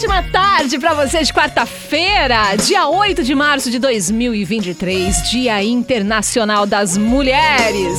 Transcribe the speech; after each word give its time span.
Ótima 0.00 0.22
tarde 0.22 0.78
para 0.78 0.94
você 0.94 1.22
de 1.22 1.30
quarta-feira, 1.30 2.56
dia 2.56 2.88
8 2.88 3.22
de 3.22 3.34
março 3.34 3.70
de 3.70 3.78
2023, 3.78 5.28
Dia 5.28 5.62
Internacional 5.62 6.64
das 6.64 6.96
Mulheres. 6.96 7.98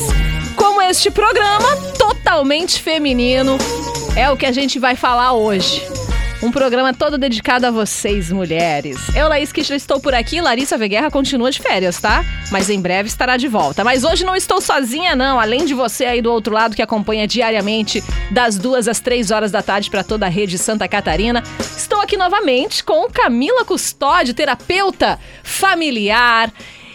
Como 0.56 0.82
este 0.82 1.12
programa 1.12 1.76
totalmente 2.00 2.82
feminino 2.82 3.56
é 4.16 4.32
o 4.32 4.36
que 4.36 4.48
a 4.48 4.52
gente 4.52 4.80
vai 4.80 4.96
falar 4.96 5.34
hoje. 5.34 6.01
Um 6.44 6.50
programa 6.50 6.92
todo 6.92 7.20
dedicado 7.20 7.68
a 7.68 7.72
vocês, 7.72 8.32
mulheres. 8.32 8.98
Eu, 9.16 9.28
Laís 9.28 9.52
Kichler, 9.52 9.78
estou 9.78 10.00
por 10.00 10.16
aqui. 10.16 10.42
Larissa 10.42 10.76
Veguerra 10.76 11.12
continua 11.12 11.52
de 11.52 11.60
férias, 11.60 12.02
tá? 12.02 12.26
Mas 12.52 12.68
em 12.68 12.82
breve 12.82 13.08
estará 13.08 13.38
de 13.38 13.48
volta. 13.48 13.84
Mas 13.84 14.04
hoje 14.04 14.26
não 14.26 14.36
estou 14.36 14.60
sozinha, 14.60 15.16
não. 15.16 15.40
Além 15.40 15.66
de 15.66 15.76
você 15.76 16.04
aí 16.06 16.20
do 16.20 16.32
outro 16.32 16.52
lado 16.52 16.76
que 16.76 16.82
acompanha 16.82 17.28
diariamente 17.28 18.04
das 18.32 18.58
duas 18.58 18.88
às 18.88 19.00
três 19.00 19.30
horas 19.30 19.52
da 19.52 19.62
tarde 19.62 19.92
para 19.92 20.04
toda 20.04 20.26
a 20.26 20.30
rede 20.30 20.58
Santa 20.58 20.88
Catarina, 20.88 21.44
estou 21.78 22.02
aqui 22.02 22.18
novamente 22.18 22.84
com 22.84 23.08
Camila 23.12 23.64
Custódio, 23.64 24.34
terapeuta 24.34 25.20
familiar 25.44 26.52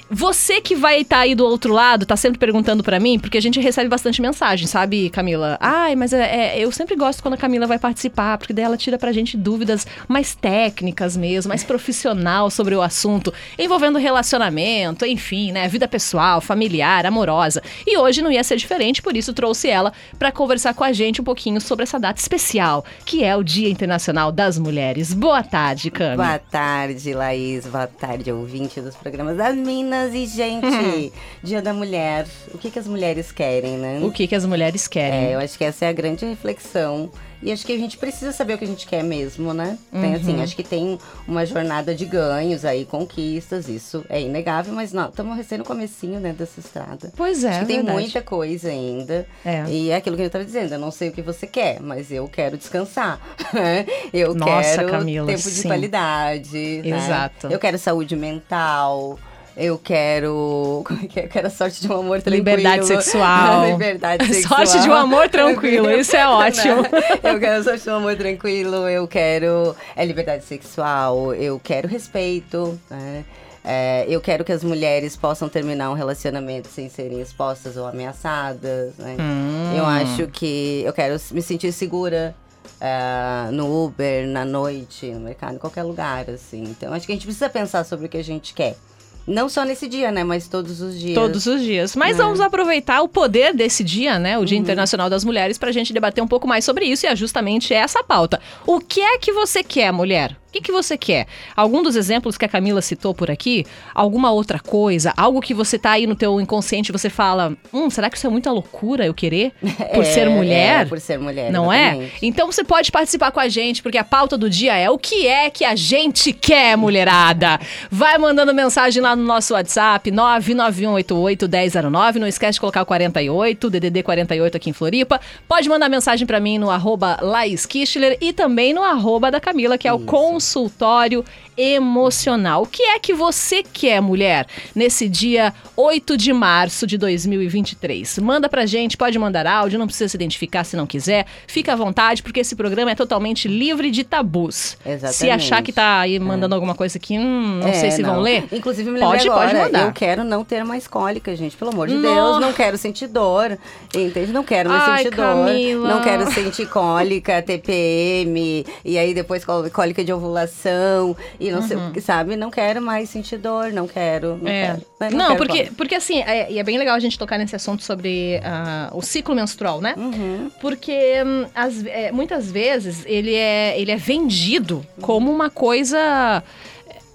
você 0.08 0.60
que 0.60 0.76
vai 0.76 1.00
estar 1.00 1.16
tá 1.16 1.22
aí 1.22 1.34
do 1.34 1.44
outro 1.44 1.72
lado, 1.72 2.06
tá 2.06 2.16
sempre 2.16 2.38
perguntando 2.38 2.82
para 2.82 3.00
mim, 3.00 3.18
porque 3.18 3.36
a 3.36 3.42
gente 3.42 3.58
recebe 3.60 3.88
bastante 3.88 4.22
mensagem, 4.22 4.66
sabe, 4.66 5.10
Camila? 5.10 5.58
Ai, 5.60 5.96
mas 5.96 6.12
é, 6.12 6.56
é, 6.56 6.58
eu 6.58 6.70
sempre 6.70 6.94
gosto 6.94 7.22
quando 7.22 7.34
a 7.34 7.36
Camila 7.36 7.66
vai 7.66 7.78
participar, 7.78 8.38
porque 8.38 8.52
daí 8.52 8.64
ela 8.64 8.76
tira 8.76 8.98
pra 8.98 9.10
gente 9.10 9.36
dúvidas 9.36 9.86
mais 10.06 10.34
técnicas 10.34 11.16
mesmo, 11.16 11.48
mais 11.48 11.64
profissional 11.64 12.50
sobre 12.50 12.74
o 12.74 12.82
assunto, 12.82 13.34
envolvendo 13.58 13.98
relacionamento, 13.98 15.04
enfim, 15.04 15.50
né? 15.50 15.66
Vida 15.66 15.88
pessoal, 15.88 16.40
familiar, 16.40 17.04
amorosa. 17.04 17.60
E 17.84 17.98
hoje 17.98 18.22
não 18.22 18.30
ia 18.30 18.44
ser 18.44 18.56
diferente, 18.56 19.02
por 19.02 19.16
isso 19.16 19.32
trouxe 19.32 19.68
ela 19.68 19.92
para 20.18 20.30
conversar 20.30 20.74
com 20.74 20.84
a 20.84 20.92
gente 20.92 21.20
um 21.20 21.24
pouquinho 21.24 21.60
sobre 21.60 21.82
essa 21.82 21.98
data 21.98 22.20
especial, 22.20 22.84
que 23.04 23.24
é 23.24 23.36
o 23.36 23.42
Dia 23.42 23.68
Internacional 23.68 24.30
das 24.30 24.56
Mulheres. 24.56 25.12
Boa 25.12 25.42
tarde, 25.42 25.90
Camila. 25.90 26.16
Boa 26.16 26.38
tarde, 26.38 27.12
Laís. 27.12 27.66
Boa 27.66 27.86
tarde, 27.88 28.30
ouvinte 28.30 28.80
dos 28.80 28.94
programas 28.94 29.36
das 29.36 29.56
Minas 29.56 29.95
meninas 29.96 30.14
e 30.14 30.26
gente, 30.26 30.66
uhum. 30.66 31.10
Dia 31.42 31.62
da 31.62 31.72
Mulher. 31.72 32.26
O 32.52 32.58
que, 32.58 32.70
que 32.70 32.78
as 32.78 32.86
mulheres 32.86 33.32
querem, 33.32 33.78
né? 33.78 34.00
O 34.02 34.10
que, 34.10 34.26
que 34.26 34.34
as 34.34 34.44
mulheres 34.44 34.86
querem? 34.86 35.28
É, 35.28 35.34
eu 35.34 35.38
acho 35.38 35.56
que 35.56 35.64
essa 35.64 35.86
é 35.86 35.88
a 35.88 35.92
grande 35.92 36.24
reflexão. 36.24 37.10
E 37.42 37.52
acho 37.52 37.66
que 37.66 37.72
a 37.72 37.78
gente 37.78 37.98
precisa 37.98 38.32
saber 38.32 38.54
o 38.54 38.58
que 38.58 38.64
a 38.64 38.66
gente 38.66 38.86
quer 38.86 39.04
mesmo, 39.04 39.52
né? 39.52 39.78
Tem 39.92 40.14
assim, 40.14 40.36
uhum. 40.36 40.42
acho 40.42 40.56
que 40.56 40.64
tem 40.64 40.98
uma 41.28 41.44
jornada 41.44 41.94
de 41.94 42.04
ganhos 42.06 42.64
aí, 42.64 42.84
conquistas, 42.84 43.68
isso 43.68 44.04
é 44.08 44.20
inegável, 44.20 44.72
mas 44.72 44.92
não, 44.92 45.08
estamos 45.08 45.36
recém 45.36 45.58
no 45.58 45.64
comecinho, 45.64 46.18
né, 46.18 46.32
dessa 46.32 46.60
estrada. 46.60 47.12
Pois 47.14 47.44
é, 47.44 47.50
acho 47.50 47.60
que 47.60 47.66
tem 47.66 47.76
verdade. 47.76 47.98
muita 47.98 48.22
coisa 48.22 48.68
ainda. 48.68 49.26
É. 49.44 49.64
E 49.68 49.90
é 49.90 49.96
aquilo 49.96 50.16
que 50.16 50.22
eu 50.22 50.26
estava 50.26 50.44
dizendo, 50.44 50.72
eu 50.72 50.78
não 50.78 50.90
sei 50.90 51.10
o 51.10 51.12
que 51.12 51.20
você 51.20 51.46
quer, 51.46 51.78
mas 51.80 52.10
eu 52.10 52.26
quero 52.26 52.56
descansar. 52.56 53.20
eu 54.12 54.34
Nossa, 54.34 54.76
quero 54.76 54.90
Camila, 54.90 55.26
tempo 55.26 55.38
sim. 55.38 55.62
de 55.62 55.68
qualidade. 55.68 56.82
Né? 56.84 56.96
Exato. 56.96 57.48
Né? 57.48 57.54
Eu 57.54 57.58
quero 57.58 57.78
saúde 57.78 58.16
mental. 58.16 59.18
Eu 59.56 59.78
quero. 59.78 60.82
Como 60.86 61.00
é 61.02 61.06
que 61.06 61.20
é? 61.20 61.24
Eu 61.24 61.28
quero 61.28 61.46
a 61.46 61.50
sorte 61.50 61.80
de 61.80 61.88
um 61.88 61.94
amor 61.94 62.20
tranquilo. 62.20 62.36
Liberdade 62.36 62.86
sexual. 62.86 63.70
Liberdade 63.70 64.26
sexual. 64.34 64.66
Sorte 64.66 64.82
de 64.82 64.90
um 64.90 64.94
amor 64.94 65.28
tranquilo. 65.28 65.90
Isso 65.90 66.14
é 66.14 66.28
ótimo. 66.28 66.82
eu 67.22 67.40
quero 67.40 67.60
a 67.60 67.62
sorte 67.62 67.84
de 67.84 67.90
um 67.90 67.94
amor 67.94 68.16
tranquilo. 68.16 68.88
Eu 68.88 69.08
quero. 69.08 69.74
É 69.96 70.04
liberdade 70.04 70.44
sexual. 70.44 71.34
Eu 71.34 71.58
quero 71.62 71.88
respeito. 71.88 72.78
Né? 72.90 73.24
É, 73.64 74.04
eu 74.08 74.20
quero 74.20 74.44
que 74.44 74.52
as 74.52 74.62
mulheres 74.62 75.16
possam 75.16 75.48
terminar 75.48 75.90
um 75.90 75.94
relacionamento 75.94 76.68
sem 76.68 76.88
serem 76.88 77.20
expostas 77.20 77.76
ou 77.76 77.86
ameaçadas. 77.86 78.94
Né? 78.98 79.16
Hum. 79.18 79.74
Eu 79.76 79.86
acho 79.86 80.28
que 80.28 80.82
eu 80.84 80.92
quero 80.92 81.16
me 81.32 81.40
sentir 81.42 81.72
segura 81.72 82.34
Uh, 82.78 83.50
no 83.52 83.86
Uber, 83.86 84.26
na 84.26 84.44
noite, 84.44 85.06
no 85.06 85.20
mercado, 85.20 85.54
em 85.54 85.58
qualquer 85.58 85.82
lugar, 85.82 86.28
assim. 86.28 86.62
Então, 86.62 86.92
acho 86.92 87.06
que 87.06 87.12
a 87.12 87.14
gente 87.14 87.24
precisa 87.24 87.48
pensar 87.48 87.84
sobre 87.84 88.04
o 88.04 88.08
que 88.08 88.18
a 88.18 88.24
gente 88.24 88.52
quer. 88.52 88.76
Não 89.26 89.48
só 89.48 89.64
nesse 89.64 89.88
dia, 89.88 90.12
né? 90.12 90.22
Mas 90.22 90.46
todos 90.46 90.80
os 90.80 90.98
dias. 90.98 91.14
Todos 91.14 91.46
os 91.46 91.60
dias. 91.60 91.96
Mas 91.96 92.18
é. 92.18 92.22
vamos 92.22 92.40
aproveitar 92.40 93.02
o 93.02 93.08
poder 93.08 93.52
desse 93.52 93.82
dia, 93.82 94.18
né? 94.18 94.38
O 94.38 94.44
Dia 94.44 94.56
uhum. 94.56 94.62
Internacional 94.62 95.10
das 95.10 95.24
Mulheres, 95.24 95.58
para 95.58 95.70
a 95.70 95.72
gente 95.72 95.92
debater 95.92 96.22
um 96.22 96.28
pouco 96.28 96.46
mais 96.46 96.64
sobre 96.64 96.84
isso. 96.84 97.06
E 97.06 97.08
é 97.08 97.16
justamente 97.16 97.74
essa 97.74 98.00
a 98.00 98.04
pauta. 98.04 98.40
O 98.66 98.78
que 98.78 99.00
é 99.00 99.18
que 99.18 99.32
você 99.32 99.62
quer, 99.62 99.92
mulher? 99.92 100.36
Que, 100.56 100.62
que 100.62 100.72
você 100.72 100.96
quer? 100.96 101.26
Algum 101.54 101.82
dos 101.82 101.96
exemplos 101.96 102.38
que 102.38 102.44
a 102.44 102.48
Camila 102.48 102.80
citou 102.80 103.14
por 103.14 103.30
aqui? 103.30 103.66
Alguma 103.94 104.30
outra 104.30 104.58
coisa? 104.58 105.12
Algo 105.16 105.40
que 105.40 105.54
você 105.54 105.78
tá 105.78 105.92
aí 105.92 106.06
no 106.06 106.14
teu 106.14 106.40
inconsciente 106.40 106.92
você 106.92 107.10
fala, 107.10 107.56
hum, 107.72 107.90
será 107.90 108.10
que 108.10 108.16
isso 108.16 108.26
é 108.26 108.30
muita 108.30 108.50
loucura 108.50 109.04
eu 109.04 109.14
querer? 109.14 109.52
Por 109.94 110.02
é, 110.02 110.04
ser 110.04 110.28
mulher? 110.28 110.82
É, 110.82 110.84
por 110.84 111.00
ser 111.00 111.18
mulher, 111.18 111.52
Não 111.52 111.72
é? 111.72 111.88
exatamente. 111.88 112.14
é? 112.14 112.18
Então 112.22 112.50
você 112.50 112.64
pode 112.64 112.90
participar 112.90 113.30
com 113.30 113.38
a 113.40 113.48
gente, 113.48 113.82
porque 113.82 113.98
a 113.98 114.04
pauta 114.04 114.36
do 114.36 114.50
dia 114.50 114.76
é 114.76 114.90
o 114.90 114.98
que 114.98 115.26
é 115.26 115.50
que 115.50 115.64
a 115.64 115.74
gente 115.74 116.32
quer, 116.32 116.76
mulherada? 116.76 117.58
Vai 117.90 118.18
mandando 118.18 118.54
mensagem 118.54 119.02
lá 119.02 119.16
no 119.16 119.22
nosso 119.22 119.54
WhatsApp, 119.54 120.10
991881009. 120.10 122.16
Não 122.16 122.26
esquece 122.26 122.54
de 122.54 122.60
colocar 122.60 122.82
o 122.82 122.86
48, 122.86 123.70
DDD 123.70 124.02
48 124.02 124.56
aqui 124.56 124.70
em 124.70 124.72
Floripa. 124.72 125.20
Pode 125.48 125.68
mandar 125.68 125.88
mensagem 125.88 126.26
para 126.26 126.40
mim 126.40 126.58
no 126.58 126.70
arroba 126.70 127.18
Laís 127.20 127.66
Kischler 127.66 128.16
e 128.20 128.32
também 128.32 128.72
no 128.72 128.82
arroba 128.82 129.30
da 129.30 129.40
Camila, 129.40 129.78
que 129.78 129.88
é 129.88 129.92
o 129.92 130.00
cons 130.00 130.45
consultório 130.46 131.24
emocional. 131.56 132.62
O 132.62 132.66
que 132.66 132.82
é 132.82 132.98
que 132.98 133.14
você 133.14 133.62
quer, 133.62 134.00
mulher, 134.00 134.46
nesse 134.74 135.08
dia 135.08 135.54
8 135.76 136.16
de 136.16 136.32
março 136.32 136.86
de 136.86 136.98
2023? 136.98 138.18
Manda 138.18 138.48
pra 138.48 138.66
gente, 138.66 138.96
pode 138.96 139.18
mandar 139.18 139.46
áudio, 139.46 139.78
não 139.78 139.86
precisa 139.86 140.08
se 140.08 140.16
identificar 140.16 140.64
se 140.64 140.76
não 140.76 140.86
quiser. 140.86 141.26
Fica 141.46 141.72
à 141.72 141.76
vontade, 141.76 142.22
porque 142.22 142.40
esse 142.40 142.54
programa 142.54 142.90
é 142.90 142.94
totalmente 142.94 143.48
livre 143.48 143.90
de 143.90 144.04
tabus. 144.04 144.76
Exatamente. 144.84 145.16
Se 145.16 145.30
achar 145.30 145.62
que 145.62 145.72
tá 145.72 146.00
aí 146.00 146.18
mandando 146.18 146.54
é. 146.54 146.56
alguma 146.56 146.74
coisa 146.74 146.98
aqui, 146.98 147.18
hum, 147.18 147.60
não 147.62 147.68
é, 147.68 147.72
sei 147.72 147.90
se 147.90 148.02
não. 148.02 148.14
vão 148.14 148.20
ler. 148.20 148.44
Inclusive, 148.52 148.90
me 148.90 149.00
pode, 149.00 149.28
agora, 149.28 149.48
pode 149.48 149.60
mandar. 149.60 149.86
Eu 149.86 149.92
quero 149.92 150.24
não 150.24 150.44
ter 150.44 150.64
mais 150.64 150.86
cólica, 150.86 151.34
gente. 151.34 151.56
Pelo 151.56 151.70
amor 151.70 151.88
de 151.88 152.00
Deus, 152.00 152.40
não 152.40 152.52
quero 152.52 152.76
sentir 152.76 153.06
dor. 153.06 153.58
Entende? 153.94 154.32
Não 154.32 154.44
quero 154.44 154.68
mais 154.68 154.82
Ai, 154.82 155.04
sentir 155.04 155.16
Camila. 155.16 155.88
dor. 155.88 155.96
Não 155.96 156.02
quero 156.02 156.30
sentir 156.32 156.66
cólica, 156.68 157.42
TPM, 157.42 158.66
e 158.84 158.98
aí 158.98 159.14
depois 159.14 159.44
cólica 159.44 160.04
de 160.04 160.12
ovulação, 160.12 161.16
e 161.38 161.45
não 161.50 161.60
uhum. 161.60 161.92
sei 161.92 162.02
sabe? 162.02 162.36
Não 162.36 162.50
quero 162.50 162.80
mais 162.80 163.08
sentir 163.08 163.38
dor, 163.38 163.72
não 163.72 163.86
quero. 163.86 164.38
Não, 164.40 164.50
é. 164.50 164.78
quero, 164.98 165.16
não, 165.16 165.28
não 165.28 165.36
quero 165.36 165.38
porque, 165.38 165.70
porque 165.76 165.94
assim, 165.94 166.20
é, 166.20 166.50
e 166.50 166.58
é 166.58 166.62
bem 166.62 166.78
legal 166.78 166.94
a 166.94 167.00
gente 167.00 167.18
tocar 167.18 167.38
nesse 167.38 167.56
assunto 167.56 167.82
sobre 167.82 168.40
uh, 168.40 168.96
o 168.96 169.02
ciclo 169.02 169.34
menstrual, 169.34 169.80
né? 169.80 169.94
Uhum. 169.96 170.50
Porque 170.60 171.22
um, 171.24 171.46
as, 171.54 171.84
é, 171.86 172.12
muitas 172.12 172.50
vezes 172.50 173.04
ele 173.06 173.34
é, 173.34 173.78
ele 173.80 173.90
é 173.90 173.96
vendido 173.96 174.86
como 175.00 175.32
uma 175.32 175.50
coisa 175.50 176.42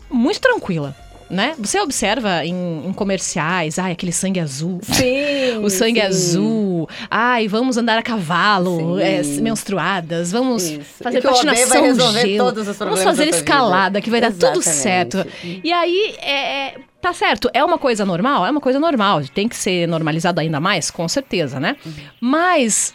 muito 0.10 0.40
tranquila 0.40 0.96
né? 1.32 1.56
Você 1.58 1.80
observa 1.80 2.46
em, 2.46 2.86
em 2.86 2.94
comerciais, 2.94 3.80
ai, 3.80 3.94
aquele 3.94 4.12
sangue 4.12 4.40
azul. 4.40 4.80
Sim. 4.84 5.58
o 5.64 5.70
sangue 5.70 6.02
sim. 6.02 6.06
azul. 6.06 6.90
Ai, 7.10 7.48
vamos 7.48 7.78
andar 7.78 7.98
a 7.98 8.04
cavalo, 8.04 9.00
é, 9.00 9.24
menstruadas, 9.42 10.32
vamos 10.32 10.64
Isso. 10.64 10.82
fazer 11.02 11.22
patinação 11.22 12.12
gelo. 12.12 12.54
vamos 12.80 13.04
fazer 13.04 13.30
escalada, 13.30 13.90
vida. 13.90 14.02
que 14.02 14.10
vai 14.10 14.22
dar 14.22 14.28
Exatamente. 14.28 14.64
tudo 14.64 14.74
certo. 14.74 15.26
E 15.64 15.72
aí, 15.72 16.16
é, 16.20 16.68
é, 16.68 16.76
tá 17.02 17.14
certo, 17.14 17.50
é 17.54 17.64
uma 17.64 17.78
coisa 17.78 18.06
normal? 18.06 18.46
É 18.46 18.52
uma 18.52 18.62
coisa 18.62 18.80
normal. 18.80 19.22
Tem 19.34 19.48
que 19.48 19.56
ser 19.56 19.88
normalizado 19.88 20.40
ainda 20.42 20.60
mais, 20.60 20.92
com 20.92 21.08
certeza, 21.08 21.60
né? 21.60 21.78
Uhum. 21.86 21.94
Mas, 22.20 22.94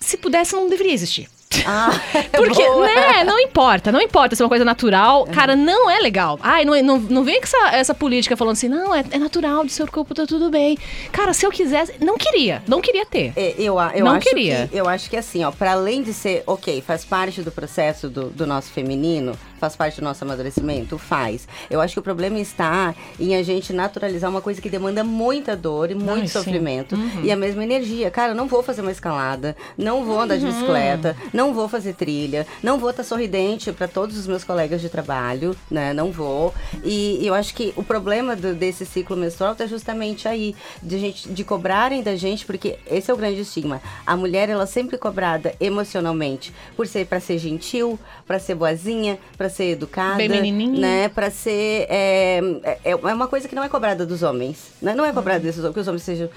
se 0.00 0.16
pudesse, 0.16 0.54
não 0.54 0.68
deveria 0.68 0.92
existir. 0.92 1.28
Ah, 1.64 1.90
Porque, 2.36 2.64
boa. 2.64 2.86
né, 2.86 3.24
não 3.24 3.38
importa, 3.38 3.92
não 3.92 4.00
importa 4.00 4.34
se 4.34 4.42
é 4.42 4.44
uma 4.44 4.48
coisa 4.48 4.64
natural, 4.64 5.22
uhum. 5.22 5.32
cara, 5.32 5.54
não 5.54 5.88
é 5.90 5.98
legal. 6.00 6.38
Ai, 6.42 6.64
não, 6.64 6.80
não, 6.82 6.98
não 6.98 7.24
vem 7.24 7.40
com 7.40 7.44
essa, 7.46 7.76
essa 7.76 7.94
política 7.94 8.36
falando 8.36 8.54
assim, 8.54 8.68
não, 8.68 8.94
é, 8.94 9.04
é 9.10 9.18
natural, 9.18 9.64
do 9.64 9.70
seu 9.70 9.86
corpo 9.86 10.14
tá 10.14 10.26
tudo 10.26 10.50
bem. 10.50 10.76
Cara, 11.12 11.32
se 11.32 11.46
eu 11.46 11.50
quisesse, 11.50 11.94
não 12.00 12.18
queria, 12.18 12.62
não 12.66 12.80
queria 12.80 13.06
ter. 13.06 13.32
É, 13.36 13.54
eu, 13.58 13.76
eu 13.94 14.04
não 14.04 14.12
acho 14.12 14.28
queria. 14.28 14.68
Que, 14.68 14.76
eu 14.76 14.88
acho 14.88 15.08
que 15.08 15.16
assim, 15.16 15.44
ó, 15.44 15.50
para 15.50 15.72
além 15.72 16.02
de 16.02 16.12
ser, 16.12 16.42
ok, 16.46 16.80
faz 16.80 17.04
parte 17.04 17.42
do 17.42 17.50
processo 17.50 18.08
do, 18.08 18.28
do 18.30 18.46
nosso 18.46 18.70
feminino, 18.70 19.36
faz 19.58 19.74
parte 19.76 20.00
do 20.00 20.04
nosso 20.04 20.24
amadurecimento? 20.24 20.98
Faz. 20.98 21.46
Eu 21.70 21.80
acho 21.80 21.94
que 21.94 22.00
o 22.00 22.02
problema 22.02 22.38
está 22.38 22.94
em 23.18 23.34
a 23.36 23.42
gente 23.42 23.72
naturalizar 23.72 24.30
uma 24.30 24.40
coisa 24.40 24.60
que 24.60 24.68
demanda 24.70 25.02
muita 25.04 25.56
dor 25.56 25.90
e 25.90 25.94
muito 25.94 26.28
sofrimento 26.30 26.96
e 27.22 27.30
a 27.30 27.36
mesma 27.36 27.62
energia. 27.64 28.10
Cara, 28.10 28.34
não 28.34 28.46
vou 28.46 28.62
fazer 28.62 28.82
uma 28.82 28.90
escalada, 28.92 29.56
não 29.76 30.04
vou 30.04 30.20
andar 30.20 30.38
de 30.38 30.46
bicicleta, 30.46 31.16
não 31.32 31.52
vou 31.54 31.68
fazer 31.68 31.94
trilha, 31.94 32.46
não 32.62 32.78
vou 32.78 32.90
estar 32.90 33.02
sorridente 33.04 33.72
para 33.72 33.88
todos 33.88 34.16
os 34.16 34.26
meus 34.26 34.44
colegas 34.44 34.80
de 34.80 34.88
trabalho, 34.88 35.56
né? 35.70 35.92
Não 35.92 36.10
vou. 36.12 36.54
E, 36.84 37.18
e 37.22 37.26
eu 37.26 37.34
acho 37.34 37.54
que 37.54 37.72
o 37.76 37.82
problema 37.82 38.34
do- 38.36 38.54
desse 38.54 38.84
ciclo 38.86 39.16
menstrual 39.16 39.52
está 39.52 39.66
justamente 39.66 40.28
aí, 40.28 40.54
de 40.82 40.98
gente 40.98 41.28
de 41.28 41.44
cobrarem 41.44 42.02
da 42.02 42.14
gente, 42.16 42.44
porque 42.46 42.78
esse 42.90 43.10
é 43.10 43.14
o 43.14 43.16
grande 43.16 43.40
estigma. 43.40 43.80
A 44.06 44.16
mulher 44.16 44.48
ela 44.48 44.66
sempre 44.66 44.96
é 44.96 44.98
cobrada 44.98 45.54
emocionalmente 45.60 46.52
por 46.76 46.86
ser 46.86 47.06
para 47.06 47.20
ser 47.20 47.38
gentil, 47.38 47.98
para 48.26 48.38
ser 48.38 48.54
boazinha, 48.54 49.18
para 49.36 49.45
ser 49.48 49.70
educada, 49.70 50.16
Bem 50.16 50.28
menininha. 50.28 50.80
né? 50.80 51.08
Para 51.08 51.30
ser 51.30 51.86
é, 51.88 52.40
é, 52.84 52.90
é 52.90 52.94
uma 52.96 53.28
coisa 53.28 53.48
que 53.48 53.54
não 53.54 53.62
é 53.64 53.68
cobrada 53.68 54.04
dos 54.06 54.22
homens, 54.22 54.72
né? 54.80 54.94
Não 54.94 55.04
é 55.04 55.12
cobrada 55.12 55.40
desses 55.40 55.60
homens, 55.60 55.74
que 55.74 55.80
os 55.80 55.88
homens 55.88 56.02
sejam 56.02 56.28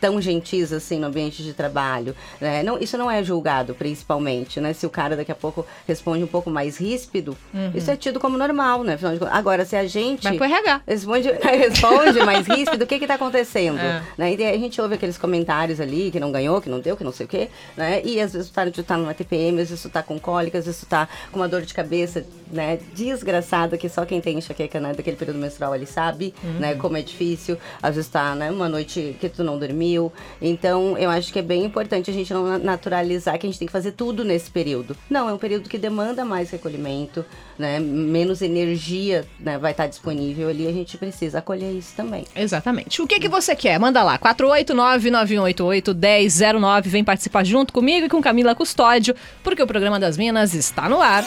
tão 0.00 0.20
gentis 0.20 0.72
assim 0.72 0.98
no 0.98 1.06
ambiente 1.06 1.42
de 1.42 1.52
trabalho, 1.52 2.14
né? 2.40 2.62
Não, 2.62 2.78
isso 2.78 2.96
não 2.98 3.10
é 3.10 3.22
julgado 3.22 3.74
principalmente, 3.74 4.60
né? 4.60 4.72
Se 4.72 4.86
o 4.86 4.90
cara 4.90 5.16
daqui 5.16 5.32
a 5.32 5.34
pouco 5.34 5.66
responde 5.86 6.22
um 6.24 6.26
pouco 6.28 6.50
mais 6.50 6.76
ríspido, 6.76 7.36
isso 7.74 7.90
é 7.90 7.96
tido 7.96 8.18
como 8.20 8.36
normal, 8.38 8.82
né? 8.84 8.94
Afinal 8.94 9.12
de 9.14 9.18
contas- 9.18 9.34
Agora, 9.36 9.64
se 9.64 9.76
a 9.76 9.86
gente 9.86 10.22
Vai 10.24 10.36
pro 10.36 10.44
RH. 10.44 10.82
responde, 10.86 11.28
responde 11.42 12.20
mais 12.24 12.46
ríspido, 12.46 12.84
o 12.84 12.86
que 12.86 12.98
que 12.98 13.06
tá 13.06 13.14
acontecendo? 13.14 13.78
É. 13.78 14.02
Né? 14.16 14.34
E 14.34 14.44
a 14.44 14.56
gente 14.58 14.80
ouve 14.80 14.94
aqueles 14.94 15.18
comentários 15.18 15.80
ali, 15.80 16.10
que 16.10 16.20
não 16.20 16.30
ganhou, 16.32 16.60
que 16.60 16.68
não 16.68 16.80
deu, 16.80 16.96
que 16.96 17.04
não 17.04 17.12
sei 17.12 17.26
o 17.26 17.28
quê, 17.28 17.48
né? 17.76 18.00
E 18.04 18.20
às 18.20 18.32
vezes 18.32 18.48
tu 18.48 18.54
tá, 18.54 18.70
tu 18.70 18.82
tá 18.82 18.96
numa 18.96 19.14
TPM, 19.14 19.60
às 19.60 19.68
vezes 19.68 19.82
tu 19.82 19.88
tá 19.90 20.02
com 20.02 20.18
cólica, 20.18 20.58
às 20.58 20.64
vezes 20.66 20.80
tu 20.80 20.86
tá 20.86 21.08
com 21.32 21.38
uma 21.40 21.48
dor 21.48 21.62
de 21.62 21.74
cabeça, 21.74 22.24
né? 22.58 22.78
Desgraçada, 22.94 23.78
que 23.78 23.88
só 23.88 24.04
quem 24.04 24.20
tem 24.20 24.36
enxaqueca, 24.38 24.80
né? 24.80 24.92
Daquele 24.92 25.16
período 25.16 25.38
menstrual, 25.38 25.74
ele 25.74 25.86
sabe, 25.86 26.34
né? 26.58 26.74
Como 26.74 26.96
é 26.96 27.02
difícil. 27.02 27.56
Vezes 27.82 28.08
tá, 28.08 28.34
né? 28.34 28.50
Uma 28.50 28.68
noite 28.68 29.16
que 29.20 29.28
tu 29.28 29.44
não 29.44 29.56
dormiu. 29.58 30.12
Então, 30.42 30.98
eu 30.98 31.08
acho 31.08 31.32
que 31.32 31.38
é 31.38 31.42
bem 31.42 31.64
importante 31.64 32.10
a 32.10 32.12
gente 32.12 32.34
não 32.34 32.44
na- 32.46 32.58
naturalizar 32.58 33.38
que 33.38 33.46
a 33.46 33.48
gente 33.48 33.58
tem 33.58 33.66
que 33.66 33.72
fazer 33.72 33.92
tudo 33.92 34.24
nesse 34.24 34.50
período. 34.50 34.96
Não, 35.08 35.28
é 35.28 35.32
um 35.32 35.38
período 35.38 35.68
que 35.68 35.78
demanda 35.78 36.24
mais 36.24 36.50
recolhimento, 36.50 37.24
né? 37.58 37.78
Menos 37.78 38.42
energia, 38.42 39.24
né? 39.38 39.56
Vai 39.56 39.70
estar 39.70 39.86
disponível 39.86 40.48
ali, 40.48 40.66
a 40.66 40.72
gente 40.72 40.98
precisa 40.98 41.38
acolher 41.38 41.70
isso 41.72 41.94
também. 41.96 42.24
Exatamente. 42.34 43.00
O 43.00 43.06
que, 43.06 43.20
que 43.20 43.28
você 43.28 43.54
quer? 43.54 43.78
Manda 43.78 44.02
lá, 44.02 44.18
489-9188-1009. 44.18 46.82
Vem 46.88 47.04
participar 47.04 47.44
junto 47.44 47.72
comigo 47.72 48.06
e 48.06 48.08
com 48.08 48.20
Camila 48.20 48.54
Custódio, 48.54 49.14
porque 49.42 49.62
o 49.62 49.66
programa 49.66 50.00
das 50.00 50.16
Minas 50.16 50.54
está 50.54 50.88
no 50.88 51.00
ar. 51.00 51.24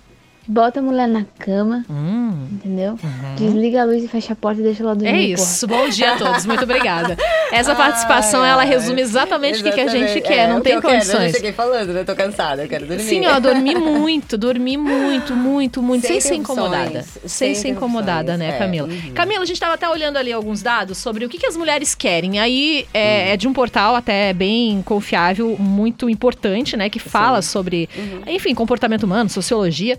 bota 0.48 0.80
a 0.80 0.84
mulher 0.84 1.08
na 1.08 1.26
cama, 1.40 1.84
hum. 1.90 2.48
entendeu? 2.52 2.98
Desliga 3.38 3.82
a 3.82 3.86
luz 3.86 4.04
e 4.04 4.08
fecha 4.08 4.34
a 4.34 4.36
porta 4.36 4.62
e 4.62 4.64
deixa 4.64 4.84
ela 4.84 4.96
dormir. 4.96 5.10
É 5.10 5.12
porra. 5.14 5.22
isso. 5.44 5.68
Bom 5.68 5.90
dia 5.90 6.14
a 6.14 6.18
todos. 6.18 6.46
Muito 6.46 6.64
obrigada. 6.64 7.18
Essa 7.52 7.74
participação, 7.76 8.42
Ai, 8.42 8.52
ela 8.52 8.64
resume 8.64 9.02
exatamente 9.02 9.60
o 9.60 9.64
que, 9.64 9.72
que 9.72 9.82
a 9.82 9.88
gente 9.88 10.22
quer. 10.22 10.38
É, 10.38 10.48
não 10.48 10.62
tem 10.62 10.74
eu 10.74 10.82
quero. 10.82 10.94
Eu 10.94 11.00
condições. 11.00 11.32
já 11.32 11.38
cheguei 11.38 11.52
falando, 11.52 11.94
né? 11.94 12.04
Tô 12.04 12.16
cansada, 12.16 12.64
eu 12.64 12.68
quero 12.70 12.86
dormir. 12.86 13.04
Sim, 13.04 13.26
ó, 13.26 13.40
dormi 13.40 13.76
muito, 13.76 14.38
dormi 14.38 14.78
muito, 14.78 15.36
muito, 15.36 15.82
muito, 15.82 16.08
sem, 16.08 16.20
Sem 16.20 16.32
ser 16.32 16.36
incomodada. 16.36 17.04
Sem 17.26 17.48
sem 17.48 17.56
ser 17.56 17.68
incomodada, 17.70 18.38
né, 18.38 18.50
é, 18.50 18.58
Camila? 18.58 18.88
uhum. 18.88 19.12
Camila, 19.14 19.44
a 19.44 19.46
gente 19.46 19.60
tava 19.60 19.74
até 19.74 19.88
olhando 19.90 20.18
ali 20.18 20.32
alguns 20.32 20.62
dados 20.62 20.98
sobre 20.98 21.26
o 21.26 21.30
que, 21.30 21.38
que 21.38 21.46
as 21.46 21.56
mulheres 21.56 21.94
querem. 21.96 22.40
Aí 22.40 22.86
é, 22.94 23.32
é 23.34 23.38
de 23.38 23.48
um 23.48 23.54
portal 23.54 23.96
até 23.96 24.34
bem 24.34 24.82
confiável, 24.82 25.56
muito 25.60 26.10
importante, 26.10 26.76
né, 26.78 26.90
que 26.90 27.00
fala 27.00 27.42
sobre, 27.42 27.90
Uhum. 27.98 28.22
enfim, 28.28 28.54
comportamento 28.54 29.04
humano, 29.04 29.30
sociologia. 29.30 29.98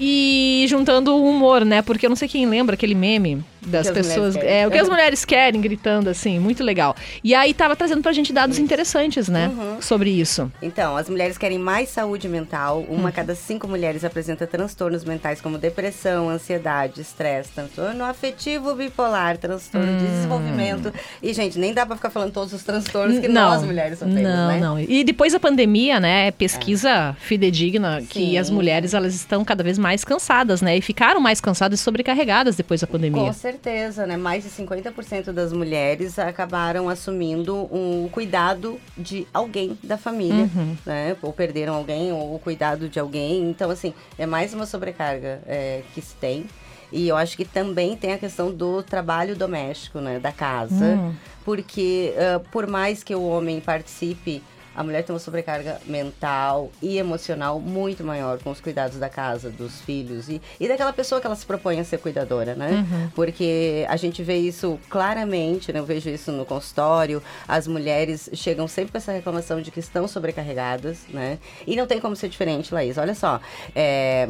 E 0.00 0.64
juntando 0.68 1.14
o 1.14 1.28
humor, 1.28 1.64
né? 1.64 1.82
Porque 1.82 2.06
eu 2.06 2.10
não 2.10 2.16
sei 2.16 2.28
quem 2.28 2.46
lembra 2.46 2.74
aquele 2.74 2.94
meme 2.94 3.44
das 3.66 3.88
que 3.88 3.94
pessoas. 3.94 4.36
É, 4.36 4.66
o 4.66 4.70
que 4.70 4.78
as 4.78 4.88
mulheres 4.88 5.24
querem, 5.24 5.60
gritando 5.60 6.08
assim, 6.08 6.38
muito 6.38 6.62
legal. 6.64 6.94
E 7.22 7.34
aí 7.34 7.52
tava 7.52 7.76
trazendo 7.76 8.02
pra 8.02 8.12
gente 8.12 8.32
dados 8.32 8.58
interessantes, 8.58 9.28
né? 9.28 9.48
Uhum. 9.48 9.82
Sobre 9.82 10.10
isso. 10.10 10.50
Então, 10.62 10.96
as 10.96 11.08
mulheres 11.08 11.36
querem 11.36 11.58
mais 11.58 11.88
saúde 11.90 12.28
mental. 12.28 12.84
Uma 12.88 13.08
a 13.08 13.12
cada 13.12 13.34
cinco 13.34 13.66
mulheres 13.68 14.04
apresenta 14.04 14.46
transtornos 14.46 15.04
mentais 15.04 15.40
como 15.40 15.58
depressão, 15.58 16.28
ansiedade, 16.30 17.00
estresse, 17.00 17.50
transtorno 17.54 18.04
afetivo 18.04 18.74
bipolar, 18.74 19.36
transtorno 19.36 19.98
de 19.98 20.04
Hum. 20.04 20.08
desenvolvimento. 20.08 20.92
E, 21.22 21.32
gente, 21.32 21.58
nem 21.58 21.74
dá 21.74 21.84
pra 21.84 21.96
ficar 21.96 22.10
falando 22.10 22.32
todos 22.32 22.52
os 22.52 22.62
transtornos 22.62 23.18
que 23.18 23.28
nós 23.28 23.62
mulheres 23.62 23.98
sofremos, 23.98 24.22
não, 24.22 24.48
né? 24.48 24.60
não. 24.60 24.80
E 24.80 25.04
depois 25.04 25.32
da 25.32 25.40
pandemia, 25.40 25.98
né, 26.00 26.30
pesquisa 26.30 27.16
fidedigna 27.20 28.02
que 28.08 28.20
Sim. 28.20 28.38
as 28.38 28.48
mulheres 28.50 28.94
elas 28.94 29.14
estão 29.14 29.44
cada 29.44 29.62
vez 29.62 29.67
mais 29.76 30.04
cansadas, 30.04 30.62
né, 30.62 30.76
e 30.76 30.80
ficaram 30.80 31.20
mais 31.20 31.40
cansadas 31.40 31.80
e 31.80 31.82
sobrecarregadas 31.82 32.54
depois 32.54 32.80
da 32.80 32.86
pandemia. 32.86 33.20
Com 33.24 33.32
certeza, 33.32 34.06
né? 34.06 34.16
Mais 34.16 34.44
de 34.44 34.50
50% 34.50 35.32
das 35.32 35.52
mulheres 35.52 36.16
acabaram 36.18 36.88
assumindo 36.88 37.56
um 37.74 38.08
cuidado 38.10 38.80
de 38.96 39.26
alguém 39.34 39.76
da 39.82 39.98
família, 39.98 40.48
Uhum. 40.54 40.76
né? 40.86 41.16
Ou 41.20 41.32
perderam 41.32 41.74
alguém, 41.74 42.12
ou 42.12 42.36
o 42.36 42.38
cuidado 42.38 42.88
de 42.88 43.00
alguém. 43.00 43.50
Então, 43.50 43.68
assim, 43.70 43.92
é 44.16 44.24
mais 44.26 44.54
uma 44.54 44.64
sobrecarga 44.66 45.40
é, 45.46 45.82
que 45.92 46.00
se 46.00 46.14
tem. 46.14 46.46
E 46.92 47.08
eu 47.08 47.16
acho 47.16 47.36
que 47.36 47.44
também 47.44 47.96
tem 47.96 48.12
a 48.12 48.18
questão 48.18 48.50
do 48.50 48.82
trabalho 48.82 49.34
doméstico, 49.36 49.98
né? 50.00 50.18
Da 50.18 50.32
casa. 50.32 50.84
Hum. 50.84 51.12
Porque, 51.44 52.14
ah, 52.16 52.40
por 52.52 52.66
mais 52.66 53.02
que 53.02 53.14
o 53.14 53.22
homem 53.26 53.60
participe, 53.60 54.42
a 54.78 54.84
mulher 54.84 55.02
tem 55.02 55.12
uma 55.12 55.18
sobrecarga 55.18 55.80
mental 55.86 56.70
e 56.80 56.98
emocional 56.98 57.58
muito 57.58 58.04
maior 58.04 58.38
com 58.38 58.48
os 58.48 58.60
cuidados 58.60 58.96
da 58.96 59.08
casa, 59.08 59.50
dos 59.50 59.80
filhos 59.80 60.28
e, 60.28 60.40
e 60.60 60.68
daquela 60.68 60.92
pessoa 60.92 61.20
que 61.20 61.26
ela 61.26 61.34
se 61.34 61.44
propõe 61.44 61.80
a 61.80 61.84
ser 61.84 61.98
cuidadora, 61.98 62.54
né? 62.54 62.86
Porque 63.12 63.84
a 63.88 63.96
gente 63.96 64.22
vê 64.22 64.36
isso 64.36 64.78
claramente, 64.88 65.72
né? 65.72 65.80
Eu 65.80 65.84
vejo 65.84 66.08
isso 66.08 66.30
no 66.30 66.46
consultório. 66.46 67.20
As 67.48 67.66
mulheres 67.66 68.30
chegam 68.34 68.68
sempre 68.68 68.92
com 68.92 68.98
essa 68.98 69.10
reclamação 69.10 69.60
de 69.60 69.72
que 69.72 69.80
estão 69.80 70.06
sobrecarregadas, 70.06 71.00
né? 71.08 71.40
E 71.66 71.74
não 71.74 71.88
tem 71.88 71.98
como 71.98 72.14
ser 72.14 72.28
diferente, 72.28 72.72
Laís. 72.72 72.96
Olha 72.98 73.16
só. 73.16 73.40
É, 73.74 74.28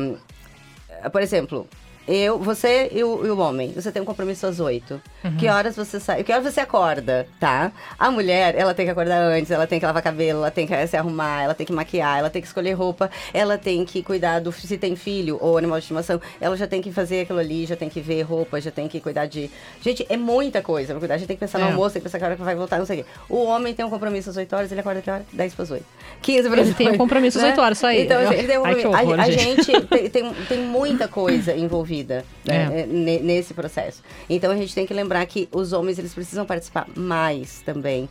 por 1.12 1.20
exemplo, 1.20 1.68
eu, 2.08 2.38
você 2.38 2.88
e 2.92 3.04
o, 3.04 3.26
e 3.26 3.30
o 3.30 3.38
homem, 3.38 3.70
você 3.72 3.92
tem 3.92 4.00
um 4.00 4.04
compromisso 4.04 4.46
às 4.46 4.58
oito. 4.60 5.00
Que 5.38 5.46
horas 5.48 5.76
você 5.76 6.00
sai? 6.00 6.24
Que 6.24 6.32
horas 6.32 6.44
você 6.52 6.60
acorda, 6.60 7.26
tá? 7.38 7.70
A 7.98 8.10
mulher, 8.10 8.54
ela 8.56 8.72
tem 8.72 8.86
que 8.86 8.92
acordar 8.92 9.18
antes, 9.20 9.50
ela 9.50 9.66
tem 9.66 9.78
que 9.78 9.84
lavar 9.86 10.02
cabelo, 10.02 10.38
ela 10.38 10.50
tem 10.50 10.66
que 10.66 10.86
se 10.86 10.96
arrumar, 10.96 11.42
ela 11.42 11.54
tem 11.54 11.66
que 11.66 11.72
maquiar, 11.72 12.18
ela 12.18 12.30
tem 12.30 12.40
que 12.40 12.48
escolher 12.48 12.72
roupa, 12.72 13.10
ela 13.34 13.58
tem 13.58 13.84
que 13.84 14.02
cuidar 14.02 14.40
do 14.40 14.50
se 14.52 14.78
tem 14.78 14.96
filho 14.96 15.38
ou 15.40 15.58
animal 15.58 15.78
de 15.78 15.84
estimação, 15.84 16.20
ela 16.40 16.56
já 16.56 16.66
tem 16.66 16.80
que 16.80 16.90
fazer 16.92 17.22
aquilo 17.22 17.38
ali, 17.38 17.66
já 17.66 17.76
tem 17.76 17.88
que 17.88 18.00
ver 18.00 18.22
roupa, 18.22 18.60
já 18.60 18.70
tem 18.70 18.88
que 18.88 19.00
cuidar 19.00 19.26
de. 19.26 19.50
Gente, 19.82 20.06
é 20.08 20.16
muita 20.16 20.62
coisa 20.62 20.92
pra 20.94 20.98
cuidar. 21.00 21.14
A 21.14 21.18
gente 21.18 21.26
tem 21.28 21.36
que 21.36 21.40
pensar 21.40 21.58
no 21.58 21.66
É. 21.66 21.68
almoço, 21.68 21.92
tem 21.94 22.00
que 22.00 22.04
pensar 22.08 22.18
que 22.18 22.24
hora 22.24 22.36
que 22.36 22.42
vai 22.42 22.54
voltar, 22.54 22.78
não 22.78 22.86
sei 22.86 23.00
o 23.00 23.04
quê. 23.04 23.10
O 23.28 23.44
homem 23.44 23.74
tem 23.74 23.84
um 23.84 23.90
compromisso 23.90 24.30
às 24.30 24.36
8 24.36 24.56
horas, 24.56 24.72
ele 24.72 24.80
acorda 24.80 25.02
que 25.02 25.10
hora? 25.10 25.24
10 25.32 25.54
para 25.54 25.62
as 25.64 25.70
8. 25.70 25.84
15 26.22 26.48
para 26.48 26.60
as 26.62 26.66
Ele 26.68 26.74
tem 26.76 26.86
um 26.86 26.90
8, 26.92 26.98
compromisso 26.98 27.38
às 27.38 27.44
né? 27.44 27.50
8 27.50 27.60
horas, 27.60 27.78
só 27.78 27.86
aí. 27.88 28.02
Então, 28.04 28.20
assim, 28.20 28.34
ele 28.34 28.46
tem 28.48 28.58
um 28.58 28.64
Ai, 28.64 28.74
compromisso. 28.74 29.02
horror, 29.08 29.20
a, 29.20 29.22
a 29.24 29.30
gente. 29.30 29.64
gente 29.64 29.86
tem, 29.86 30.10
tem, 30.10 30.32
tem 30.48 30.58
muita 30.58 31.08
coisa 31.08 31.54
envolvida 31.54 31.97
né, 32.44 32.82
É. 32.82 32.86
ne- 32.86 33.18
nesse 33.20 33.54
processo. 33.54 34.02
Então 34.28 34.50
a 34.50 34.56
gente 34.56 34.74
tem 34.74 34.86
que 34.86 34.94
lembrar 34.94 35.24
que 35.26 35.48
os 35.52 35.72
homens 35.72 35.98
eles 35.98 36.14
precisam 36.14 36.44
participar 36.46 36.86
mais 36.96 37.60
também 37.64 38.08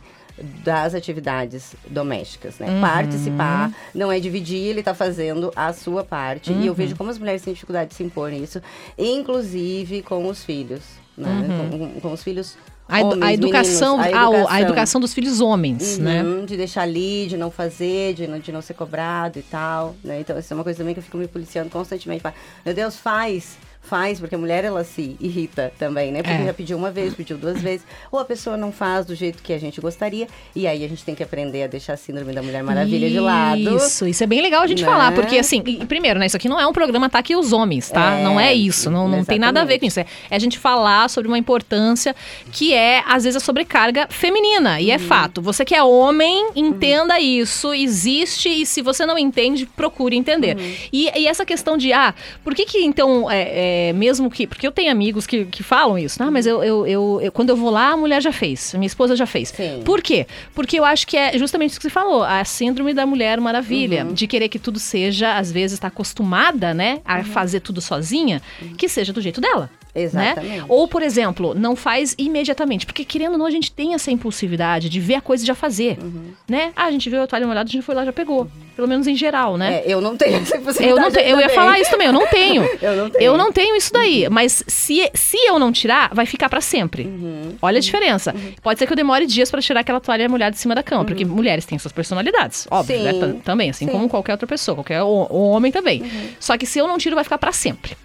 das 0.64 0.94
atividades 0.94 1.74
domésticas, 1.88 2.58
né? 2.60 2.68
Uhum. 2.70 2.80
Participar 2.80 3.72
não 3.92 4.12
é 4.12 4.20
dividir, 4.20 4.58
ele 4.68 4.84
tá 4.84 4.94
fazendo 4.94 5.52
a 5.56 5.72
sua 5.72 6.04
parte. 6.04 6.52
Uhum. 6.52 6.62
E 6.62 6.66
eu 6.68 6.74
vejo 6.74 6.94
como 6.94 7.10
as 7.10 7.18
mulheres 7.18 7.42
têm 7.42 7.52
dificuldade 7.52 7.90
de 7.90 7.96
se 7.96 8.04
impor 8.04 8.30
nisso, 8.30 8.60
inclusive 8.96 10.02
com 10.02 10.26
os 10.28 10.44
filhos, 10.44 10.82
né? 11.16 11.28
Com, 11.70 12.00
com 12.00 12.12
os 12.12 12.22
filhos 12.22 12.56
Uhum. 12.90 12.94
A, 12.94 13.00
edu- 13.00 13.08
homens, 13.10 13.24
a 13.28 13.34
educação, 13.34 13.98
meninos, 13.98 14.18
ah, 14.18 14.30
o- 14.30 14.48
a 14.48 14.60
educação 14.62 14.98
dos 14.98 15.12
filhos 15.12 15.42
homens, 15.42 15.98
né? 15.98 16.22
Uhum, 16.22 16.46
De 16.46 16.56
deixar 16.56 16.80
ali, 16.82 17.26
de 17.28 17.36
não 17.36 17.50
fazer, 17.50 18.14
de 18.14 18.26
não, 18.26 18.38
de 18.38 18.50
não 18.50 18.62
ser 18.62 18.72
cobrado 18.72 19.38
e 19.38 19.42
tal, 19.42 19.94
né? 20.02 20.20
Então, 20.20 20.38
isso 20.38 20.50
é 20.50 20.56
uma 20.56 20.64
coisa 20.64 20.78
também 20.78 20.94
que 20.94 21.00
eu 21.00 21.04
fico 21.04 21.18
me 21.18 21.28
policiando 21.28 21.68
constantemente. 21.68 22.24
Meu 22.64 22.74
Deus, 22.74 22.96
faz, 22.96 23.58
faz, 23.88 24.20
porque 24.20 24.34
a 24.34 24.38
mulher 24.38 24.64
ela 24.64 24.84
se 24.84 25.16
irrita 25.20 25.72
também, 25.78 26.12
né? 26.12 26.22
Porque 26.22 26.42
É. 26.42 26.46
já 26.46 26.52
pediu 26.54 26.76
uma 26.76 26.90
vez, 26.90 27.14
pediu 27.14 27.36
duas 27.38 27.60
vezes, 27.60 27.86
ou 28.12 28.18
a 28.20 28.24
pessoa 28.24 28.56
não 28.56 28.70
faz 28.70 29.06
do 29.06 29.14
jeito 29.14 29.42
que 29.42 29.52
a 29.52 29.58
gente 29.58 29.80
gostaria, 29.80 30.26
e 30.54 30.66
aí 30.66 30.84
a 30.84 30.88
gente 30.88 31.04
tem 31.04 31.14
que 31.14 31.22
aprender 31.22 31.62
a 31.64 31.66
deixar 31.66 31.94
a 31.94 31.96
síndrome 31.96 32.32
da 32.32 32.42
Mulher 32.42 32.62
Maravilha 32.62 33.08
de 33.08 33.18
lado. 33.20 33.76
Isso, 33.76 34.06
isso 34.06 34.22
é 34.22 34.26
bem 34.26 34.40
legal 34.42 34.62
a 34.62 34.66
gente 34.66 34.82
Né? 34.82 34.88
falar, 34.88 35.12
porque 35.12 35.38
assim, 35.38 35.62
e- 35.66 35.84
primeiro, 35.86 36.18
né, 36.18 36.26
isso 36.26 36.36
aqui 36.36 36.48
não 36.48 36.60
é 36.60 36.66
um 36.66 36.72
programa 36.72 37.06
ataque 37.06 37.32
aos 37.32 37.52
homens, 37.52 37.90
tá? 37.90 38.16
É, 38.18 38.22
não 38.22 38.38
é 38.38 38.52
isso, 38.54 38.90
não, 38.90 39.08
não 39.08 39.24
tem 39.24 39.38
nada 39.38 39.62
a 39.62 39.64
ver 39.64 39.78
com 39.78 39.86
isso. 39.86 40.00
É, 40.00 40.06
é 40.30 40.36
a 40.36 40.38
gente 40.38 40.58
falar 40.58 41.08
sobre 41.08 41.28
uma 41.28 41.38
importância 41.38 42.14
que 42.52 42.74
é, 42.74 43.02
às 43.06 43.24
vezes, 43.24 43.36
a 43.36 43.40
sobrecarga 43.44 44.06
feminina, 44.10 44.80
e 44.80 44.90
é 44.90 44.94
Uhum. 44.94 45.00
fato. 45.00 45.40
Você 45.42 45.64
que 45.64 45.74
é 45.74 45.82
homem, 45.82 46.50
entenda 46.56 47.18
isso, 47.20 47.72
existe, 47.72 48.48
e 48.48 48.66
se 48.66 48.82
você 48.82 49.06
não 49.06 49.18
entende, 49.18 49.66
procure 49.66 50.16
entender. 50.16 50.56
Uhum. 50.56 50.74
E, 50.92 51.10
e 51.20 51.26
essa 51.26 51.44
questão 51.46 51.76
de, 51.76 51.92
ah, 51.92 52.14
por 52.44 52.54
que 52.54 52.64
que 52.66 52.78
então, 52.84 53.30
é, 53.30 53.42
é, 53.78 53.92
mesmo 53.92 54.30
que, 54.30 54.46
porque 54.46 54.66
eu 54.66 54.72
tenho 54.72 54.90
amigos 54.90 55.26
que, 55.26 55.44
que 55.44 55.62
falam 55.62 55.96
isso, 55.98 56.22
ah, 56.22 56.30
mas 56.30 56.46
eu, 56.46 56.62
eu, 56.64 56.86
eu- 56.86 57.20
eu- 57.22 57.32
quando 57.32 57.50
eu 57.50 57.56
vou 57.56 57.70
lá, 57.70 57.90
a 57.92 57.96
mulher 57.96 58.20
já 58.22 58.32
fez, 58.32 58.74
minha 58.74 58.86
esposa 58.86 59.14
já 59.14 59.26
fez. 59.26 59.48
Sim. 59.50 59.82
Por 59.84 60.00
quê? 60.02 60.26
Porque 60.54 60.78
eu 60.78 60.84
acho 60.84 61.06
que 61.06 61.16
é 61.16 61.38
justamente 61.38 61.70
isso 61.70 61.78
que 61.80 61.84
você 61.86 61.90
falou, 61.90 62.22
a 62.24 62.44
síndrome 62.44 62.92
da 62.94 63.04
mulher 63.06 63.40
maravilha, 63.40 64.04
Uhum. 64.04 64.12
de 64.12 64.26
querer 64.26 64.48
que 64.48 64.58
tudo 64.58 64.78
seja, 64.78 65.36
às 65.36 65.50
vezes, 65.52 65.74
está 65.74 65.88
acostumada, 65.88 66.74
né, 66.74 66.94
Uhum. 66.94 67.00
a 67.04 67.24
fazer 67.24 67.60
tudo 67.60 67.80
sozinha, 67.80 68.40
que 68.76 68.88
seja 68.88 69.12
do 69.12 69.20
jeito 69.20 69.40
dela. 69.40 69.70
Exatamente. 69.94 70.56
Né? 70.58 70.64
Ou, 70.68 70.86
por 70.86 71.02
exemplo, 71.02 71.54
não 71.54 71.74
faz 71.74 72.14
imediatamente. 72.18 72.86
Porque, 72.86 73.04
querendo 73.04 73.32
ou 73.32 73.38
não, 73.38 73.46
a 73.46 73.50
gente 73.50 73.72
tem 73.72 73.94
essa 73.94 74.10
impulsividade 74.10 74.88
de 74.88 75.00
ver 75.00 75.16
a 75.16 75.20
coisa 75.20 75.42
e 75.42 75.46
já 75.46 75.54
fazer. 75.54 75.98
Uhum. 76.00 76.30
Né? 76.48 76.72
Ah, 76.76 76.84
a 76.84 76.90
gente 76.90 77.08
viu 77.10 77.20
a 77.22 77.26
toalha 77.26 77.46
molhada, 77.46 77.68
a 77.68 77.72
gente 77.72 77.82
foi 77.84 77.94
lá 77.94 78.02
e 78.02 78.06
já 78.06 78.12
pegou. 78.12 78.48
Pelo 78.78 78.86
menos 78.86 79.08
em 79.08 79.16
geral, 79.16 79.56
né? 79.56 79.78
É, 79.84 79.92
eu 79.92 80.00
não 80.00 80.16
tenho 80.16 80.36
essa 80.36 80.56
possibilidade. 80.60 80.88
Eu, 80.88 80.96
não 81.00 81.10
te- 81.10 81.18
eu 81.28 81.40
ia 81.40 81.48
falar 81.48 81.80
isso 81.80 81.90
também, 81.90 82.06
eu 82.06 82.12
não 82.12 82.28
tenho. 82.28 82.62
Eu 82.80 82.94
não 82.96 83.10
tenho. 83.10 83.24
Eu 83.24 83.36
não 83.36 83.52
tenho 83.52 83.74
isso 83.76 83.92
daí. 83.92 84.28
Mas 84.30 84.62
se, 84.68 85.10
se 85.14 85.36
eu 85.48 85.58
não 85.58 85.72
tirar, 85.72 86.14
vai 86.14 86.24
ficar 86.26 86.48
pra 86.48 86.60
sempre. 86.60 87.02
Uhum. 87.02 87.56
Olha 87.60 87.78
a 87.78 87.80
diferença. 87.80 88.32
Pode 88.62 88.78
ser 88.78 88.86
que 88.86 88.92
eu 88.92 88.96
demore 88.96 89.26
dias 89.26 89.50
pra 89.50 89.60
tirar 89.60 89.80
aquela 89.80 89.98
toalha 90.00 90.28
molhada 90.28 90.52
de 90.52 90.60
cima 90.60 90.76
da 90.76 90.82
cama, 90.84 91.04
porque 91.04 91.24
mulheres 91.24 91.64
têm 91.66 91.76
suas 91.76 91.90
personalidades, 91.92 92.68
óbvio, 92.70 93.02
né? 93.02 93.14
Tam- 93.14 93.32
Também, 93.40 93.70
assim 93.70 93.86
Sim. 93.86 93.90
Uhum. 93.90 93.96
como 93.98 94.08
qualquer 94.08 94.30
outra 94.32 94.46
pessoa, 94.46 94.76
qualquer 94.76 95.02
ho- 95.02 95.26
homem 95.28 95.72
também. 95.72 96.04
Só 96.38 96.56
que 96.56 96.64
se 96.64 96.78
eu 96.78 96.86
não 96.86 96.98
tiro, 96.98 97.16
vai 97.16 97.24
ficar 97.24 97.38
pra 97.38 97.50
sempre. 97.50 97.96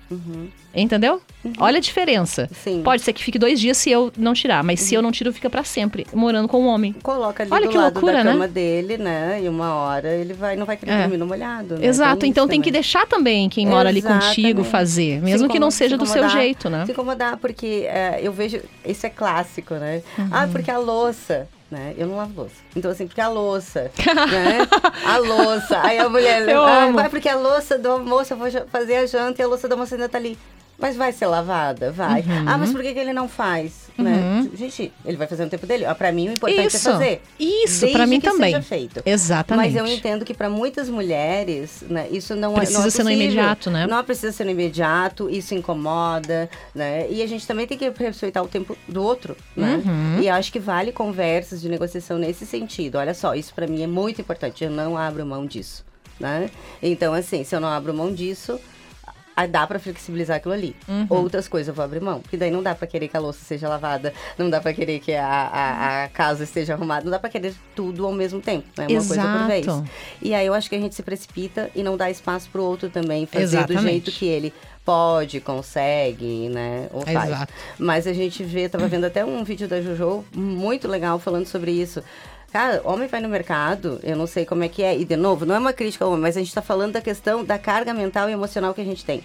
Entendeu? 0.75 1.21
Olha 1.59 1.77
a 1.77 1.81
diferença. 1.81 2.49
Sim. 2.63 2.81
Pode 2.83 3.03
ser 3.03 3.13
que 3.13 3.23
fique 3.23 3.37
dois 3.37 3.59
dias 3.59 3.77
se 3.77 3.91
eu 3.91 4.11
não 4.17 4.33
tirar, 4.33 4.63
mas 4.63 4.79
se 4.79 4.95
eu 4.95 5.03
não 5.03 5.11
tiro, 5.11 5.31
fica 5.31 5.47
pra 5.49 5.63
sempre, 5.63 6.07
morando 6.13 6.47
com 6.47 6.61
um 6.63 6.67
homem. 6.67 6.93
Coloca 7.03 7.43
ali 7.43 7.51
Olha 7.51 7.65
do 7.67 7.69
que 7.71 7.77
lado 7.77 7.93
loucura, 7.93 8.17
da 8.17 8.23
né? 8.23 8.31
cama 8.31 8.47
dele, 8.47 8.97
né? 8.97 9.39
E 9.43 9.47
uma 9.49 9.75
hora 9.75 10.09
ele 10.15 10.33
vai, 10.33 10.55
não 10.63 10.67
vai 10.67 10.77
querer 10.77 10.91
É. 10.91 11.01
dormir 11.01 11.17
no 11.17 11.25
molhado, 11.27 11.77
né? 11.77 11.85
Exato, 11.85 12.21
Tem 12.21 12.29
então 12.29 12.47
tem 12.47 12.61
que 12.61 12.69
também. 12.69 12.81
deixar 12.81 13.05
também 13.05 13.49
quem 13.49 13.67
mora 13.67 13.89
ali 13.89 14.01
contigo 14.01 14.61
Exatamente. 14.61 14.69
fazer, 14.69 15.21
mesmo 15.21 15.49
que 15.49 15.59
não 15.59 15.69
seja 15.69 15.95
se 15.95 15.99
do 15.99 16.05
seu 16.05 16.27
jeito, 16.29 16.69
né? 16.69 16.85
Se 16.85 16.91
incomodar, 16.91 17.37
porque 17.37 17.85
é, 17.87 18.19
eu 18.21 18.31
vejo. 18.31 18.61
Isso 18.85 19.05
é 19.05 19.09
clássico, 19.09 19.73
né? 19.75 20.01
Uhum. 20.17 20.29
Ah, 20.31 20.47
porque 20.51 20.71
a 20.71 20.77
louça. 20.79 21.47
Né? 21.69 21.95
Eu 21.97 22.05
não 22.05 22.17
lavo 22.17 22.33
louça. 22.41 22.53
Então, 22.75 22.91
assim, 22.91 23.07
porque 23.07 23.19
a 23.19 23.27
louça, 23.29 23.89
né? 24.31 24.59
A 25.07 25.17
louça. 25.17 25.79
Aí 25.81 25.97
a 25.97 26.07
mulher 26.07 26.47
Eu 26.47 26.63
ah, 26.63 26.91
vai 26.91 27.09
porque 27.09 27.27
a 27.27 27.35
louça 27.35 27.79
do 27.79 27.89
almoço, 27.89 28.31
eu 28.33 28.37
vou 28.37 28.47
fazer 28.71 28.97
a 28.97 29.05
janta 29.07 29.41
e 29.41 29.45
a 29.45 29.47
louça 29.47 29.67
do 29.67 29.71
almoço 29.71 29.95
ainda 29.95 30.07
tá 30.07 30.19
ali. 30.19 30.37
Mas 30.77 30.95
vai 30.95 31.11
ser 31.11 31.25
lavada? 31.25 31.91
Vai. 31.91 32.21
Uhum. 32.21 32.45
Ah, 32.47 32.57
mas 32.59 32.71
por 32.71 32.81
que, 32.83 32.93
que 32.93 32.99
ele 32.99 33.11
não 33.13 33.27
faz? 33.27 33.82
Né? 33.97 34.49
Gente, 34.55 34.91
ele 35.05 35.17
vai 35.17 35.27
fazer 35.27 35.43
no 35.43 35.49
tempo 35.49 35.67
dele. 35.67 35.85
Pra 35.95 36.11
mim, 36.11 36.29
o 36.29 36.33
importante 36.33 36.75
Isso. 36.75 36.89
é 36.89 36.91
fazer. 36.91 37.21
Isso, 37.39 37.87
pra 37.91 38.07
mim 38.07 38.19
também. 38.19 38.51
Seja 38.53 38.63
feito. 38.63 39.01
Exatamente. 39.05 39.73
Mas 39.73 39.75
eu 39.75 39.85
entendo 39.85 40.25
que 40.25 40.33
para 40.33 40.49
muitas 40.49 40.89
mulheres, 40.89 41.83
né, 41.87 42.07
isso 42.11 42.35
não 42.35 42.53
Precisa 42.53 42.79
é 42.79 42.81
não 42.81 42.87
é 42.87 42.89
ser 42.89 43.03
no 43.03 43.11
imediato, 43.11 43.69
né? 43.69 43.87
Não 43.87 44.03
precisa 44.03 44.31
ser 44.31 44.45
no 44.45 44.51
imediato, 44.51 45.29
isso 45.29 45.53
incomoda, 45.53 46.49
né? 46.73 47.07
E 47.09 47.21
a 47.21 47.27
gente 47.27 47.45
também 47.45 47.67
tem 47.67 47.77
que 47.77 47.89
respeitar 47.89 48.41
o 48.41 48.47
tempo 48.47 48.75
do 48.87 49.03
outro, 49.03 49.37
né? 49.55 49.81
Uhum. 49.85 50.21
E 50.21 50.29
acho 50.29 50.51
que 50.51 50.59
vale 50.59 50.91
conversas 50.91 51.61
de 51.61 51.69
negociação 51.69 52.17
nesse 52.17 52.45
sentido. 52.45 52.97
Olha 52.97 53.13
só, 53.13 53.35
isso 53.35 53.53
para 53.53 53.67
mim 53.67 53.83
é 53.83 53.87
muito 53.87 54.21
importante, 54.21 54.63
eu 54.63 54.71
não 54.71 54.97
abro 54.97 55.25
mão 55.25 55.45
disso, 55.45 55.85
né? 56.19 56.49
Então, 56.81 57.13
assim, 57.13 57.43
se 57.43 57.55
eu 57.55 57.59
não 57.59 57.69
abro 57.69 57.93
mão 57.93 58.13
disso, 58.13 58.59
ah, 59.35 59.47
dá 59.47 59.65
para 59.65 59.79
flexibilizar 59.79 60.37
aquilo 60.37 60.53
ali. 60.53 60.75
Uhum. 60.87 61.07
Outras 61.09 61.47
coisas 61.47 61.67
eu 61.67 61.73
vou 61.73 61.83
abrir 61.83 61.99
mão. 61.99 62.19
Porque 62.19 62.37
daí 62.37 62.51
não 62.51 62.61
dá 62.61 62.75
para 62.75 62.87
querer 62.87 63.07
que 63.07 63.17
a 63.17 63.19
louça 63.19 63.43
seja 63.43 63.67
lavada, 63.67 64.13
não 64.37 64.49
dá 64.49 64.61
para 64.61 64.73
querer 64.73 64.99
que 64.99 65.13
a, 65.13 65.25
a, 65.25 66.03
a 66.03 66.09
casa 66.09 66.43
esteja 66.43 66.73
arrumada, 66.73 67.03
não 67.03 67.11
dá 67.11 67.19
para 67.19 67.29
querer 67.29 67.53
tudo 67.75 68.05
ao 68.05 68.13
mesmo 68.13 68.41
tempo, 68.41 68.67
né? 68.77 68.87
Uma 68.87 69.05
coisa 69.05 69.21
por 69.21 69.47
vez. 69.47 69.67
Exato. 69.67 69.89
E 70.21 70.33
aí 70.33 70.45
eu 70.45 70.53
acho 70.53 70.69
que 70.69 70.75
a 70.75 70.79
gente 70.79 70.95
se 70.95 71.03
precipita 71.03 71.69
e 71.75 71.83
não 71.83 71.97
dá 71.97 72.09
espaço 72.09 72.49
pro 72.49 72.63
outro 72.63 72.89
também 72.89 73.25
fazer 73.25 73.45
do 73.45 73.73
Exatamente. 73.73 73.83
jeito 73.83 74.11
que 74.11 74.25
ele 74.25 74.53
pode, 74.85 75.39
consegue, 75.39 76.49
né? 76.49 76.87
Ou 76.91 77.01
faz. 77.01 77.29
Exato. 77.29 77.53
Mas 77.79 78.05
a 78.05 78.13
gente 78.13 78.43
vê, 78.43 78.67
tava 78.67 78.87
vendo 78.87 79.05
até 79.05 79.23
um 79.23 79.43
vídeo 79.43 79.67
da 79.67 79.81
Jojo 79.81 80.25
muito 80.35 80.87
legal 80.87 81.19
falando 81.19 81.45
sobre 81.45 81.71
isso. 81.71 82.03
Cara, 82.53 82.81
homem 82.85 83.07
vai 83.07 83.19
no 83.19 83.27
mercado, 83.27 83.99
eu 84.03 84.15
não 84.15 84.27
sei 84.27 84.45
como 84.45 84.63
é 84.63 84.69
que 84.69 84.83
é. 84.83 84.95
E, 84.95 85.03
de 85.03 85.15
novo, 85.17 85.43
não 85.45 85.55
é 85.55 85.57
uma 85.59 85.73
crítica 85.73 86.05
ao 86.05 86.11
homem, 86.11 86.21
mas 86.21 86.37
a 86.37 86.39
gente 86.39 86.53
tá 86.53 86.61
falando 86.61 86.93
da 86.93 87.01
questão 87.01 87.43
da 87.43 87.57
carga 87.57 87.93
mental 87.95 88.29
e 88.29 88.33
emocional 88.33 88.73
que 88.75 88.81
a 88.81 88.85
gente 88.85 89.03
tem. 89.03 89.23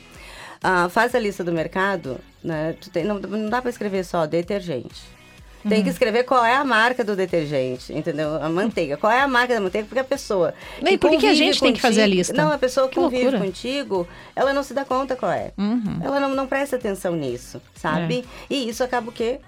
Ah, 0.62 0.88
faz 0.88 1.14
a 1.14 1.18
lista 1.18 1.44
do 1.44 1.52
mercado, 1.52 2.18
né? 2.42 2.74
Tem- 2.92 3.04
não, 3.04 3.18
não 3.18 3.50
dá 3.50 3.60
pra 3.60 3.70
escrever 3.70 4.02
só 4.04 4.24
detergente. 4.26 5.02
Tem 5.68 5.78
Uhum. 5.78 5.84
que 5.84 5.90
escrever 5.90 6.22
qual 6.24 6.42
é 6.44 6.54
a 6.54 6.64
marca 6.64 7.04
do 7.04 7.14
detergente, 7.14 7.92
entendeu? 7.92 8.36
A 8.42 8.48
manteiga. 8.48 8.96
Qual 8.96 9.12
é 9.12 9.20
a 9.20 9.28
marca 9.28 9.52
da 9.54 9.60
manteiga? 9.60 9.86
Porque 9.86 9.98
a 10.00 10.04
pessoa. 10.04 10.54
E 10.80 10.96
por 10.96 11.10
que 11.18 11.26
a 11.26 11.34
gente 11.34 11.60
tem 11.60 11.72
que 11.74 11.80
fazer 11.80 12.00
a 12.00 12.04
contigo- 12.04 12.16
lista? 12.18 12.32
Não, 12.32 12.50
a 12.52 12.56
pessoa 12.58 12.88
que 12.88 12.94
Que 12.94 13.00
convive 13.00 13.22
loucura. 13.24 13.44
contigo, 13.44 14.08
ela 14.34 14.52
não 14.54 14.62
se 14.62 14.72
dá 14.72 14.84
conta 14.86 15.14
qual 15.16 15.32
é. 15.32 15.52
Uhum. 15.58 15.98
Ela 16.02 16.18
não, 16.20 16.30
não 16.34 16.46
presta 16.46 16.76
atenção 16.76 17.14
nisso, 17.14 17.60
sabe? 17.74 18.24
É. 18.48 18.54
E 18.54 18.68
isso 18.70 18.82
acaba 18.82 19.10
o 19.10 19.12
quê? 19.12 19.40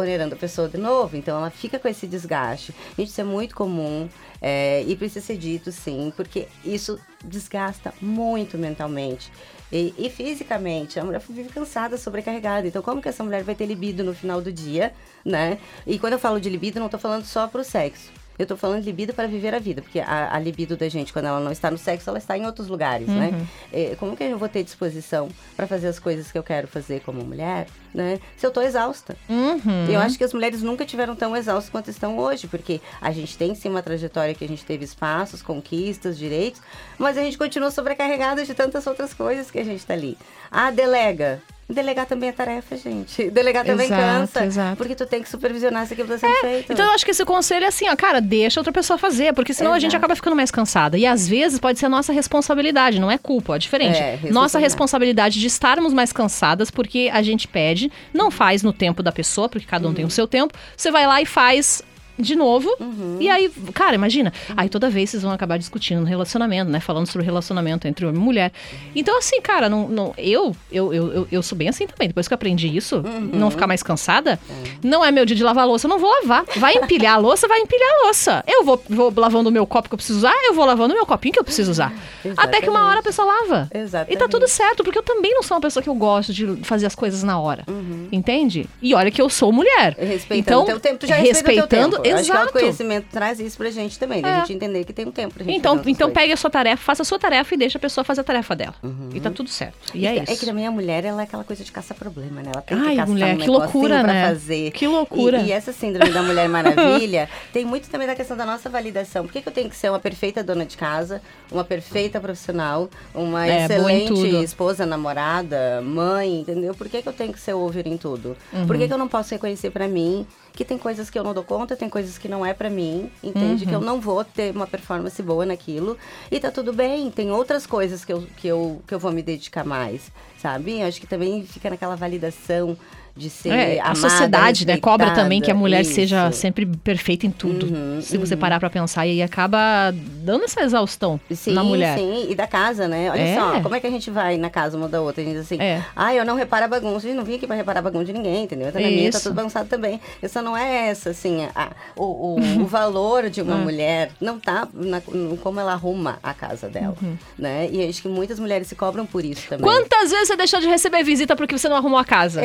Onerando 0.00 0.34
a 0.34 0.38
pessoa 0.38 0.68
de 0.68 0.78
novo. 0.78 1.16
Então 1.16 1.36
ela 1.36 1.50
fica 1.50 1.78
com 1.78 1.88
esse 1.88 2.06
desgaste. 2.06 2.74
Gente, 2.96 3.08
isso 3.08 3.20
é 3.20 3.24
muito 3.24 3.54
comum 3.54 4.08
é, 4.40 4.82
e 4.86 4.96
precisa 4.96 5.24
ser 5.24 5.36
dito 5.36 5.70
sim, 5.70 6.12
porque 6.16 6.48
isso 6.64 6.98
desgasta 7.24 7.92
muito 8.00 8.56
mentalmente. 8.56 9.30
E, 9.72 9.94
e 9.96 10.10
fisicamente, 10.10 10.98
a 10.98 11.04
mulher 11.04 11.20
vive 11.28 11.48
cansada, 11.50 11.96
sobrecarregada. 11.96 12.66
Então, 12.66 12.82
como 12.82 13.00
que 13.00 13.08
essa 13.08 13.22
mulher 13.22 13.44
vai 13.44 13.54
ter 13.54 13.66
libido 13.66 14.02
no 14.02 14.14
final 14.14 14.40
do 14.40 14.52
dia, 14.52 14.92
né? 15.24 15.58
E 15.86 15.98
quando 15.98 16.14
eu 16.14 16.18
falo 16.18 16.40
de 16.40 16.48
libido, 16.48 16.80
não 16.80 16.88
tô 16.88 16.98
falando 16.98 17.24
só 17.24 17.46
pro 17.46 17.62
sexo. 17.62 18.19
Eu 18.40 18.46
tô 18.46 18.56
falando 18.56 18.80
de 18.80 18.86
libido 18.86 19.12
para 19.12 19.28
viver 19.28 19.54
a 19.54 19.58
vida, 19.58 19.82
porque 19.82 20.00
a, 20.00 20.34
a 20.34 20.38
libido 20.38 20.74
da 20.74 20.88
gente, 20.88 21.12
quando 21.12 21.26
ela 21.26 21.40
não 21.40 21.52
está 21.52 21.70
no 21.70 21.76
sexo, 21.76 22.08
ela 22.08 22.18
está 22.18 22.38
em 22.38 22.46
outros 22.46 22.68
lugares, 22.68 23.06
né? 23.06 23.46
É, 23.70 23.94
como 23.96 24.16
que 24.16 24.24
eu 24.24 24.38
vou 24.38 24.48
ter 24.48 24.64
disposição 24.64 25.28
para 25.54 25.66
fazer 25.66 25.88
as 25.88 25.98
coisas 25.98 26.32
que 26.32 26.38
eu 26.38 26.42
quero 26.42 26.66
fazer 26.66 27.02
como 27.02 27.22
mulher, 27.22 27.66
né? 27.92 28.18
Se 28.38 28.46
eu 28.46 28.50
tô 28.50 28.62
exausta. 28.62 29.14
Uhum. 29.28 29.84
Eu 29.90 30.00
acho 30.00 30.16
que 30.16 30.24
as 30.24 30.32
mulheres 30.32 30.62
nunca 30.62 30.86
tiveram 30.86 31.14
tão 31.14 31.36
exaustas 31.36 31.70
quanto 31.70 31.90
estão 31.90 32.16
hoje, 32.16 32.46
porque 32.46 32.80
a 32.98 33.12
gente 33.12 33.36
tem 33.36 33.54
sim 33.54 33.68
uma 33.68 33.82
trajetória 33.82 34.34
que 34.34 34.42
a 34.42 34.48
gente 34.48 34.64
teve 34.64 34.86
espaços, 34.86 35.42
conquistas, 35.42 36.16
direitos, 36.16 36.62
mas 36.98 37.18
a 37.18 37.20
gente 37.20 37.36
continua 37.36 37.70
sobrecarregada 37.70 38.42
de 38.42 38.54
tantas 38.54 38.86
outras 38.86 39.12
coisas 39.12 39.50
que 39.50 39.58
a 39.58 39.64
gente 39.64 39.84
tá 39.84 39.92
ali. 39.92 40.16
Ah, 40.50 40.70
delega. 40.70 41.42
Delegar 41.70 42.06
também 42.06 42.28
é 42.28 42.32
tarefa, 42.32 42.76
gente. 42.76 43.28
Delegar 43.30 43.64
também 43.64 43.86
Exato, 43.86 44.02
cansa. 44.02 44.44
exato. 44.44 44.76
Porque 44.76 44.94
tu 44.94 45.06
tem 45.06 45.22
que 45.22 45.28
supervisionar 45.28 45.86
se 45.86 45.94
aquilo 45.94 46.08
tá 46.08 46.18
sendo 46.18 46.34
feito. 46.40 46.72
Então 46.72 46.84
eu 46.84 46.92
acho 46.92 47.04
que 47.04 47.10
esse 47.12 47.24
conselho 47.24 47.64
é 47.64 47.68
assim, 47.68 47.88
ó, 47.88 47.96
cara, 47.96 48.20
deixa 48.20 48.60
outra 48.60 48.72
pessoa 48.72 48.98
fazer, 48.98 49.32
porque 49.32 49.54
senão 49.54 49.72
a 49.72 49.78
gente 49.78 49.92
Exato. 49.92 50.04
acaba 50.04 50.16
ficando 50.16 50.36
mais 50.36 50.50
cansada. 50.50 50.98
E 50.98 51.06
às 51.06 51.28
vezes 51.28 51.58
pode 51.58 51.78
ser 51.78 51.88
nossa 51.88 52.12
responsabilidade, 52.12 53.00
não 53.00 53.10
é 53.10 53.16
culpa, 53.18 53.56
é 53.56 53.58
diferente. 53.58 53.96
É, 53.96 54.00
responsabilidade. 54.00 54.34
nossa 54.34 54.58
responsabilidade 54.58 55.40
de 55.40 55.46
estarmos 55.46 55.92
mais 55.92 56.12
cansadas, 56.12 56.70
porque 56.70 57.10
a 57.12 57.22
gente 57.22 57.46
pede, 57.46 57.90
não 58.12 58.30
faz 58.30 58.62
no 58.62 58.72
tempo 58.72 59.02
da 59.02 59.12
pessoa, 59.12 59.48
porque 59.48 59.66
cada 59.66 59.88
um 59.88 59.94
tem 59.94 60.04
o 60.04 60.10
seu 60.10 60.26
tempo. 60.26 60.52
Você 60.76 60.90
vai 60.90 61.06
lá 61.06 61.22
e 61.22 61.26
faz 61.26 61.82
de 62.20 62.36
novo. 62.36 62.70
E 63.18 63.28
aí, 63.28 63.50
cara, 63.72 63.94
imagina. 63.94 64.32
Aí 64.56 64.68
toda 64.68 64.88
vez 64.90 65.10
vocês 65.10 65.22
vão 65.22 65.32
acabar 65.32 65.58
discutindo 65.58 66.00
no 66.00 66.06
relacionamento, 66.06 66.70
né? 66.70 66.80
Falando 66.80 67.06
sobre 67.06 67.22
o 67.22 67.24
relacionamento 67.24 67.86
entre 67.86 68.06
homem 68.06 68.20
e 68.20 68.24
mulher. 68.24 68.52
Então, 68.94 69.18
assim, 69.18 69.40
cara, 69.40 69.68
não, 69.68 69.88
não, 69.88 70.14
eu, 70.16 70.54
eu, 70.70 70.92
eu, 70.92 71.12
eu, 71.12 71.28
eu 71.30 71.42
sou 71.42 71.56
bem 71.56 71.68
assim 71.68 71.86
também. 71.86 72.08
Depois 72.08 72.28
que 72.28 72.34
eu 72.34 72.36
aprendi 72.36 72.74
isso, 72.74 73.02
não 73.32 73.50
ficar 73.50 73.66
mais 73.66 73.82
cansada, 73.82 74.38
não 74.82 75.04
é 75.04 75.10
meu 75.10 75.24
dia 75.24 75.36
de 75.36 75.42
lavar 75.42 75.64
a 75.64 75.66
louça, 75.66 75.86
eu 75.86 75.90
não 75.90 75.98
vou 75.98 76.10
lavar. 76.20 76.44
Vai 76.56 76.74
empilhar 76.74 77.14
a 77.14 77.18
louça, 77.18 77.46
vai 77.48 77.60
empilhar 77.60 77.88
a 77.88 78.06
louça. 78.06 78.44
Eu 78.46 78.64
vou, 78.64 78.82
vou 78.88 79.12
lavando 79.16 79.48
o 79.48 79.52
meu 79.52 79.66
copo 79.66 79.88
que 79.88 79.94
eu 79.94 79.98
preciso 79.98 80.18
usar, 80.18 80.34
eu 80.44 80.54
vou 80.54 80.64
lavando 80.64 80.92
o 80.94 80.96
meu 80.96 81.06
copinho 81.06 81.32
que 81.32 81.40
eu 81.40 81.44
preciso 81.44 81.70
usar. 81.70 81.92
Até 82.36 82.60
que 82.60 82.68
uma 82.68 82.86
hora 82.86 83.00
a 83.00 83.02
pessoa 83.02 83.26
lava. 83.26 83.68
Exatamente. 83.72 84.14
E 84.14 84.18
tá 84.18 84.28
tudo 84.28 84.46
certo, 84.48 84.82
porque 84.82 84.98
eu 84.98 85.02
também 85.02 85.32
não 85.34 85.42
sou 85.42 85.56
uma 85.56 85.60
pessoa 85.60 85.82
que 85.82 85.88
eu 85.88 85.94
gosto 85.94 86.32
de 86.32 86.46
fazer 86.62 86.86
as 86.86 86.94
coisas 86.94 87.22
na 87.22 87.38
hora. 87.38 87.64
Entende? 88.10 88.68
E 88.80 88.94
olha 88.94 89.10
que 89.10 89.20
eu 89.20 89.28
sou 89.28 89.52
mulher. 89.52 89.96
Respeitando 89.98 90.38
então, 90.38 90.62
o 90.62 90.66
teu 90.66 90.80
tempo, 90.80 90.98
tu 90.98 91.06
já 91.06 91.16
respeita 91.16 91.64
o 91.64 91.68
teu 91.68 91.78
respeitando, 91.78 92.02
tempo. 92.02 92.09
Eu 92.10 92.16
acho 92.16 92.24
que 92.24 92.30
o 92.30 92.34
Exato. 92.34 92.46
autoconhecimento 92.48 93.06
traz 93.10 93.40
isso 93.40 93.56
pra 93.56 93.70
gente 93.70 93.98
também, 93.98 94.20
da 94.22 94.28
É. 94.28 94.40
gente 94.40 94.52
entender 94.52 94.84
que 94.84 94.92
tem 94.92 95.06
um 95.06 95.10
tempo 95.12 95.34
pra 95.34 95.44
gente 95.44 95.56
Então, 95.56 95.80
então 95.86 96.10
pegue 96.10 96.32
a 96.32 96.36
sua 96.36 96.50
tarefa, 96.50 96.82
faça 96.82 97.02
a 97.02 97.04
sua 97.04 97.18
tarefa 97.18 97.54
e 97.54 97.58
deixa 97.58 97.78
a 97.78 97.80
pessoa 97.80 98.04
fazer 98.04 98.20
a 98.20 98.24
tarefa 98.24 98.54
dela. 98.56 98.74
E 99.14 99.20
tá 99.20 99.30
tudo 99.30 99.48
certo. 99.50 99.76
E 99.94 100.06
é 100.06 100.18
É 100.18 100.22
isso. 100.24 100.38
que 100.40 100.46
também 100.46 100.66
a 100.66 100.70
mulher, 100.70 101.04
ela 101.04 101.20
é 101.22 101.24
aquela 101.24 101.44
coisa 101.44 101.64
de 101.64 101.70
caçar 101.72 101.96
problema, 101.96 102.42
né? 102.42 102.50
Ela 102.54 102.62
tem 102.62 102.76
Ai, 102.78 102.90
que 102.90 102.96
caçar 102.96 103.08
mulher, 103.08 103.34
um 103.34 103.38
que 103.38 103.48
loucura, 103.50 104.00
pra 104.00 104.12
né? 104.12 104.28
fazer. 104.28 104.70
Que 104.72 104.86
loucura. 104.86 105.38
E, 105.40 105.46
e 105.48 105.52
essa 105.52 105.72
síndrome 105.72 106.12
da 106.12 106.22
Mulher 106.22 106.48
Maravilha 106.48 107.28
tem 107.52 107.64
muito 107.64 107.88
também 107.90 108.06
da 108.06 108.14
questão 108.14 108.36
da 108.36 108.44
nossa 108.46 108.68
validação. 108.68 109.24
Por 109.26 109.32
que, 109.32 109.42
que 109.42 109.48
eu 109.48 109.52
tenho 109.52 109.68
que 109.70 109.76
ser 109.76 109.90
uma 109.90 109.98
perfeita 110.00 110.42
dona 110.42 110.64
de 110.64 110.76
casa, 110.76 111.20
uma 111.50 111.64
perfeita 111.64 112.20
profissional, 112.20 112.88
uma 113.14 113.46
É, 113.46 113.64
excelente 113.64 114.42
esposa, 114.44 114.86
namorada, 114.86 115.80
mãe, 115.82 116.40
entendeu? 116.40 116.74
Por 116.74 116.88
que, 116.88 117.02
que 117.02 117.08
eu 117.08 117.12
tenho 117.12 117.32
que 117.32 117.40
ser 117.40 117.54
over 117.54 117.86
em 117.86 117.96
tudo? 117.96 118.36
Uhum. 118.52 118.66
Por 118.66 118.76
que, 118.78 118.86
que 118.86 118.92
eu 118.92 118.98
não 118.98 119.08
posso 119.08 119.30
reconhecer 119.34 119.70
pra 119.70 119.86
mim 119.88 120.26
que 120.52 120.64
tem 120.64 120.76
coisas 120.78 121.08
que 121.08 121.18
eu 121.18 121.24
não 121.24 121.32
dou 121.32 121.44
conta, 121.44 121.76
tem 121.76 121.88
coisas 121.88 122.18
que 122.18 122.28
não 122.28 122.44
é 122.44 122.52
pra 122.52 122.68
mim, 122.68 123.10
entende? 123.22 123.64
Uhum. 123.64 123.68
Que 123.70 123.74
eu 123.74 123.80
não 123.80 124.00
vou 124.00 124.24
ter 124.24 124.54
uma 124.54 124.66
performance 124.66 125.22
boa 125.22 125.46
naquilo. 125.46 125.96
E 126.30 126.38
tá 126.38 126.50
tudo 126.50 126.72
bem, 126.72 127.10
tem 127.10 127.30
outras 127.30 127.66
coisas 127.66 128.04
que 128.04 128.12
eu, 128.12 128.26
que 128.36 128.48
eu, 128.48 128.82
que 128.86 128.94
eu 128.94 128.98
vou 128.98 129.12
me 129.12 129.22
dedicar 129.22 129.64
mais, 129.64 130.10
sabe? 130.38 130.82
Acho 130.82 131.00
que 131.00 131.06
também 131.06 131.44
fica 131.44 131.70
naquela 131.70 131.96
validação 131.96 132.76
de 133.16 133.28
ser 133.30 133.50
É, 133.50 133.78
a 133.80 133.84
amada, 133.86 133.94
sociedade, 134.00 134.66
né, 134.66 134.76
cobra 134.78 135.10
também 135.12 135.40
que 135.40 135.50
a 135.50 135.54
mulher 135.54 135.78
respeitada. 135.78 136.06
seja 136.08 136.28
Isso. 136.30 136.38
sempre 136.40 136.66
perfeita 136.66 137.26
em 137.26 137.30
tudo. 137.30 137.66
Uhum, 137.66 138.00
se 138.00 138.16
você 138.16 138.34
uhum. 138.34 138.40
parar 138.40 138.58
pra 138.60 138.70
pensar 138.70 139.06
e 139.06 139.22
acaba 139.22 139.92
dando 140.22 140.44
essa 140.44 140.60
exaustão 140.62 141.20
Sim, 141.30 141.52
na 141.52 141.62
mulher. 141.64 141.98
sim, 141.98 142.26
e 142.30 142.34
da 142.34 142.46
casa, 142.46 142.86
né? 142.88 143.10
Olha 143.10 143.20
É. 143.20 143.34
só, 143.34 143.60
como 143.60 143.74
é 143.74 143.80
que 143.80 143.86
a 143.86 143.90
gente 143.90 144.10
vai 144.10 144.36
na 144.38 144.48
casa 144.50 144.76
uma 144.76 144.88
da 144.88 145.00
outra? 145.00 145.22
A 145.22 145.24
gente 145.24 145.34
diz 145.36 145.44
assim, 145.44 145.60
É. 145.60 145.82
ah, 145.94 146.14
eu 146.14 146.24
não 146.24 146.34
reparo 146.36 146.64
a 146.64 146.68
bagunça. 146.68 147.08
Eu 147.08 147.14
não 147.14 147.24
vim 147.24 147.34
aqui 147.34 147.46
pra 147.46 147.56
reparar 147.56 147.80
a 147.80 147.82
bagunça 147.82 148.04
de 148.06 148.12
ninguém, 148.12 148.44
entendeu? 148.44 148.68
Eu 148.68 148.72
tô 148.72 148.78
na 148.80 148.86
minha, 148.88 149.10
tá 149.10 149.18
Isso. 149.18 149.28
tudo 149.28 149.34
bagunçado 149.36 149.68
também. 149.68 150.00
Essa 150.22 150.40
não 150.42 150.56
é 150.56 150.88
essa, 150.88 151.10
assim, 151.10 151.46
a- 151.54 151.70
o, 151.96 152.04
o, 152.04 152.62
o 152.62 152.66
valor 152.66 153.28
de 153.30 153.42
uma 153.42 153.56
Hum. 153.56 153.62
mulher 153.64 154.10
não 154.20 154.38
tá 154.38 154.66
na, 154.72 155.02
no 155.12 155.36
como 155.36 155.58
ela 155.60 155.72
arruma 155.72 156.18
a 156.22 156.32
casa 156.32 156.68
dela, 156.68 156.94
Uhum. 157.02 157.16
né? 157.38 157.68
E 157.70 157.86
acho 157.88 158.02
que 158.02 158.08
muitas 158.08 158.38
mulheres 158.38 158.66
se 158.68 158.74
cobram 158.74 159.04
por 159.06 159.24
isso 159.24 159.46
também. 159.48 159.64
Quantas 159.64 160.10
vezes 160.10 160.28
você 160.28 160.36
deixou 160.36 160.60
de 160.60 160.66
receber 160.68 161.02
visita 161.02 161.34
porque 161.36 161.56
você 161.58 161.68
não 161.68 161.76
arrumou 161.76 161.98
a 161.98 162.04
casa? 162.04 162.40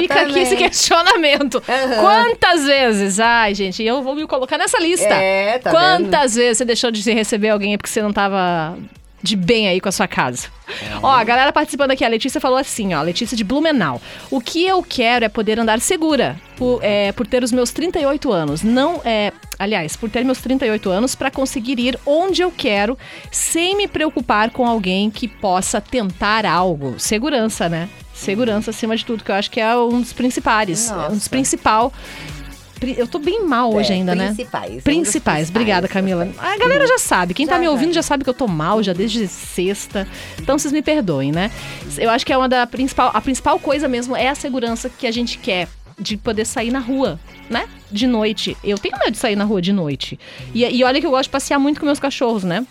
Exatamente. 0.00 0.26
Fica 0.26 0.38
aqui 0.38 0.38
esse 0.40 0.56
questionamento. 0.56 1.62
Aham. 1.68 2.00
Quantas 2.00 2.64
vezes? 2.64 3.20
Ai, 3.20 3.54
gente, 3.54 3.82
eu 3.82 4.02
vou 4.02 4.14
me 4.14 4.26
colocar 4.26 4.58
nessa 4.58 4.78
lista. 4.78 5.14
É, 5.14 5.58
tá 5.58 5.70
Quantas 5.70 6.34
vezes 6.34 6.58
você 6.58 6.64
deixou 6.64 6.90
de 6.90 7.12
receber 7.12 7.50
alguém 7.50 7.76
porque 7.76 7.90
você 7.90 8.02
não 8.02 8.12
tava 8.12 8.76
de 9.22 9.36
bem 9.36 9.68
aí 9.68 9.80
com 9.80 9.88
a 9.88 9.92
sua 9.92 10.06
casa? 10.06 10.48
Ó, 11.02 11.10
a 11.10 11.24
galera 11.24 11.52
participando 11.52 11.90
aqui, 11.90 12.04
a 12.04 12.08
Letícia 12.08 12.40
falou 12.40 12.58
assim, 12.58 12.94
ó, 12.94 13.02
Letícia 13.02 13.36
de 13.36 13.42
Blumenau. 13.42 14.00
O 14.30 14.40
que 14.40 14.66
eu 14.66 14.82
quero 14.82 15.24
é 15.24 15.28
poder 15.28 15.58
andar 15.58 15.80
segura 15.80 16.36
por, 16.56 16.80
é, 16.82 17.12
por 17.12 17.26
ter 17.26 17.42
os 17.42 17.52
meus 17.52 17.70
38 17.70 18.32
anos. 18.32 18.62
Não 18.62 19.00
é. 19.04 19.32
Aliás, 19.58 19.96
por 19.96 20.08
ter 20.08 20.24
meus 20.24 20.38
38 20.38 20.88
anos 20.88 21.14
para 21.14 21.30
conseguir 21.30 21.80
ir 21.80 21.98
onde 22.06 22.42
eu 22.42 22.52
quero 22.52 22.96
sem 23.30 23.76
me 23.76 23.88
preocupar 23.88 24.50
com 24.50 24.66
alguém 24.66 25.10
que 25.10 25.26
possa 25.26 25.80
tentar 25.80 26.46
algo. 26.46 26.94
Segurança, 26.98 27.68
né? 27.68 27.88
Segurança 28.18 28.70
acima 28.70 28.96
de 28.96 29.04
tudo, 29.04 29.22
que 29.22 29.30
eu 29.30 29.34
acho 29.36 29.50
que 29.50 29.60
é 29.60 29.76
um 29.76 30.00
dos 30.00 30.12
principais. 30.12 30.90
É 30.90 30.94
um 30.94 30.96
dos 30.96 31.12
Nossa. 31.14 31.30
principal. 31.30 31.92
Pri- 32.80 32.94
Eu 32.98 33.06
tô 33.08 33.18
bem 33.18 33.44
mal 33.44 33.72
hoje 33.74 33.90
É, 33.92 33.94
ainda, 33.96 34.14
né? 34.14 34.26
principais, 34.26 34.70
um 34.70 34.74
dos 34.76 34.82
Principais. 34.84 35.48
Obrigada, 35.50 35.88
principais. 35.88 36.16
Camila. 36.32 36.52
A 36.54 36.58
galera 36.58 36.86
já 36.86 36.98
sabe. 36.98 37.34
Quem 37.34 37.46
tá 37.46 37.54
Já, 37.54 37.58
me 37.58 37.64
já, 37.66 37.70
ouvindo 37.72 37.88
já 37.88 37.94
já. 37.94 38.02
sabe 38.02 38.22
que 38.24 38.30
eu 38.30 38.34
tô 38.34 38.46
mal 38.46 38.82
já 38.82 38.92
desde 38.92 39.26
sexta. 39.28 40.06
Então 40.40 40.58
vocês 40.58 40.72
me 40.72 40.82
perdoem, 40.82 41.32
né? 41.32 41.50
Eu 41.96 42.10
acho 42.10 42.24
que 42.26 42.32
é 42.32 42.36
uma 42.38 42.48
da 42.48 42.66
principal. 42.66 43.10
A 43.14 43.20
principal 43.20 43.58
coisa 43.58 43.88
mesmo 43.88 44.16
é 44.16 44.28
a 44.28 44.34
segurança 44.34 44.88
que 44.88 45.06
a 45.06 45.10
gente 45.10 45.38
quer 45.38 45.68
de 45.98 46.16
poder 46.16 46.44
sair 46.44 46.70
na 46.70 46.78
rua, 46.78 47.18
né? 47.50 47.66
De 47.90 48.06
noite. 48.06 48.56
Eu 48.62 48.78
tenho 48.78 48.96
medo 48.98 49.10
de 49.12 49.18
sair 49.18 49.34
na 49.34 49.44
rua 49.44 49.60
de 49.60 49.72
noite. 49.72 50.18
E, 50.54 50.64
e 50.64 50.84
olha 50.84 51.00
que 51.00 51.06
eu 51.06 51.10
gosto 51.10 51.24
de 51.24 51.30
passear 51.30 51.58
muito 51.58 51.80
com 51.80 51.86
meus 51.86 51.98
cachorros, 52.00 52.44
né? 52.44 52.64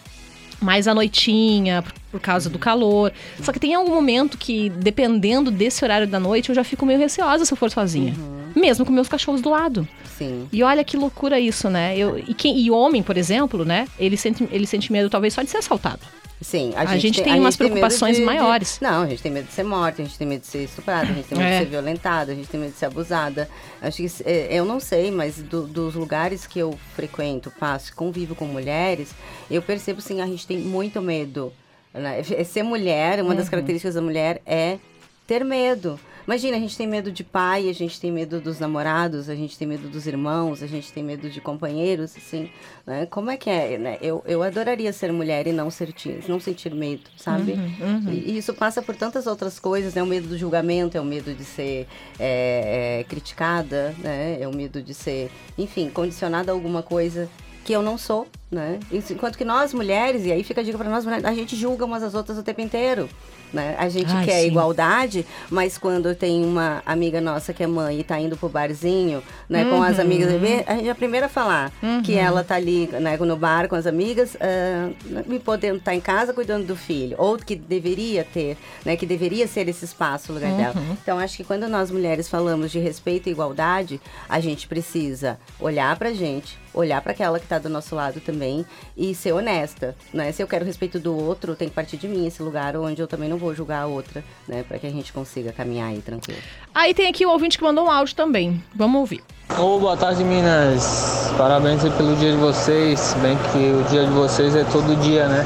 mais 0.60 0.88
à 0.88 0.94
noitinha, 0.96 1.84
por, 2.12 2.20
causa 2.20 2.50
do 2.50 2.58
calor. 2.60 3.12
Só 3.42 3.52
que 3.52 3.60
tem 3.60 3.74
algum 3.76 3.94
momento 3.94 4.38
que, 4.38 4.70
dependendo 4.70 5.52
desse 5.52 5.84
horário 5.84 6.08
da 6.08 6.20
noite, 6.20 6.50
eu 6.50 6.56
já 6.56 6.64
fico 6.64 6.86
meio 6.86 7.00
receosa 7.00 7.46
se 7.46 7.54
eu 7.54 7.58
for 7.58 7.70
sozinha. 7.72 8.14
Mesmo 8.56 8.86
com 8.86 8.92
meus 8.92 9.08
cachorros 9.08 9.42
do 9.42 9.50
lado. 9.50 9.88
Sim. 10.18 10.48
E 10.52 10.64
olha 10.64 10.84
que 10.84 10.98
loucura 10.98 11.40
isso, 11.40 11.70
né? 11.70 11.96
Eu, 11.98 12.18
e, 12.18 12.34
quem, 12.34 12.58
e 12.60 12.72
homem, 12.72 13.04
por 13.04 13.18
exemplo, 13.18 13.64
né? 13.64 13.88
Ele 14.00 14.18
sente, 14.18 14.48
ele 14.52 14.66
sente 14.66 14.92
medo 14.92 15.10
talvez 15.10 15.34
só 15.34 15.44
de 15.44 15.50
ser 15.50 15.58
assaltado. 15.58 16.00
Sim, 16.40 16.72
A 16.76 16.98
gente 16.98 17.24
tem 17.24 17.40
umas 17.40 17.58
medo 17.58 17.72
preocupações 17.72 18.20
maiores. 18.20 18.78
Não, 18.80 19.02
a 19.02 19.08
gente 19.08 19.24
tem 19.24 19.32
medo 19.32 19.48
de 19.48 19.54
ser 19.54 19.64
morta, 19.64 20.04
a 20.04 20.06
gente 20.06 20.16
tem 20.20 20.28
medo 20.28 20.42
de 20.42 20.48
ser 20.48 20.64
estuprada, 20.66 21.10
a 21.12 21.14
gente 21.16 21.26
tem 21.28 21.36
medo 21.36 21.48
É. 21.50 21.58
de 21.60 21.64
ser 21.66 21.70
violentada, 21.72 22.32
a 22.32 22.36
gente 22.36 22.48
tem 22.48 22.60
medo 22.60 22.74
de 22.74 22.78
ser 22.78 22.86
abusada. 22.86 23.50
Acho 23.82 23.98
que, 23.98 24.08
é, 24.24 24.48
eu 24.52 24.64
não 24.64 24.80
sei, 24.80 25.10
mas 25.10 25.38
do- 25.42 25.66
dos 25.66 25.96
lugares 25.96 26.46
que 26.46 26.60
eu 26.60 26.78
frequento, 26.96 27.52
passo, 27.60 27.96
convivo 27.96 28.36
com 28.36 28.46
mulheres, 28.46 29.16
eu 29.50 29.64
percebo, 29.64 30.00
sim, 30.00 30.22
a 30.22 30.28
gente 30.28 30.46
tem 30.46 30.60
muito 30.60 31.02
medo. 31.02 31.52
Né? 32.00 32.20
É 32.20 32.44
Ser 32.44 32.63
mulher, 32.63 33.22
uma 33.22 33.32
Uhum. 33.32 33.36
das 33.38 33.50
características 33.50 33.96
da 33.96 34.01
mulher 34.01 34.42
é 34.46 34.77
ter 35.25 35.44
medo. 35.44 36.00
Imagina, 36.25 36.58
a 36.58 36.60
gente 36.60 36.75
tem 36.75 36.86
medo 36.86 37.10
de 37.10 37.24
pai, 37.24 37.70
a 37.70 37.74
gente 37.74 38.01
tem 38.01 38.12
medo 38.12 38.42
dos 38.42 38.60
namorados, 38.60 39.29
a 39.29 39.36
gente 39.36 39.57
tem 39.57 39.66
medo 39.66 39.88
dos 39.88 40.05
irmãos, 40.05 40.62
a 40.62 40.68
gente 40.68 40.92
tem 40.92 41.01
medo 41.01 41.29
de 41.29 41.40
companheiros, 41.40 42.14
assim, 42.18 42.50
né? 42.86 43.05
Como 43.05 43.31
é 43.31 43.38
que 43.38 43.50
é, 43.50 43.77
né? 43.77 43.98
Eu, 44.01 44.22
eu 44.27 44.44
adoraria 44.44 44.92
ser 44.92 45.10
mulher 45.14 45.48
e 45.48 45.53
não 45.53 45.72
sentir, 45.72 46.20
não 46.27 46.38
sentir 46.38 46.74
medo, 46.75 47.10
sabe? 47.16 47.53
Uhum, 47.53 48.12
E, 48.12 48.31
e 48.31 48.38
isso 48.38 48.53
passa 48.53 48.81
por 48.81 48.94
tantas 48.94 49.25
outras 49.25 49.57
coisas, 49.57 49.94
né? 49.96 50.03
O 50.03 50.05
medo 50.05 50.27
do 50.27 50.38
julgamento, 50.38 50.98
é 50.98 51.01
o 51.01 51.05
medo 51.05 51.33
de 51.33 51.46
ser 51.46 51.88
é, 52.20 53.00
é, 53.00 53.03
criticada, 53.05 53.96
né? 54.00 54.38
É 54.42 54.48
o 54.50 54.53
medo 54.53 54.81
de 54.83 54.94
ser, 54.94 55.31
enfim, 55.57 55.90
condicionada 55.90 56.51
a 56.51 56.53
alguma 56.53 56.83
coisa 56.83 57.29
que 57.68 57.74
eu 57.74 57.82
não 57.82 57.98
sou, 57.98 58.25
né? 58.50 58.80
Enquanto 58.90 59.38
que 59.38 59.44
nós 59.44 59.74
mulheres, 59.74 60.25
e 60.25 60.32
aí 60.32 60.42
fica 60.42 60.62
a 60.62 60.64
dica 60.64 60.77
para 60.77 60.90
nós 60.90 61.03
mulheres, 61.03 61.25
a 61.25 61.34
gente 61.34 61.53
julga 61.53 61.84
umas 61.84 62.01
às 62.01 62.16
outras 62.16 62.38
o 62.38 62.44
tempo 62.44 62.62
inteiro. 62.62 63.10
Né? 63.51 63.75
A 63.77 63.88
gente 63.88 64.12
Ai, 64.12 64.25
quer 64.25 64.42
sim. 64.42 64.48
igualdade, 64.48 65.25
mas 65.50 65.77
quando 65.77 66.14
tem 66.14 66.44
uma 66.44 66.82
amiga 66.86 67.22
nossa 67.22 67.53
que 67.53 67.64
é 67.64 67.68
mãe 67.68 68.00
e 68.00 68.03
tá 68.03 68.20
indo 68.20 68.36
pro 68.36 68.50
barzinho, 68.50 69.24
né, 69.48 69.64
com 69.66 69.82
as 69.82 70.00
amigas, 70.00 70.30
a 70.34 70.38
gente 70.38 70.88
é 70.88 70.90
a 70.90 70.96
primeira 70.96 71.27
a 71.27 71.30
falar 71.30 71.72
que 72.03 72.16
ela 72.16 72.44
tá 72.44 72.56
ali, 72.56 72.88
né, 72.88 73.16
no 73.18 73.38
bar 73.38 73.70
com 73.70 73.75
as 73.75 73.88
amigas, 73.88 74.36
ah, 74.42 74.90
me 75.25 75.40
podendo 75.40 75.77
estar 75.77 75.96
em 75.96 76.01
casa 76.01 76.34
cuidando 76.34 76.66
do 76.66 76.75
filho, 76.75 77.16
ou 77.18 77.38
que 77.38 77.56
deveria 77.56 78.25
ter, 78.25 78.58
né, 78.84 78.98
que 78.98 79.06
deveria 79.06 79.48
ser 79.48 79.70
esse 79.70 79.86
espaço 79.86 80.34
o 80.34 80.36
lugar 80.36 80.51
dela. 80.51 80.75
Então 81.01 81.18
acho 81.18 81.38
que 81.38 81.46
quando 81.46 81.70
nós 81.70 81.90
mulheres 81.90 82.27
falamos 82.27 82.70
de 82.70 82.80
respeito 82.80 83.30
e 83.30 83.32
igualdade, 83.32 84.01
a 84.27 84.42
gente 84.42 84.68
precisa 84.68 85.40
olhar 85.58 85.98
pra 85.98 86.12
gente, 86.12 86.58
olhar 86.74 87.01
para 87.01 87.12
aquela 87.12 87.40
que 87.40 87.48
tá 87.48 87.60
do 87.60 87.70
nosso 87.70 87.96
lado 87.96 88.20
também 88.20 88.66
e 88.96 89.14
ser 89.14 89.34
honesta, 89.34 89.96
né? 90.14 90.32
Se 90.32 90.42
eu 90.42 90.48
quero 90.48 90.66
respeito 90.66 91.00
do 91.00 91.16
outro, 91.16 91.56
tem 91.56 91.70
que 91.70 91.75
partir 91.75 91.98
de 91.98 92.08
mim 92.08 92.27
esse 92.27 92.42
lugar 92.42 92.75
onde 92.75 93.01
eu 93.01 93.08
também 93.08 93.30
não 93.30 93.38
vou 93.38 93.53
julgar 93.53 93.84
a 93.84 93.88
outra, 93.88 94.24
né, 94.48 94.64
para 94.68 94.80
que 94.80 94.88
a 94.88 94.90
gente 94.90 95.12
consiga 95.14 95.51
caminhar 95.51 95.90
aí 95.90 96.01
tranquilo. 96.01 96.40
Aí 96.74 96.94
tem 96.94 97.08
aqui 97.08 97.25
um 97.25 97.30
ouvinte 97.30 97.58
que 97.58 97.64
mandou 97.64 97.86
um 97.86 97.92
áudio 97.92 98.16
também. 98.16 98.64
Vamos 98.75 99.00
ouvir. 99.00 99.24
Ô, 99.58 99.80
boa 99.80 99.98
tarde, 99.98 100.24
Minas. 100.24 101.32
Parabéns 101.38 101.82
pelo 101.82 102.16
dia 102.16 102.32
de 102.32 102.38
vocês. 102.38 103.00
Se 103.00 103.18
Bem 103.20 103.38
que 103.51 103.58
o 103.58 103.84
dia 103.90 104.06
de 104.06 104.12
vocês 104.12 104.56
é 104.56 104.64
todo 104.66 104.96
dia, 105.01 105.27
né? 105.27 105.46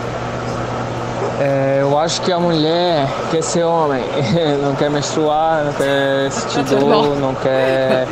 É, 1.39 1.79
eu 1.81 1.97
acho 1.97 2.21
que 2.21 2.31
a 2.31 2.39
mulher 2.39 3.07
quer 3.31 3.41
ser 3.41 3.63
homem, 3.63 4.03
não 4.61 4.75
quer 4.75 4.89
menstruar, 4.89 5.63
não 5.63 5.73
quer 5.73 6.31
sentir 6.31 6.75
bom. 6.75 6.89
dor, 6.89 7.15
não 7.17 7.33
quer 7.35 8.07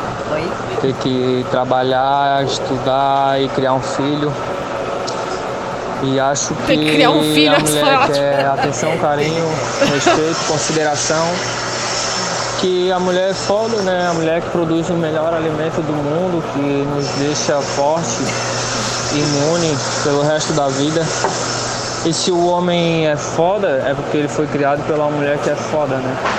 ter 0.81 0.93
que 0.95 1.45
trabalhar, 1.51 2.43
estudar 2.43 3.39
e 3.41 3.47
criar 3.49 3.73
um 3.73 3.81
filho. 3.81 4.31
E 6.01 6.19
acho 6.19 6.53
que, 6.53 6.77
criar 6.77 7.11
um 7.11 7.21
filho, 7.21 7.53
a 7.53 7.59
foi 7.59 7.69
mulher 7.69 8.07
quer 8.07 8.45
atenção, 8.45 8.97
carinho, 8.99 9.45
respeito, 9.93 10.47
consideração. 10.47 11.25
Que 12.61 12.91
a 12.91 12.99
mulher 12.99 13.31
é 13.31 13.33
foda, 13.33 13.81
né? 13.81 14.07
A 14.09 14.13
mulher 14.13 14.41
que 14.41 14.49
produz 14.49 14.89
o 14.89 14.93
melhor 14.93 15.33
alimento 15.33 15.81
do 15.81 15.93
mundo, 15.93 16.43
que 16.53 16.59
nos 16.59 17.07
deixa 17.19 17.61
forte, 17.61 18.23
imune 19.13 19.77
pelo 20.03 20.23
resto 20.23 20.53
da 20.53 20.67
vida. 20.67 21.05
E 22.05 22.13
se 22.13 22.31
o 22.31 22.47
homem 22.47 23.07
é 23.07 23.17
foda, 23.17 23.83
é 23.85 23.93
porque 23.93 24.17
ele 24.17 24.27
foi 24.27 24.47
criado 24.47 24.81
pela 24.87 25.09
mulher 25.09 25.37
que 25.39 25.49
é 25.49 25.55
foda, 25.55 25.97
né? 25.97 26.38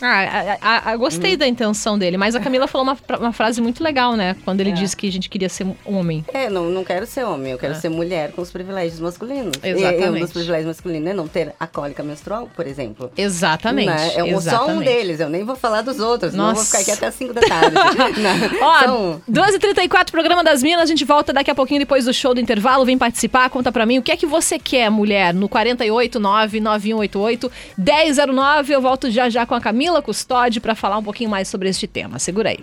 Ah, 0.00 0.56
a- 0.60 0.90
a- 0.92 0.96
gostei 0.96 1.36
da 1.36 1.46
intenção 1.46 1.98
dele, 1.98 2.16
mas 2.16 2.34
a 2.36 2.40
Camila 2.40 2.66
falou 2.68 2.86
uma, 2.86 2.96
uma 3.18 3.32
frase 3.32 3.60
muito 3.60 3.82
legal, 3.82 4.14
né? 4.14 4.36
Quando 4.44 4.60
ele 4.60 4.72
disse 4.72 4.96
que 4.96 5.08
a 5.08 5.12
gente 5.12 5.28
queria 5.28 5.48
ser 5.48 5.66
homem. 5.84 6.24
É, 6.32 6.48
não, 6.48 6.70
não 6.70 6.84
quero 6.84 7.06
ser 7.06 7.24
homem, 7.24 7.52
eu 7.52 7.58
quero 7.58 7.74
ser 7.74 7.88
mulher 7.88 8.32
com 8.32 8.42
os 8.42 8.50
privilégios 8.50 9.00
masculinos. 9.00 9.54
E- 9.62 9.68
E 9.68 9.74
um 9.74 9.78
Exatamente. 9.78 10.20
dos 10.22 10.32
privilégios 10.32 10.66
masculinos 10.66 11.10
é 11.10 11.14
não 11.14 11.26
ter 11.26 11.52
a 11.58 11.66
cólica 11.66 12.02
menstrual, 12.02 12.48
por 12.54 12.66
exemplo. 12.66 13.10
Exatamente. 13.16 13.88
Né? 13.88 14.12
É 14.16 14.24
um- 14.24 14.28
só 14.28 14.34
um 14.34 14.38
exatamente. 14.38 14.84
deles, 14.84 15.20
eu 15.20 15.28
nem 15.28 15.44
vou 15.44 15.56
falar 15.56 15.82
dos 15.82 15.98
outros, 15.98 16.32
não 16.32 16.44
vou 16.46 16.54
Nossa. 16.54 16.64
ficar 16.66 16.78
aqui 16.82 16.90
até 16.92 17.06
as 17.06 17.14
5 17.14 17.32
da 17.34 17.40
tarde. 17.40 17.74
Né? 18.18 18.50
Ó, 18.62 18.90
um. 18.92 19.20
12h34, 19.30 20.10
programa 20.10 20.42
das 20.44 20.62
Minas. 20.62 20.82
A 20.82 20.86
gente 20.86 21.04
volta 21.04 21.32
daqui 21.32 21.50
a 21.50 21.54
pouquinho 21.54 21.80
depois 21.80 22.04
do 22.04 22.12
show 22.14 22.34
do 22.34 22.40
intervalo. 22.40 22.84
Vem 22.84 22.96
participar, 22.98 23.48
conta 23.50 23.70
pra 23.72 23.84
mim 23.84 23.98
o 23.98 24.02
que 24.02 24.12
é 24.12 24.16
que 24.16 24.26
você 24.26 24.58
quer, 24.58 24.90
mulher, 24.90 25.34
no 25.34 25.48
489-9188 25.48 27.50
1009. 27.76 28.72
Eu 28.74 28.80
volto 28.80 29.10
já 29.10 29.28
já 29.28 29.44
com 29.46 29.54
a 29.54 29.60
Camila 29.60 29.87
Custódio 30.02 30.60
pra 30.60 30.74
falar 30.74 30.98
um 30.98 31.02
pouquinho 31.02 31.30
mais 31.30 31.48
sobre 31.48 31.68
este 31.68 31.86
tema. 31.86 32.18
Segura 32.18 32.50
aí. 32.50 32.58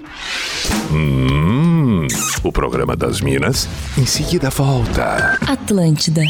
Hum, 0.91 2.07
O 2.43 2.51
programa 2.51 2.95
das 2.95 3.21
Minas 3.21 3.67
em 3.97 4.05
seguida 4.05 4.49
volta. 4.49 5.37
Atlântida. 5.47 6.21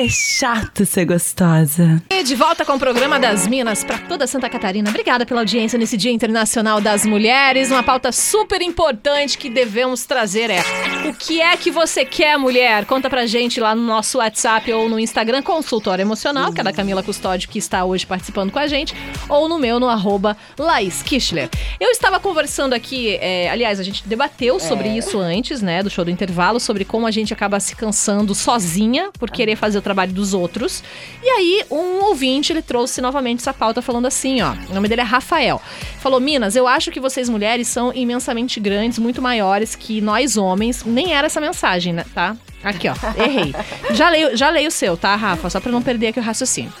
É 0.00 0.08
chato 0.08 0.86
ser 0.86 1.06
gostosa. 1.06 2.00
E 2.08 2.22
de 2.22 2.36
volta 2.36 2.64
com 2.64 2.74
o 2.74 2.78
programa 2.78 3.18
das 3.18 3.48
Minas 3.48 3.82
para 3.82 3.98
toda 3.98 4.28
Santa 4.28 4.48
Catarina. 4.48 4.90
Obrigada 4.90 5.26
pela 5.26 5.40
audiência 5.40 5.76
nesse 5.76 5.96
Dia 5.96 6.12
Internacional 6.12 6.80
das 6.80 7.04
Mulheres. 7.04 7.72
Uma 7.72 7.82
pauta 7.82 8.12
super 8.12 8.62
importante 8.62 9.36
que 9.36 9.50
devemos 9.50 10.04
trazer 10.04 10.50
é: 10.50 10.62
o 11.04 11.12
que 11.12 11.40
é 11.40 11.56
que 11.56 11.68
você 11.72 12.04
quer, 12.04 12.38
mulher? 12.38 12.84
Conta 12.84 13.10
pra 13.10 13.26
gente 13.26 13.58
lá 13.58 13.74
no 13.74 13.82
nosso 13.82 14.18
WhatsApp 14.18 14.72
ou 14.72 14.88
no 14.88 15.00
Instagram 15.00 15.42
Consultório 15.42 16.02
Emocional, 16.02 16.52
que 16.52 16.60
é 16.60 16.62
da 16.62 16.72
Camila 16.72 17.02
Custódio, 17.02 17.48
que 17.48 17.58
está 17.58 17.84
hoje 17.84 18.06
participando 18.06 18.52
com 18.52 18.60
a 18.60 18.68
gente, 18.68 18.94
ou 19.28 19.48
no 19.48 19.58
meu, 19.58 19.80
no 19.80 19.88
arroba 19.88 20.36
Laís 20.56 21.02
Kischler. 21.02 21.50
Eu 21.80 21.90
estava 21.90 22.20
conversando 22.20 22.72
aqui, 22.72 23.16
é, 23.16 23.50
aliás, 23.50 23.80
a 23.80 23.82
gente 23.82 24.06
debateu 24.06 24.60
sobre 24.60 24.90
isso 24.90 25.18
antes, 25.18 25.60
né, 25.60 25.82
do 25.82 25.90
show 25.90 26.04
do 26.04 26.10
intervalo, 26.12 26.60
sobre 26.60 26.84
como 26.84 27.04
a 27.04 27.10
gente 27.10 27.32
acaba 27.32 27.58
se 27.58 27.74
cansando 27.74 28.32
sozinha 28.32 29.10
por 29.18 29.28
querer 29.28 29.56
fazer 29.56 29.78
o 29.78 29.87
trabalho 29.88 30.12
dos 30.12 30.34
outros. 30.34 30.82
E 31.22 31.28
aí, 31.28 31.64
um 31.70 32.04
ouvinte, 32.04 32.52
ele 32.52 32.62
trouxe 32.62 33.00
novamente 33.00 33.40
essa 33.40 33.54
pauta 33.54 33.80
falando 33.80 34.06
assim, 34.06 34.42
ó. 34.42 34.52
O 34.70 34.74
nome 34.74 34.88
dele 34.88 35.00
é 35.00 35.04
Rafael. 35.04 35.60
Falou: 36.00 36.20
Minas, 36.20 36.54
eu 36.54 36.66
acho 36.66 36.90
que 36.90 37.00
vocês 37.00 37.28
mulheres 37.28 37.68
são 37.68 37.92
imensamente 37.94 38.60
grandes, 38.60 38.98
muito 38.98 39.22
maiores 39.22 39.74
que 39.74 40.00
nós 40.00 40.36
homens. 40.36 40.84
Nem 40.84 41.14
era 41.14 41.26
essa 41.26 41.40
mensagem, 41.40 41.92
né? 41.92 42.04
Tá? 42.14 42.36
Aqui, 42.62 42.88
ó. 42.88 42.94
Errei. 43.20 43.54
Já 43.92 44.10
leio, 44.10 44.36
já 44.36 44.50
leio 44.50 44.68
o 44.68 44.72
seu, 44.72 44.96
tá, 44.96 45.14
Rafa? 45.16 45.48
Só 45.48 45.60
pra 45.60 45.72
não 45.72 45.82
perder 45.82 46.08
aqui 46.08 46.20
o 46.20 46.22
raciocínio. 46.22 46.72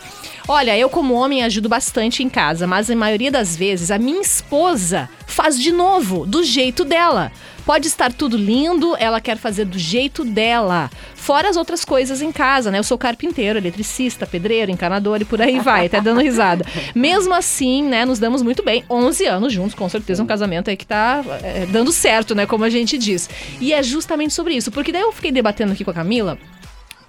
Olha, 0.50 0.78
eu 0.78 0.88
como 0.88 1.12
homem 1.12 1.44
ajudo 1.44 1.68
bastante 1.68 2.22
em 2.22 2.28
casa, 2.30 2.66
mas 2.66 2.90
a 2.90 2.96
maioria 2.96 3.30
das 3.30 3.54
vezes 3.54 3.90
a 3.90 3.98
minha 3.98 4.22
esposa 4.22 5.06
faz 5.26 5.60
de 5.60 5.70
novo, 5.70 6.24
do 6.24 6.42
jeito 6.42 6.86
dela. 6.86 7.30
Pode 7.66 7.86
estar 7.86 8.10
tudo 8.10 8.34
lindo, 8.34 8.96
ela 8.98 9.20
quer 9.20 9.36
fazer 9.36 9.66
do 9.66 9.78
jeito 9.78 10.24
dela. 10.24 10.90
Fora 11.14 11.50
as 11.50 11.56
outras 11.58 11.84
coisas 11.84 12.22
em 12.22 12.32
casa, 12.32 12.70
né? 12.70 12.78
Eu 12.78 12.82
sou 12.82 12.96
carpinteiro, 12.96 13.58
eletricista, 13.58 14.26
pedreiro, 14.26 14.70
encanador 14.70 15.20
e 15.20 15.26
por 15.26 15.42
aí 15.42 15.60
vai, 15.60 15.84
até 15.84 16.00
dando 16.00 16.22
risada. 16.22 16.64
Mesmo 16.96 17.34
assim, 17.34 17.82
né, 17.82 18.06
nos 18.06 18.18
damos 18.18 18.40
muito 18.40 18.64
bem. 18.64 18.82
11 18.88 19.26
anos 19.26 19.52
juntos, 19.52 19.74
com 19.74 19.86
certeza 19.86 20.22
um 20.22 20.26
casamento 20.26 20.70
aí 20.70 20.78
que 20.78 20.86
tá 20.86 21.22
é, 21.42 21.66
dando 21.66 21.92
certo, 21.92 22.34
né, 22.34 22.46
como 22.46 22.64
a 22.64 22.70
gente 22.70 22.96
diz. 22.96 23.28
E 23.60 23.74
é 23.74 23.82
justamente 23.82 24.32
sobre 24.32 24.54
isso, 24.54 24.72
porque 24.72 24.90
daí 24.90 25.02
eu 25.02 25.12
fiquei 25.12 25.30
debatendo 25.30 25.74
aqui 25.74 25.84
com 25.84 25.90
a 25.90 25.94
Camila, 25.94 26.38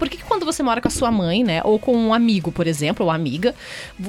por 0.00 0.08
que, 0.08 0.16
que 0.16 0.24
quando 0.24 0.46
você 0.46 0.62
mora 0.62 0.80
com 0.80 0.88
a 0.88 0.90
sua 0.90 1.10
mãe, 1.10 1.44
né? 1.44 1.60
Ou 1.62 1.78
com 1.78 1.94
um 1.94 2.14
amigo, 2.14 2.50
por 2.50 2.66
exemplo, 2.66 3.04
ou 3.04 3.12
amiga, 3.12 3.54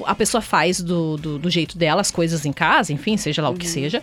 a 0.06 0.16
pessoa 0.16 0.42
faz 0.42 0.82
do, 0.82 1.18
do, 1.18 1.38
do 1.38 1.50
jeito 1.50 1.78
dela 1.78 2.00
as 2.00 2.10
coisas 2.10 2.46
em 2.46 2.54
casa, 2.54 2.94
enfim, 2.94 3.18
seja 3.18 3.42
lá 3.42 3.50
o 3.50 3.56
que 3.56 3.68
seja. 3.68 4.02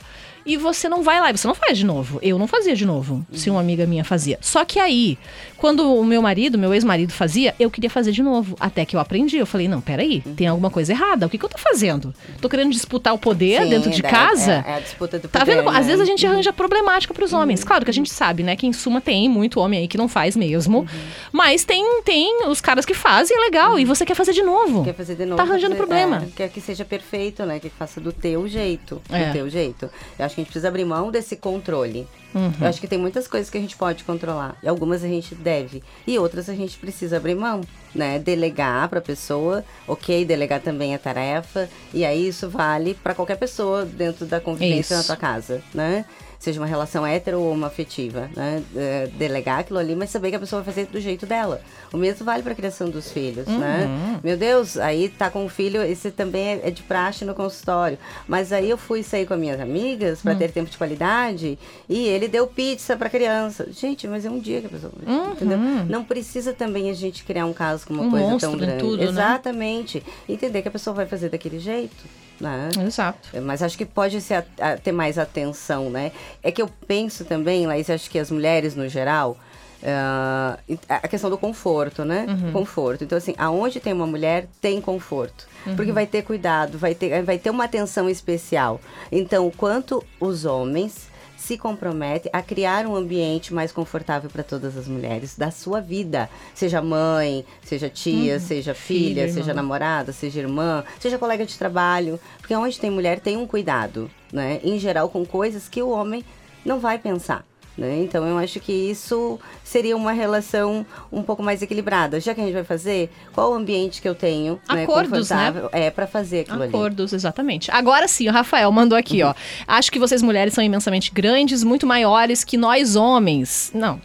E 0.49 0.57
você 0.57 0.89
não 0.89 1.03
vai 1.03 1.21
lá, 1.21 1.29
e 1.29 1.37
você 1.37 1.47
não 1.47 1.55
faz 1.55 1.77
de 1.77 1.85
novo. 1.85 2.19
Eu 2.23 2.39
não 2.39 2.47
fazia 2.47 2.75
de 2.75 2.87
novo, 2.87 3.25
se 3.35 3.51
uma 3.51 3.61
amiga 3.61 3.87
minha 3.87 4.03
fazia. 4.03 4.39
Só 4.41 4.65
que 4.65 4.81
aí, 4.81 5.19
quando 5.59 5.95
o 5.95 6.03
meu 6.03 6.23
marido, 6.23 6.57
meu 6.57 6.73
ex-marido 6.73 7.13
fazia, 7.13 7.55
eu 7.61 7.71
queria 7.71 7.91
fazer 7.91 8.13
de 8.13 8.23
novo. 8.23 8.57
Até 8.59 8.87
que 8.87 8.97
eu 8.97 9.01
aprendi. 9.01 9.37
Eu 9.37 9.45
falei, 9.45 9.69
não, 9.69 9.83
peraí, 9.83 10.23
tem 10.37 10.47
alguma 10.47 10.71
coisa 10.71 10.93
errada. 10.93 11.27
O 11.27 11.29
que, 11.29 11.37
que 11.37 11.45
eu 11.45 11.51
tô 11.51 11.59
fazendo? 11.59 12.15
Tô 12.41 12.49
querendo 12.49 12.71
disputar 12.73 13.13
o 13.13 13.19
poder 13.19 13.63
Sim, 13.63 13.69
dentro 13.69 13.91
de 13.91 14.05
é- 14.05 14.09
casa? 14.09 14.65
É, 14.67 14.71
é 14.71 14.75
a 14.77 14.81
disputa 14.81 15.19
do 15.19 15.29
Tá 15.29 15.41
poder, 15.41 15.57
vendo? 15.57 15.69
Às 15.69 15.75
né? 15.75 15.83
vezes 15.83 16.01
a 16.01 16.05
gente 16.07 16.27
arranja 16.27 16.51
problemática 16.51 17.13
pros 17.13 17.35
homens. 17.35 17.63
Claro 17.63 17.85
que 17.85 17.91
a 17.91 17.95
gente 17.95 18.09
sabe, 18.09 18.43
né? 18.43 18.57
Que 18.57 18.67
em 18.67 18.73
suma 18.73 19.03
tem 19.03 19.29
muito 19.29 19.61
homem 19.61 19.81
aí 19.81 19.89
que 19.89 19.99
não 19.99 20.09
faz 20.09 20.35
mesmo. 20.35 20.87
Mas 21.31 21.63
tem, 21.63 22.01
tem 22.03 22.47
os 22.47 22.63
caras 22.63 22.87
que 22.87 22.95
fazem, 22.95 23.37
é 23.37 23.41
legal. 23.41 23.79
E 23.79 23.85
você 23.85 24.07
quer 24.07 24.15
fazer 24.15 24.33
de 24.33 24.43
novo. 24.43 24.83
Quer 24.83 24.95
fazer 24.95 25.15
de 25.15 25.27
novo. 25.27 25.37
Tá 25.37 25.43
arranjando 25.43 25.75
é, 25.75 25.77
problema. 25.77 26.27
quer 26.35 26.49
que 26.49 26.61
seja 26.63 26.87
perfeito, 26.87 27.45
né? 27.45 27.61
Que 27.61 27.69
faça 27.69 28.01
do 28.01 28.13
teu 28.15 28.49
jeito. 28.49 29.03
É. 29.11 29.27
Do 29.27 29.33
teu 29.35 29.51
jeito. 29.51 29.91
Eu 30.19 30.25
acho 30.25 30.38
que 30.38 30.42
a 30.42 30.44
gente 30.44 30.53
precisa 30.53 30.68
abrir 30.68 30.85
mão 30.85 31.11
desse 31.11 31.37
controle. 31.37 32.07
Uhum. 32.35 32.53
Eu 32.61 32.66
acho 32.68 32.81
que 32.81 32.87
tem 32.87 32.98
muitas 32.98 33.27
coisas 33.27 33.51
que 33.51 33.59
a 33.59 33.61
gente 33.61 33.77
pode 33.77 34.05
controlar. 34.05 34.57
E 34.62 34.68
algumas 34.68 35.03
a 35.03 35.09
gente 35.09 35.35
deve. 35.35 35.83
E 36.07 36.18
outras 36.18 36.48
a 36.48 36.55
gente 36.55 36.79
precisa 36.79 37.16
abrir 37.16 37.35
mão, 37.35 37.62
né? 37.94 38.18
Delegar 38.18 38.88
pra 38.88 39.01
pessoa. 39.01 39.64
Ok, 39.87 40.24
delegar 40.24 40.61
também 40.61 40.94
é 40.94 40.98
tarefa. 40.98 41.68
E 41.92 42.05
aí 42.05 42.29
isso 42.29 42.48
vale 42.48 42.94
pra 42.94 43.14
qualquer 43.14 43.37
pessoa 43.37 43.85
dentro 43.85 44.27
da 44.27 44.40
convivência 44.40 44.94
Isso. 44.94 45.03
na 45.03 45.03
tua 45.05 45.16
casa, 45.16 45.62
né? 45.74 46.05
Seja 46.38 46.61
uma 46.61 46.66
relação 46.66 47.05
hétero 47.05 47.40
ou 47.40 47.53
uma 47.53 47.66
afetiva, 47.66 48.31
né? 48.37 48.62
É, 48.77 49.09
Delegar 49.18 49.59
aquilo 49.59 49.79
ali, 49.79 49.96
mas 49.96 50.09
saber 50.11 50.31
que 50.31 50.37
a 50.37 50.38
pessoa 50.38 50.62
vai 50.62 50.72
fazer 50.72 50.87
do 50.87 51.01
jeito 51.01 51.27
dela. 51.27 51.61
O 51.92 51.96
mesmo 51.96 52.24
vale 52.24 52.44
pra 52.44 52.55
criação 52.55 52.88
dos 52.88 53.11
filhos, 53.11 53.46
né? 53.48 54.20
Meu 54.22 54.37
Deus, 54.37 54.77
aí 54.77 55.09
tá 55.09 55.31
com 55.31 55.44
o 55.44 55.48
filho, 55.48 55.83
esse 55.83 56.12
também 56.12 56.46
é, 56.46 56.68
é 56.68 56.70
de 56.70 56.83
praxe 56.85 57.24
no 57.24 57.35
consultório. 57.35 57.98
Mas 58.29 58.53
aí 58.53 58.70
eu 58.70 58.79
fui 58.79 59.03
sair 59.03 59.27
com 59.27 59.35
as 59.35 59.40
minhas 59.40 59.61
amigas 59.61 60.18
Hum. 60.20 60.22
pra 60.22 60.35
ter 60.37 60.53
tempo 60.53 60.70
de 60.70 60.79
qualidade 60.79 61.59
e 61.88 62.07
ele 62.07 62.29
deu 62.29 62.46
pizza 62.46 62.96
pra 62.96 63.11
criança. 63.11 63.66
Gente, 63.72 64.07
mas 64.07 64.24
é 64.24 64.31
um 64.31 64.38
dia 64.38 64.61
que 64.61 64.66
a 64.66 64.70
pessoa. 64.70 64.92
Entendeu? 65.33 65.59
Não 65.88 66.05
precisa 66.05 66.53
também 66.53 66.88
a 66.88 66.94
gente 66.94 67.24
criar 67.24 67.46
um 67.46 67.53
caso 67.53 67.85
com 67.85 67.94
uma 67.94 68.05
Um 68.05 68.11
coisa 68.11 68.38
tão 68.38 68.57
grande. 68.57 68.79
tudo, 68.79 68.98
né? 68.98 69.05
Exatamente. 69.09 70.03
Entender 70.29 70.62
que 70.62 70.68
a 70.68 70.70
pessoa 70.70 70.94
vai 70.94 71.07
fazer 71.07 71.31
daquele 71.31 71.59
jeito. 71.59 71.96
Né? 72.40 72.68
Exato. 72.87 73.29
Mas 73.42 73.62
acho 73.62 73.77
que 73.77 73.85
pode 73.85 74.20
ser 74.20 74.35
a- 74.35 74.44
a- 74.72 74.77
ter 74.77 74.92
mais 74.92 75.18
atenção, 75.18 75.90
né? 75.90 76.12
É 76.42 76.53
que 76.53 76.62
eu 76.62 76.68
penso 76.87 77.24
também, 77.24 77.66
Laís, 77.66 77.90
acho 77.90 78.09
que 78.09 78.18
as 78.18 78.31
mulheres 78.31 78.74
no 78.77 78.88
geral. 78.88 79.37
ah, 79.85 80.59
a 80.88 81.07
questão 81.09 81.31
do 81.31 81.38
conforto, 81.38 82.05
né? 82.05 82.27
Conforto. 82.53 83.05
Então, 83.05 83.16
assim, 83.16 83.35
aonde 83.38 83.79
tem 83.81 83.92
uma 83.92 84.07
mulher, 84.07 84.46
tem 84.61 84.81
conforto. 84.81 85.46
Porque 85.77 85.92
vai 85.92 86.07
ter 86.07 86.22
cuidado, 86.22 86.77
vai 86.79 86.94
ter, 86.94 87.22
vai 87.22 87.38
ter 87.38 87.51
uma 87.51 87.64
atenção 87.64 88.09
especial. 88.09 88.81
Então, 89.12 89.46
o 89.46 89.51
quanto 89.53 90.05
os 90.18 90.44
homens 90.44 91.08
se 91.49 91.57
comprometem 91.57 92.31
a 92.31 92.43
criar 92.43 92.87
um 92.87 92.95
ambiente 92.95 93.55
mais 93.55 93.73
confortável 93.73 94.29
para 94.29 94.43
todas 94.43 94.77
as 94.77 94.87
mulheres 94.87 95.35
da 95.35 95.51
sua 95.51 95.81
vida. 95.81 96.29
Seja 96.55 96.83
mãe, 96.83 97.43
seja 97.63 97.89
tia, 97.89 98.39
seja 98.39 98.75
filha, 98.75 99.23
Filha, 99.23 99.29
seja 99.29 99.53
irmã. 99.53 99.55
namorada, 99.55 100.13
seja 100.13 100.41
irmã, 100.41 100.85
seja 101.01 101.17
colega 101.17 101.47
de 101.47 101.57
trabalho. 101.57 102.21
Porque 102.37 102.55
onde 102.55 102.79
tem 102.79 102.91
mulher 102.91 103.19
tem 103.19 103.39
um 103.39 103.47
cuidado, 103.47 104.11
né? 104.31 104.61
Em 104.63 104.79
geral, 104.79 105.09
com 105.09 105.25
coisas 105.25 105.71
que 105.71 105.83
o 105.83 105.89
homem 105.89 106.23
não 106.67 106.79
vai 106.79 106.99
pensar. 106.99 107.47
Né? 107.79 108.01
Então 108.03 108.27
eu 108.27 108.37
acho 108.37 108.59
que 108.59 108.73
isso 108.73 109.38
seria 109.62 109.97
uma 109.97 110.11
relação 110.11 110.85
um 111.12 111.23
pouco 111.23 111.45
mais 111.45 111.62
equilibrada. 111.62 112.19
Já 112.19 112.35
que 112.35 112.41
a 112.41 112.45
gente 112.45 112.53
vai 112.53 112.64
fazer, 112.64 113.09
qual 113.33 113.53
o 113.53 113.55
ambiente 113.55 114.03
que 114.03 114.09
eu 114.09 114.17
tenho, 114.17 114.59
né, 114.69 114.83
Acordos, 114.83 115.31
né? 115.31 115.37
confortável, 115.37 115.71
é 115.73 115.88
para 115.88 116.09
fazer 116.09 116.41
aquilo 116.41 116.62
ali. 116.62 116.75
Acordos, 116.75 117.12
exatamente. 117.12 117.71
Agora 117.71 118.09
sim, 118.09 118.29
o 118.29 118.33
Rafael 118.33 118.73
mandou 118.73 118.99
aqui, 118.99 119.23
ó. 119.23 119.33
Acho 119.64 119.93
que 119.93 119.99
vocês 119.99 120.23
mulheres 120.23 120.55
são 120.55 120.64
imensamente 120.64 121.12
grandes, 121.12 121.62
muito 121.62 121.87
maiores 121.87 122.43
que 122.43 122.57
nós 122.57 122.97
homens. 122.97 123.71
Não. 123.73 124.01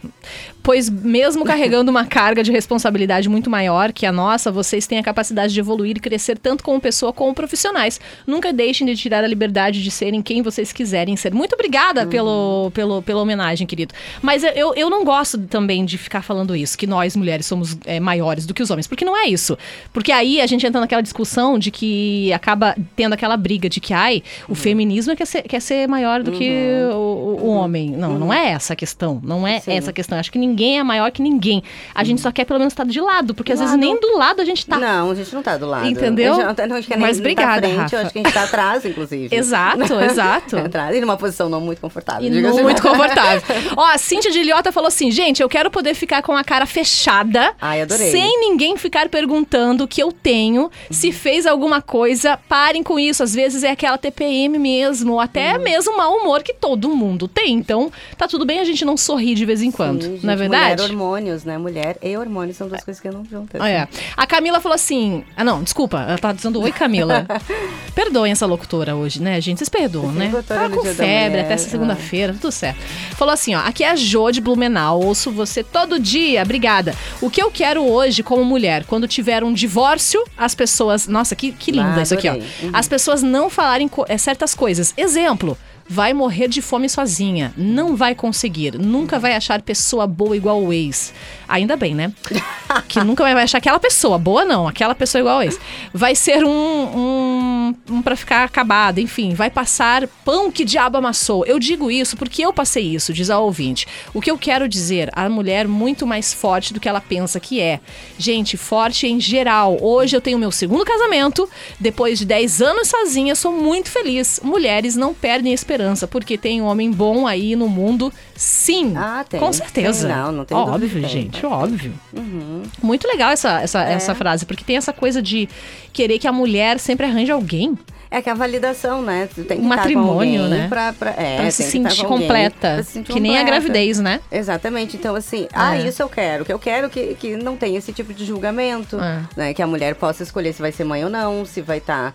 Pois 0.64 0.88
mesmo 0.88 1.44
carregando 1.44 1.90
uma 1.90 2.06
carga 2.06 2.42
de 2.42 2.50
responsabilidade 2.50 3.28
muito 3.28 3.50
maior 3.50 3.92
que 3.92 4.06
a 4.06 4.12
nossa, 4.12 4.50
vocês 4.50 4.86
têm 4.86 4.98
a 4.98 5.02
capacidade 5.02 5.52
de 5.52 5.60
evoluir 5.60 5.98
e 5.98 6.00
crescer 6.00 6.38
tanto 6.38 6.64
como 6.64 6.80
pessoa 6.80 7.12
como 7.12 7.34
profissionais. 7.34 8.00
Nunca 8.26 8.50
deixem 8.50 8.86
de 8.86 8.96
tirar 8.96 9.22
a 9.22 9.26
liberdade 9.26 9.82
de 9.82 9.90
serem 9.90 10.22
quem 10.22 10.40
vocês 10.40 10.72
quiserem 10.72 11.16
ser. 11.16 11.34
Muito 11.34 11.52
obrigada 11.52 12.06
pelo, 12.06 12.70
pelo, 12.72 13.02
pela 13.02 13.20
homenagem, 13.20 13.63
querido. 13.66 13.94
Mas 14.22 14.42
eu, 14.44 14.74
eu 14.74 14.88
não 14.90 15.04
gosto 15.04 15.38
também 15.38 15.84
de 15.84 15.96
ficar 15.98 16.22
falando 16.22 16.54
isso, 16.56 16.76
que 16.76 16.86
nós 16.86 17.16
mulheres 17.16 17.46
somos 17.46 17.76
é, 17.84 17.98
maiores 18.00 18.46
do 18.46 18.54
que 18.54 18.62
os 18.62 18.70
homens, 18.70 18.86
porque 18.86 19.04
não 19.04 19.16
é 19.16 19.26
isso. 19.26 19.56
Porque 19.92 20.12
aí 20.12 20.40
a 20.40 20.46
gente 20.46 20.66
entra 20.66 20.80
naquela 20.80 21.02
discussão 21.02 21.58
de 21.58 21.70
que 21.70 22.32
acaba 22.32 22.76
tendo 22.96 23.12
aquela 23.12 23.36
briga 23.36 23.68
de 23.68 23.80
que, 23.80 23.92
ai, 23.92 24.22
o 24.48 24.54
feminismo 24.54 25.14
quer 25.16 25.26
ser, 25.26 25.42
quer 25.42 25.60
ser 25.60 25.88
maior 25.88 26.22
do 26.22 26.32
que 26.32 26.50
o, 26.92 26.96
o- 26.96 27.40
o 27.44 27.48
homem. 27.48 27.90
Não, 27.90 28.18
não 28.18 28.32
é 28.32 28.50
essa 28.50 28.72
a 28.72 28.76
questão. 28.76 29.20
Não 29.22 29.46
é 29.46 29.60
Sim. 29.60 29.72
essa 29.72 29.90
a 29.90 29.92
questão. 29.92 30.18
Acho 30.18 30.30
que 30.32 30.38
ninguém 30.38 30.78
é 30.78 30.82
maior 30.82 31.10
que 31.10 31.22
ninguém. 31.22 31.62
A 31.94 32.04
gente 32.04 32.20
só 32.20 32.30
quer 32.32 32.44
pelo 32.44 32.58
menos 32.58 32.72
estar 32.72 32.84
de 32.84 33.00
lado, 33.00 33.34
porque 33.34 33.52
às 33.52 33.58
vezes 33.58 33.72
Lado. 33.74 33.80
nem 33.80 33.98
do 34.00 34.16
lado 34.18 34.40
a 34.40 34.44
gente 34.44 34.66
tá. 34.66 34.78
Não, 34.78 35.10
a 35.10 35.14
gente 35.14 35.34
não 35.34 35.42
tá 35.42 35.56
do 35.56 35.66
lado. 35.66 35.86
Entendeu? 35.86 36.32
A 36.32 36.36
gente 36.36 36.58
não 36.58 36.66
não, 36.68 36.76
a 36.76 36.80
gente 36.80 36.88
quer 36.88 36.96
nem 36.96 37.06
Mas 37.06 37.16
tá 37.16 37.20
obrigada, 37.22 37.60
frente, 37.68 37.76
Rafa. 37.78 37.96
Eu 37.96 38.00
acho 38.00 38.12
que 38.12 38.18
a 38.18 38.22
gente 38.22 38.32
tá 38.32 38.44
atrás, 38.44 38.84
inclusive. 38.84 39.28
Exato, 39.34 39.94
exato. 40.00 40.56
atrás, 40.64 40.96
e 40.96 41.00
numa 41.00 41.16
posição 41.16 41.48
não 41.48 41.60
muito 41.60 41.80
confortável. 41.80 42.26
E 42.26 42.30
diga 42.30 42.50
assim. 42.50 42.62
muito 42.62 42.82
confortável. 42.82 43.42
Ó, 43.76 43.84
a 43.84 43.98
Cíntia 43.98 44.30
de 44.30 44.40
Ilhota 44.40 44.72
falou 44.72 44.88
assim: 44.88 45.10
gente, 45.10 45.42
eu 45.42 45.48
quero 45.48 45.70
poder 45.70 45.94
ficar 45.94 46.22
com 46.22 46.36
a 46.36 46.44
cara 46.44 46.66
fechada. 46.66 47.54
Ai, 47.60 47.82
adorei. 47.82 48.10
Sem 48.10 48.40
ninguém 48.40 48.76
ficar 48.76 49.08
perguntando 49.08 49.84
o 49.84 49.88
que 49.88 50.02
eu 50.02 50.12
tenho, 50.12 50.70
se 50.90 51.12
fez 51.12 51.46
alguma 51.46 51.80
coisa. 51.80 52.38
Parem 52.48 52.82
com 52.82 52.98
isso. 52.98 53.22
Às 53.22 53.34
vezes 53.34 53.62
é 53.62 53.70
aquela 53.70 53.98
TPM 53.98 54.58
mesmo, 54.58 55.14
ou 55.14 55.20
até 55.20 55.56
Uhum. 55.56 55.62
mesmo 55.62 55.96
mau 55.96 56.16
humor 56.16 56.42
que 56.42 56.52
todo 56.52 56.94
mundo 56.94 57.28
tem. 57.28 57.54
Então, 57.54 57.90
tá 58.16 58.26
tudo 58.26 58.44
bem 58.44 58.60
a 58.60 58.64
gente 58.64 58.84
não 58.84 58.96
sorrir 58.96 59.34
de 59.34 59.44
vez 59.44 59.62
em 59.62 59.70
quando. 59.70 60.02
Sim, 60.02 60.20
não 60.22 60.32
é 60.32 60.36
gente, 60.36 60.48
verdade? 60.48 60.82
Mulher, 60.82 60.90
hormônios, 60.90 61.44
né? 61.44 61.58
Mulher 61.58 61.98
e 62.02 62.16
hormônios 62.16 62.56
são 62.56 62.68
duas 62.68 62.82
coisas 62.82 63.00
que 63.00 63.08
andam 63.08 63.24
juntas. 63.24 63.60
Ah, 63.60 63.68
é. 63.68 63.88
A 64.16 64.26
Camila 64.26 64.60
falou 64.60 64.74
assim. 64.74 65.24
Ah, 65.36 65.44
não, 65.44 65.62
desculpa. 65.62 66.04
Ela 66.08 66.18
tá 66.18 66.32
dizendo 66.32 66.60
oi, 66.60 66.72
Camila. 66.72 67.26
Perdoem 67.94 68.32
essa 68.32 68.46
locutora 68.46 68.94
hoje, 68.96 69.22
né, 69.22 69.40
gente? 69.40 69.58
Vocês 69.58 69.68
perdoam, 69.68 70.12
né? 70.12 70.32
Tá 70.46 70.68
com 70.68 70.84
febre 70.84 71.40
até 71.40 71.54
essa 71.54 71.66
ah. 71.66 71.70
segunda-feira, 71.70 72.34
tudo 72.40 72.52
certo. 72.52 72.78
Falou 73.16 73.33
assim, 73.34 73.54
ó. 73.54 73.58
Aqui 73.60 73.84
é 73.84 73.90
a 73.90 73.96
Jo 73.96 74.30
de 74.30 74.40
Blumenau. 74.40 75.00
Ouço 75.02 75.30
você 75.30 75.62
todo 75.62 75.98
dia. 75.98 76.42
Obrigada. 76.42 76.94
O 77.20 77.28
que 77.28 77.42
eu 77.42 77.50
quero 77.50 77.82
hoje, 77.84 78.22
como 78.22 78.44
mulher, 78.44 78.84
quando 78.86 79.06
tiver 79.06 79.44
um 79.44 79.52
divórcio, 79.52 80.24
as 80.36 80.54
pessoas. 80.54 81.06
Nossa, 81.06 81.36
que, 81.36 81.52
que 81.52 81.70
linda 81.70 81.96
Ah, 81.98 82.02
isso 82.02 82.14
aqui, 82.14 82.28
ó. 82.28 82.34
Uhum. 82.34 82.70
As 82.72 82.88
pessoas 82.88 83.22
não 83.22 83.50
falarem 83.50 83.86
co- 83.88 84.06
é, 84.08 84.16
certas 84.16 84.54
coisas. 84.54 84.94
Exemplo. 84.96 85.56
Vai 85.88 86.12
morrer 86.12 86.48
de 86.48 86.62
fome 86.62 86.88
sozinha. 86.88 87.52
Não 87.56 87.96
vai 87.96 88.14
conseguir. 88.14 88.78
Nunca 88.78 89.18
vai 89.18 89.34
achar 89.34 89.62
pessoa 89.62 90.06
boa 90.06 90.36
igual 90.36 90.62
o 90.62 90.72
ex. 90.72 91.12
Ainda 91.46 91.76
bem, 91.76 91.94
né? 91.94 92.12
que 92.88 93.02
nunca 93.04 93.22
vai 93.22 93.42
achar 93.42 93.58
aquela 93.58 93.78
pessoa. 93.78 94.18
Boa 94.18 94.44
não, 94.44 94.66
aquela 94.66 94.94
pessoa 94.94 95.20
igual 95.20 95.36
ao 95.36 95.42
ex. 95.42 95.58
Vai 95.92 96.14
ser 96.14 96.44
um, 96.44 96.50
um, 96.50 97.74
um 97.90 98.02
para 98.02 98.16
ficar 98.16 98.44
acabado. 98.44 98.98
Enfim, 98.98 99.34
vai 99.34 99.50
passar 99.50 100.06
pão 100.24 100.50
que 100.50 100.64
diabo 100.64 100.96
amassou. 100.96 101.44
Eu 101.46 101.58
digo 101.58 101.90
isso 101.90 102.16
porque 102.16 102.44
eu 102.44 102.52
passei 102.52 102.94
isso, 102.94 103.12
diz 103.12 103.30
a 103.30 103.38
ouvinte. 103.38 103.86
O 104.12 104.20
que 104.20 104.30
eu 104.30 104.38
quero 104.38 104.68
dizer, 104.68 105.10
a 105.12 105.28
mulher 105.28 105.68
muito 105.68 106.06
mais 106.06 106.32
forte 106.32 106.72
do 106.72 106.80
que 106.80 106.88
ela 106.88 107.00
pensa 107.00 107.38
que 107.38 107.60
é. 107.60 107.80
Gente, 108.18 108.56
forte 108.56 109.06
em 109.06 109.20
geral. 109.20 109.78
Hoje 109.80 110.16
eu 110.16 110.20
tenho 110.20 110.38
meu 110.38 110.50
segundo 110.50 110.84
casamento. 110.84 111.48
Depois 111.78 112.18
de 112.18 112.24
10 112.24 112.62
anos 112.62 112.88
sozinha, 112.88 113.34
sou 113.34 113.52
muito 113.52 113.90
feliz. 113.90 114.40
Mulheres 114.42 114.96
não 114.96 115.12
perdem 115.12 115.52
esperança, 115.52 115.73
porque 116.08 116.36
tem 116.38 116.60
um 116.62 116.66
homem 116.66 116.90
bom 116.90 117.26
aí 117.26 117.54
no 117.56 117.68
mundo, 117.68 118.12
sim. 118.34 118.94
Ah, 118.96 119.24
tem. 119.28 119.40
Com 119.40 119.52
certeza. 119.52 120.06
Tem, 120.08 120.16
não, 120.16 120.32
não 120.32 120.44
tem 120.44 120.56
Óbvio, 120.56 120.78
dúvida 120.88 121.06
que 121.08 121.12
tem. 121.14 121.22
gente, 121.24 121.44
óbvio. 121.46 121.92
Uhum. 122.12 122.62
Muito 122.82 123.06
legal 123.08 123.30
essa, 123.30 123.60
essa, 123.60 123.84
É. 123.84 123.92
essa 123.94 124.14
frase, 124.14 124.46
porque 124.46 124.64
tem 124.64 124.76
essa 124.76 124.92
coisa 124.92 125.20
de 125.22 125.48
querer 125.92 126.18
que 126.18 126.26
a 126.28 126.32
mulher 126.32 126.78
sempre 126.78 127.06
arranje 127.06 127.30
alguém. 127.32 127.76
É 128.10 128.22
que 128.22 128.30
a 128.30 128.34
validação, 128.34 129.02
né? 129.02 129.28
Tu 129.34 129.42
tem 129.42 129.56
que 129.58 129.64
Um 129.64 129.66
matrimônio, 129.66 130.44
né? 130.46 130.68
Pra, 130.68 130.92
pra, 130.92 131.10
é, 131.16 131.38
pra 131.38 131.50
se 131.50 131.64
sentir 131.64 132.02
com 132.02 132.18
completa. 132.20 132.80
se 132.84 132.92
sentir 132.92 133.12
que 133.12 133.18
nem 133.18 133.32
a 133.36 133.40
completa. 133.40 133.60
gravidez, 133.60 133.98
né? 133.98 134.20
Exatamente. 134.30 134.96
Então, 134.96 135.16
assim, 135.16 135.48
ah, 135.52 135.76
É. 135.76 135.88
isso 135.88 136.00
eu 136.00 136.08
quero. 136.08 136.44
Que 136.44 136.52
eu 136.52 136.58
quero 136.60 136.88
que, 136.88 137.16
que 137.16 137.36
não 137.36 137.56
tenha 137.56 137.76
esse 137.76 137.92
tipo 137.92 138.14
de 138.14 138.24
julgamento. 138.24 139.00
É. 139.00 139.22
Né? 139.36 139.54
Que 139.54 139.60
a 139.62 139.66
mulher 139.66 139.96
possa 139.96 140.22
escolher 140.22 140.52
se 140.52 140.62
vai 140.62 140.70
ser 140.70 140.84
mãe 140.84 141.02
ou 141.02 141.10
não, 141.10 141.44
se 141.44 141.60
vai 141.60 141.78
estar 141.78 142.14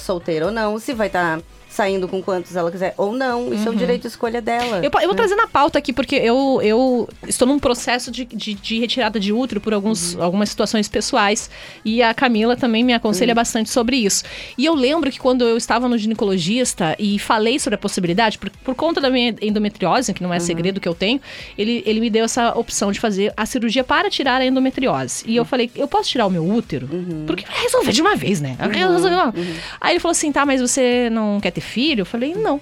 solteira 0.00 0.46
ou 0.46 0.50
não, 0.52 0.80
se 0.80 0.92
vai 0.92 1.06
estar 1.06 1.38
saindo 1.76 2.08
com 2.08 2.22
quantos 2.22 2.56
ela 2.56 2.70
quiser 2.70 2.94
ou 2.96 3.12
não. 3.12 3.52
Isso 3.52 3.68
é 3.68 3.70
um 3.70 3.74
direito 3.74 4.02
de 4.02 4.08
escolha 4.08 4.40
dela. 4.40 4.78
Uhum. 4.78 4.82
Eu, 4.84 4.90
eu 4.94 5.00
vou 5.00 5.08
né? 5.10 5.14
trazer 5.14 5.34
na 5.36 5.46
pauta 5.46 5.78
aqui, 5.78 5.92
porque 5.92 6.16
eu, 6.16 6.60
eu 6.62 7.08
estou 7.28 7.46
num 7.46 7.58
processo 7.58 8.10
de, 8.10 8.24
de, 8.24 8.54
de 8.54 8.80
retirada 8.80 9.20
de 9.20 9.32
útero 9.32 9.60
por 9.60 9.74
alguns, 9.74 10.14
Uhum. 10.14 10.22
algumas 10.22 10.48
situações 10.48 10.88
pessoais. 10.88 11.50
E 11.84 12.02
a 12.02 12.14
Camila 12.14 12.56
também 12.56 12.82
me 12.82 12.94
aconselha 12.94 13.32
Uhum. 13.32 13.36
bastante 13.36 13.68
sobre 13.70 13.96
isso. 13.98 14.24
E 14.56 14.64
eu 14.64 14.74
lembro 14.74 15.10
que 15.10 15.18
quando 15.20 15.44
eu 15.46 15.56
estava 15.56 15.86
no 15.88 15.98
ginecologista 15.98 16.96
e 16.98 17.18
falei 17.18 17.58
sobre 17.58 17.74
a 17.74 17.78
possibilidade, 17.78 18.38
por, 18.38 18.48
por 18.50 18.74
conta 18.74 19.00
da 19.00 19.10
minha 19.10 19.34
endometriose, 19.42 20.12
que 20.14 20.22
não 20.22 20.30
Uhum. 20.30 20.36
é 20.36 20.40
segredo 20.40 20.80
que 20.80 20.88
eu 20.88 20.94
tenho, 20.94 21.20
ele, 21.58 21.82
ele 21.86 22.00
me 22.00 22.08
deu 22.10 22.24
essa 22.24 22.56
opção 22.58 22.90
de 22.90 22.98
fazer 22.98 23.32
a 23.36 23.44
cirurgia 23.44 23.84
para 23.84 24.08
tirar 24.10 24.40
a 24.40 24.46
endometriose. 24.46 25.24
E 25.26 25.36
eu 25.36 25.42
Uhum. 25.42 25.48
falei, 25.48 25.70
eu 25.76 25.86
posso 25.86 26.08
tirar 26.08 26.26
o 26.26 26.30
meu 26.30 26.44
útero? 26.48 26.88
Porque 27.26 27.44
vai 27.44 27.62
resolver 27.62 27.92
de 27.92 28.00
uma 28.00 28.16
vez, 28.16 28.40
né? 28.40 28.56
Resolveu. 28.72 29.32
Aí 29.80 29.92
ele 29.92 30.00
falou 30.00 30.12
assim, 30.12 30.32
tá, 30.32 30.46
mas 30.46 30.60
você 30.60 31.08
não 31.10 31.38
quer 31.40 31.50
ter 31.50 31.60
filho? 31.66 32.00
Eu 32.02 32.06
falei, 32.06 32.34
não. 32.34 32.60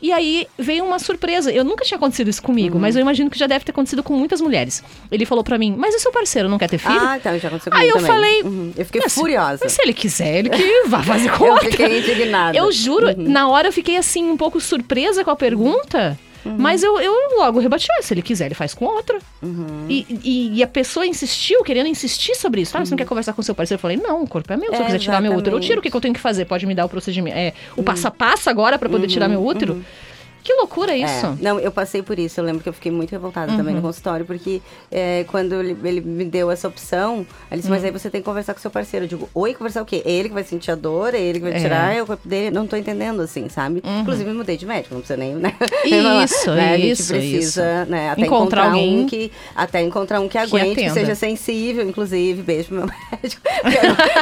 E 0.00 0.10
aí 0.10 0.48
veio 0.58 0.84
uma 0.84 0.98
surpresa. 0.98 1.52
Eu 1.52 1.62
nunca 1.62 1.84
tinha 1.84 1.96
acontecido 1.96 2.28
isso 2.28 2.42
comigo, 2.42 2.76
mas 2.76 2.96
eu 2.96 3.00
imagino 3.00 3.30
que 3.30 3.38
já 3.38 3.46
deve 3.46 3.64
ter 3.64 3.70
acontecido 3.70 4.02
com 4.02 4.12
muitas 4.14 4.40
mulheres. 4.40 4.82
Ele 5.12 5.24
falou 5.24 5.44
pra 5.44 5.56
mim, 5.56 5.76
mas 5.78 5.94
e 5.94 6.00
seu 6.00 6.10
parceiro 6.10 6.48
não 6.48 6.58
quer 6.58 6.68
ter 6.68 6.78
filho? 6.78 6.98
Ah, 7.00 7.16
então 7.16 7.38
já 7.38 7.46
aconteceu 7.46 7.72
Aí 7.72 7.88
comigo 7.88 7.98
eu 7.98 8.02
também. 8.08 8.12
falei, 8.12 8.42
Uhum. 8.42 8.72
Eu 8.76 8.84
fiquei 8.84 9.00
Mas- 9.00 9.14
furiosa. 9.14 9.60
Mas 9.62 9.72
se 9.72 9.80
ele 9.82 9.92
quiser, 9.92 10.38
ele 10.40 10.50
que 10.50 10.82
vá 10.88 11.02
fazer 11.04 11.30
com 11.30 11.46
Eu 11.46 11.52
outra. 11.52 11.70
fiquei 11.70 12.00
indignada. 12.00 12.58
Eu 12.58 12.72
juro, 12.72 13.06
Uhum. 13.10 13.28
na 13.28 13.48
hora 13.48 13.68
eu 13.68 13.72
fiquei 13.72 13.96
assim, 13.96 14.24
um 14.28 14.36
pouco 14.36 14.60
surpresa 14.60 15.22
com 15.24 15.30
a 15.30 15.36
pergunta. 15.36 16.18
Uhum. 16.44 16.56
Mas 16.58 16.82
eu, 16.82 17.00
eu 17.00 17.14
logo 17.38 17.60
rebati, 17.60 17.86
"Ah, 17.98 18.02
se 18.02 18.12
ele 18.14 18.22
quiser, 18.22 18.46
ele 18.46 18.54
faz 18.54 18.74
com 18.74 18.84
outra. 18.84 19.18
Uhum. 19.42 19.86
E, 19.88 20.06
e, 20.24 20.58
e 20.58 20.62
a 20.62 20.66
pessoa 20.66 21.06
insistiu, 21.06 21.62
querendo 21.62 21.86
insistir 21.86 22.34
sobre 22.34 22.62
isso. 22.62 22.76
Ah, 22.76 22.84
você 22.84 22.90
não 22.90 22.98
quer 22.98 23.06
conversar 23.06 23.32
com 23.32 23.42
seu 23.42 23.54
parceiro? 23.54 23.78
Eu 23.78 23.80
falei, 23.82 23.96
não, 23.96 24.22
o 24.22 24.28
corpo 24.28 24.52
é 24.52 24.56
meu. 24.56 24.70
Se 24.74 24.80
eu 24.80 24.84
quiser 24.86 24.98
tirar 24.98 25.20
meu 25.20 25.34
útero, 25.34 25.56
eu 25.56 25.60
tiro. 25.60 25.78
O 25.78 25.82
que, 25.82 25.90
que 25.90 25.96
eu 25.96 26.00
tenho 26.00 26.14
que 26.14 26.20
fazer? 26.20 26.44
Pode 26.44 26.66
me 26.66 26.74
dar 26.74 26.84
o 26.84 26.88
procedimento. 26.88 27.36
É, 27.36 27.52
o 27.76 27.82
passo 27.82 28.08
a 28.08 28.10
passo 28.10 28.50
agora 28.50 28.78
pra 28.78 28.88
poder 28.88 29.06
tirar 29.06 29.28
meu 29.28 29.44
útero? 29.44 29.84
Que 30.42 30.52
loucura 30.54 30.96
isso. 30.96 31.26
É, 31.26 31.34
não, 31.40 31.58
eu 31.60 31.70
passei 31.70 32.02
por 32.02 32.18
isso. 32.18 32.40
Eu 32.40 32.44
lembro 32.44 32.62
que 32.62 32.68
eu 32.68 32.72
fiquei 32.72 32.90
muito 32.90 33.10
revoltada 33.12 33.52
também 33.56 33.74
no 33.74 33.80
Uhum. 33.80 33.86
consultório, 33.86 34.24
porque 34.26 34.60
é, 34.90 35.24
quando 35.28 35.54
ele, 35.54 35.76
ele 35.84 36.00
me 36.00 36.24
deu 36.24 36.50
essa 36.50 36.66
opção, 36.68 37.26
ele 37.50 37.60
disse, 37.60 37.68
Uhum. 37.68 37.74
mas 37.76 37.84
aí 37.84 37.90
você 37.90 38.10
tem 38.10 38.20
que 38.20 38.24
conversar 38.24 38.52
com 38.54 38.60
seu 38.60 38.70
parceiro. 38.70 39.04
Eu 39.04 39.08
digo, 39.08 39.28
oi, 39.34 39.54
conversar 39.54 39.82
o 39.82 39.84
quê? 39.84 40.02
Ele 40.04 40.28
que 40.28 40.34
vai 40.34 40.44
sentir 40.44 40.70
a 40.70 40.74
dor, 40.74 41.14
é 41.14 41.20
ele 41.20 41.38
que 41.38 41.44
vai 41.44 41.54
É. 41.54 41.60
tirar, 41.60 41.94
é 41.94 42.02
o 42.02 42.06
corpo 42.06 42.26
dele. 42.28 42.50
Não 42.50 42.66
tô 42.66 42.76
entendendo, 42.76 43.20
assim, 43.22 43.48
sabe? 43.48 43.82
Inclusive, 44.00 44.28
eu 44.30 44.34
mudei 44.34 44.56
de 44.56 44.66
médico, 44.66 44.94
não 44.94 45.00
precisa 45.00 45.16
nem, 45.16 45.34
né? 45.34 45.54
Isso, 46.24 46.50
né? 46.50 46.74
A 46.74 46.76
gente 46.76 46.90
isso, 46.92 47.12
precisa, 47.12 47.82
isso. 47.82 47.90
né? 47.90 48.10
Até 48.10 48.22
Encontrar 48.22 48.42
encontrar, 48.42 48.64
alguém 48.64 49.00
um 49.00 49.06
que... 49.06 49.30
Até 49.54 49.80
encontrar 49.82 50.20
um 50.20 50.28
que 50.28 50.38
aguente, 50.38 50.74
que, 50.74 50.80
atenda. 50.86 50.94
seja 50.94 51.14
sensível, 51.14 51.88
inclusive. 51.88 52.42
Beijo 52.42 52.68
pro 52.68 52.76
meu 52.78 52.86
médico. 53.12 53.42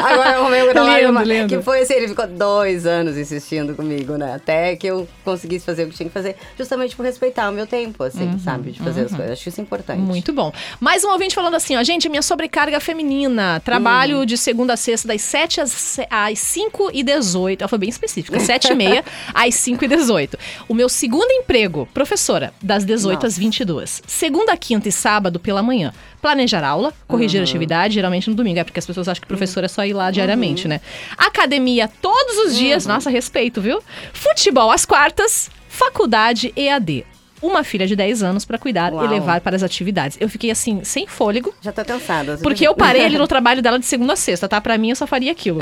Agora 0.03 0.31
eu 0.33 0.41
arrumei 0.43 0.63
um 0.69 0.71
trabalho, 0.73 1.09
Lindo, 1.09 1.23
lindo. 1.23 1.49
que 1.57 1.63
foi 1.63 1.81
assim, 1.81 1.95
ele 1.95 2.09
ficou 2.09 2.27
dois 2.27 2.87
anos 2.87 3.17
insistindo 3.17 3.75
comigo, 3.75 4.17
né? 4.17 4.35
Até 4.35 4.77
que 4.77 4.87
eu 4.87 5.07
conseguisse 5.25 5.65
fazer 5.65 5.85
o 5.85 5.89
que 5.89 5.97
tinha 5.97 6.09
que 6.09 6.10
fazer, 6.11 6.37
justamente 6.59 6.95
por 6.97 7.05
respeitar 7.05 7.49
o 7.49 7.53
meu 7.53 7.67
tempo, 7.67 8.03
assim, 8.05 8.39
sabe? 8.39 8.73
De 8.73 8.81
fazer 8.81 9.03
as 9.03 9.11
coisas. 9.15 9.33
Acho 9.33 9.49
isso 9.49 9.61
importante. 9.61 10.01
Uhum, 10.01 10.07
Muito 10.07 10.33
bom. 10.33 10.53
Mais 10.79 11.05
um 11.05 11.11
ouvinte 11.11 11.35
falando 11.35 11.55
assim, 11.55 11.77
ó, 11.77 11.83
gente, 11.83 12.09
minha 12.09 12.23
sobrecarga 12.23 12.79
feminina. 12.81 13.61
Trabalho 13.65 14.19
Uhum. 14.19 14.25
de 14.27 14.37
segunda 14.37 14.75
a 14.75 14.77
sexta, 14.77 15.09
das 15.09 15.23
7 15.23 15.61
às, 15.61 15.99
às 16.11 16.39
5 16.39 16.91
e 16.93 17.03
18. 17.03 17.63
Ela 17.63 17.69
foi 17.69 17.79
bem 17.79 17.89
específica, 17.89 18.39
7 18.41 18.73
e 18.73 18.75
meia 18.75 19.05
às 19.35 19.55
5 19.55 19.85
e 19.85 19.89
18. 19.89 20.39
O 20.69 20.75
meu 20.75 20.89
segundo 20.89 21.31
emprego, 21.31 21.89
professora, 21.95 22.53
das 22.63 22.85
18 22.85 23.27
às 23.27 23.33
Nossa. 23.35 23.41
22. 23.41 24.03
Segunda, 24.07 24.57
quinta 24.57 24.89
e 24.89 24.93
sábado 24.93 25.39
pela 25.41 25.63
manhã. 25.63 25.93
Planejar 26.21 26.63
aula, 26.65 26.93
corrigir 27.09 27.39
Uhum. 27.41 27.45
atividade, 27.45 27.95
geralmente 27.95 28.29
no 28.29 28.37
domingo. 28.37 28.59
É 28.59 28.65
porque 28.65 28.79
as 28.79 28.87
pessoas 28.87 29.09
acham 29.09 29.21
que 29.23 29.27
professor 29.29 29.65
é 29.65 29.69
só 29.69 29.85
ir 29.85 29.93
lá 29.95 30.11
diariamente, 30.11 30.69
né? 30.69 30.81
Academia 31.17 31.89
todos 32.01 32.37
os 32.47 32.57
dias, 32.57 32.85
Uhum. 32.85 32.93
nossa, 32.93 33.09
respeito, 33.11 33.61
viu? 33.61 33.83
Futebol 34.13 34.71
às 34.71 34.85
quartas, 34.85 35.51
faculdade 35.71 36.53
EAD. 36.57 37.05
Uma 37.43 37.65
filha 37.65 37.87
de 37.87 37.97
10 37.97 38.23
anos 38.23 38.45
pra 38.45 38.59
cuidar 38.59 38.93
e 38.93 38.97
Uau. 38.97 39.07
levar 39.07 39.41
para 39.41 39.57
as 39.57 39.63
atividades. 39.63 40.17
Eu 40.21 40.29
fiquei 40.29 40.51
assim, 40.51 40.81
sem 40.85 41.07
fôlego. 41.07 41.55
Já 41.63 41.73
tô 41.73 41.85
cansada. 41.85 42.39
Porque 42.43 42.67
eu 42.67 42.75
parei 42.75 43.05
ali 43.05 43.17
no 43.19 43.27
trabalho 43.29 43.63
dela 43.63 43.79
de 43.79 43.87
segunda 43.87 44.13
a 44.13 44.17
sexta, 44.17 44.49
tá? 44.49 44.61
Pra 44.61 44.77
mim, 44.77 44.91
eu 44.91 44.97
só 44.97 45.07
faria 45.07 45.33
aquilo. 45.33 45.61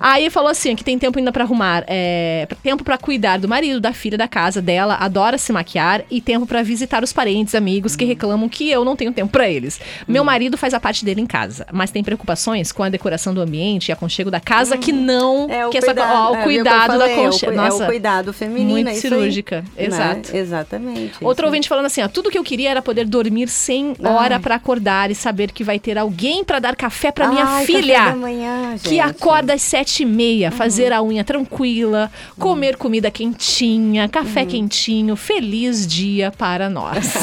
Aí 0.00 0.30
falou 0.30 0.50
assim, 0.50 0.74
que 0.74 0.82
tem 0.84 0.98
tempo 0.98 1.18
ainda 1.18 1.30
pra 1.32 1.44
arrumar, 1.44 1.84
é, 1.86 2.46
tempo 2.62 2.82
pra 2.84 2.96
cuidar 2.98 3.38
do 3.38 3.48
marido, 3.48 3.80
da 3.80 3.92
filha, 3.92 4.16
da 4.16 4.26
casa 4.28 4.62
dela, 4.62 4.96
adora 4.96 5.36
se 5.38 5.52
maquiar 5.52 6.02
e 6.10 6.20
tempo 6.20 6.46
pra 6.46 6.62
visitar 6.62 7.02
os 7.02 7.12
parentes, 7.12 7.54
amigos 7.54 7.94
Hum. 7.94 7.96
que 7.98 8.04
reclamam 8.04 8.48
que 8.48 8.70
eu 8.70 8.84
não 8.84 8.96
tenho 8.96 9.12
tempo 9.12 9.30
pra 9.32 9.48
eles. 9.48 9.80
Meu 10.08 10.24
marido 10.24 10.56
faz 10.56 10.72
a 10.74 10.80
parte 10.80 11.04
dele 11.04 11.20
em 11.20 11.26
casa, 11.26 11.66
mas 11.72 11.90
tem 11.90 12.02
preocupações 12.02 12.72
com 12.72 12.82
a 12.82 12.88
decoração 12.88 13.34
do 13.34 13.40
ambiente 13.40 13.88
e 13.88 13.92
aconchego 13.92 14.30
da 14.30 14.40
casa 14.40 14.76
que 14.78 14.92
não... 14.92 15.46
É 15.50 15.66
o 15.66 15.70
que 15.70 15.78
cuidado, 15.80 15.98
essa, 16.00 16.14
ó, 16.14 16.32
o 16.32 16.36
é, 16.36 16.42
cuidado 16.42 16.76
da 16.92 16.98
falei, 16.98 17.12
é 17.14 17.16
o 17.18 17.20
aconchego. 17.28 17.52
cu- 17.52 17.58
Nossa, 17.58 17.82
É 17.82 17.86
o 17.86 17.88
cuidado 17.90 18.32
feminino, 18.32 18.70
muito 18.70 18.88
é 18.88 18.92
isso 18.92 19.00
cirúrgica, 19.02 19.64
aí, 19.76 19.88
né? 19.88 20.22
exato. 20.32 20.76
Exatamente. 21.04 21.24
é 21.24 21.26
Outro 21.26 21.46
ouvinte 21.46 21.68
falando 21.68 21.86
assim, 21.86 22.02
ó, 22.02 22.08
tudo 22.08 22.30
que 22.30 22.38
eu 22.38 22.44
queria 22.44 22.70
era 22.70 22.82
poder 22.82 23.06
dormir 23.06 23.48
sem 23.48 23.94
Ai. 24.02 24.12
hora 24.12 24.40
pra 24.40 24.54
acordar 24.56 25.10
e 25.10 25.14
saber 25.14 25.50
que 25.52 25.62
vai 25.64 25.78
ter 25.78 25.98
alguém 25.98 26.44
pra 26.44 26.58
dar 26.58 26.76
café 26.76 27.10
pra 27.10 27.28
minha 27.28 27.44
Ai, 27.44 27.64
filha. 27.66 27.94
café 27.98 28.10
da 28.10 28.16
manhã, 28.16 28.74
Que 28.82 29.00
acorda 29.00 29.54
às 29.54 29.62
sete 29.62 30.02
e 30.02 30.06
meia, 30.06 30.50
fazer 30.50 30.92
a 30.92 31.02
unha 31.02 31.24
tranquila, 31.24 32.10
comer 32.38 32.76
comida 32.76 33.10
quentinha, 33.10 34.08
café 34.08 34.44
quentinho, 34.44 35.16
feliz 35.16 35.86
dia 35.86 36.30
para 36.36 36.68
nós. 36.68 37.14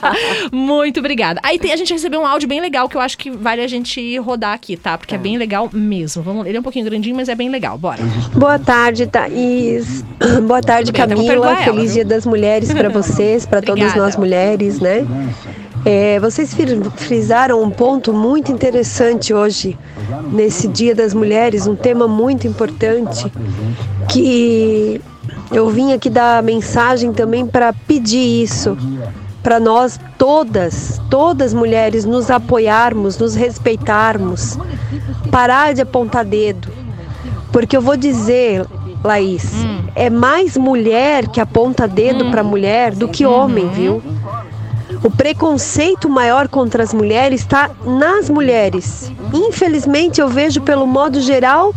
Muito 0.52 1.00
obrigada. 1.00 1.40
Aí 1.42 1.58
tem- 1.58 1.72
a 1.72 1.76
gente 1.76 1.92
recebeu 1.92 2.20
um 2.20 2.26
áudio 2.26 2.48
bem 2.48 2.60
legal 2.60 2.88
que 2.88 2.96
eu 2.96 3.00
acho 3.00 3.16
que 3.18 3.30
vale 3.30 3.62
a 3.62 3.68
gente 3.68 4.16
rodar 4.18 4.52
aqui, 4.54 4.76
tá? 4.76 4.96
Porque 4.98 5.14
é 5.14 5.18
bem 5.18 5.36
legal 5.36 5.68
mesmo. 5.72 6.22
Vamos, 6.22 6.46
ele 6.46 6.56
é 6.56 6.60
um 6.60 6.62
pouquinho 6.62 6.84
grandinho, 6.84 7.16
mas 7.16 7.28
é 7.28 7.34
bem 7.34 7.48
legal. 7.48 7.76
Bora. 7.78 8.02
Boa 8.34 8.58
tarde, 8.58 9.06
Thaís. 9.06 10.04
Boa 10.46 10.60
tarde, 10.62 10.92
Camila. 10.92 11.56
Feliz? 11.56 11.92
Dia 11.94 12.04
das 12.04 12.26
Mulheres 12.26 12.72
para 12.72 12.90
vocês, 13.16 13.46
para 13.46 13.62
todas 13.62 13.94
nós 13.94 14.14
mulheres, 14.14 14.78
né? 14.78 15.06
É, 15.86 16.20
vocês 16.20 16.54
frisaram 16.96 17.62
um 17.62 17.70
ponto 17.70 18.12
muito 18.12 18.52
interessante 18.52 19.32
hoje, 19.32 19.78
nesse 20.30 20.68
Dia 20.68 20.94
das 20.94 21.14
Mulheres, 21.14 21.66
um 21.66 21.74
tema 21.74 22.06
muito 22.06 22.46
importante, 22.46 23.32
que 24.08 25.00
eu 25.50 25.70
vim 25.70 25.92
aqui 25.94 26.10
dar 26.10 26.42
mensagem 26.42 27.12
também 27.12 27.46
para 27.46 27.72
pedir 27.72 28.42
isso, 28.42 28.76
para 29.42 29.58
nós 29.58 29.98
todas, 30.18 31.00
todas 31.08 31.54
mulheres, 31.54 32.04
nos 32.04 32.30
apoiarmos, 32.30 33.16
nos 33.16 33.34
respeitarmos, 33.34 34.58
parar 35.30 35.72
de 35.72 35.80
apontar 35.80 36.24
dedo. 36.24 36.68
Porque 37.50 37.76
eu 37.76 37.80
vou 37.80 37.96
dizer, 37.96 38.66
Laís, 39.02 39.52
é 39.96 40.10
mais 40.10 40.58
mulher 40.58 41.26
que 41.26 41.40
aponta 41.40 41.88
dedo 41.88 42.30
para 42.30 42.42
mulher 42.42 42.94
do 42.94 43.08
que 43.08 43.24
homem, 43.24 43.66
viu? 43.70 44.02
O 45.02 45.10
preconceito 45.10 46.08
maior 46.08 46.48
contra 46.48 46.82
as 46.82 46.92
mulheres 46.92 47.40
está 47.40 47.70
nas 47.84 48.28
mulheres. 48.28 49.10
Infelizmente, 49.32 50.20
eu 50.20 50.28
vejo 50.28 50.60
pelo 50.60 50.86
modo 50.86 51.20
geral 51.20 51.74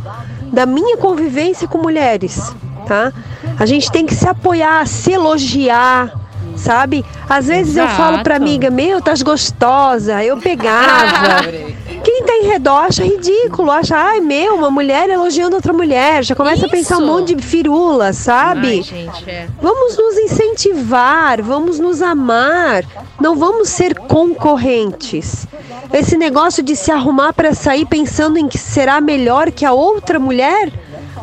da 0.52 0.66
minha 0.66 0.98
convivência 0.98 1.66
com 1.68 1.78
mulheres, 1.78 2.54
tá? 2.86 3.14
A 3.58 3.66
gente 3.66 3.90
tem 3.90 4.06
que 4.06 4.14
se 4.14 4.28
apoiar, 4.28 4.86
se 4.86 5.14
elogiar, 5.14 6.12
sabe? 6.58 7.06
Às 7.30 7.48
vezes 7.48 7.78
eu 7.78 7.88
falo 7.88 8.22
pra 8.22 8.36
Exato. 8.36 8.50
amiga, 8.50 8.70
meu, 8.70 9.02
tá 9.02 9.14
gostosa, 9.24 10.24
eu 10.24 10.38
pegava. 10.38 11.46
Quem 12.04 12.24
tá 12.24 12.34
em 12.34 12.48
redor 12.48 12.86
acha 12.86 13.04
ridículo, 13.04 13.70
acha, 13.72 13.96
ai 13.96 14.20
meu, 14.20 14.56
uma 14.56 14.72
mulher 14.72 15.10
elogiando 15.10 15.56
outra 15.56 15.74
mulher, 15.74 16.24
já 16.24 16.36
começa 16.36 16.66
a 16.66 16.70
pensar 16.70 16.98
um 16.98 17.02
Isso. 17.02 17.08
monte 17.08 17.36
de 17.36 17.44
firula, 17.44 18.14
sabe? 18.14 18.68
Ai, 18.68 18.82
gente, 18.82 19.30
é. 19.30 19.48
Vamos 19.62 19.98
nos 19.98 20.18
incentivar, 20.18 21.42
vamos 21.42 21.80
nos 21.80 22.02
amar, 22.02 22.86
não 23.20 23.36
vamos 23.36 23.70
ser 23.70 23.98
concorrentes. 23.98 25.48
Esse 25.92 26.18
negócio 26.18 26.64
de 26.64 26.76
se 26.76 26.92
arrumar 26.92 27.34
para 27.34 27.54
sair 27.54 27.86
pensando 27.86 28.38
em 28.38 28.48
que 28.48 28.58
será 28.58 29.02
melhor 29.02 29.52
que 29.52 29.66
a 29.66 29.74
outra 29.74 30.20
mulher, 30.20 30.72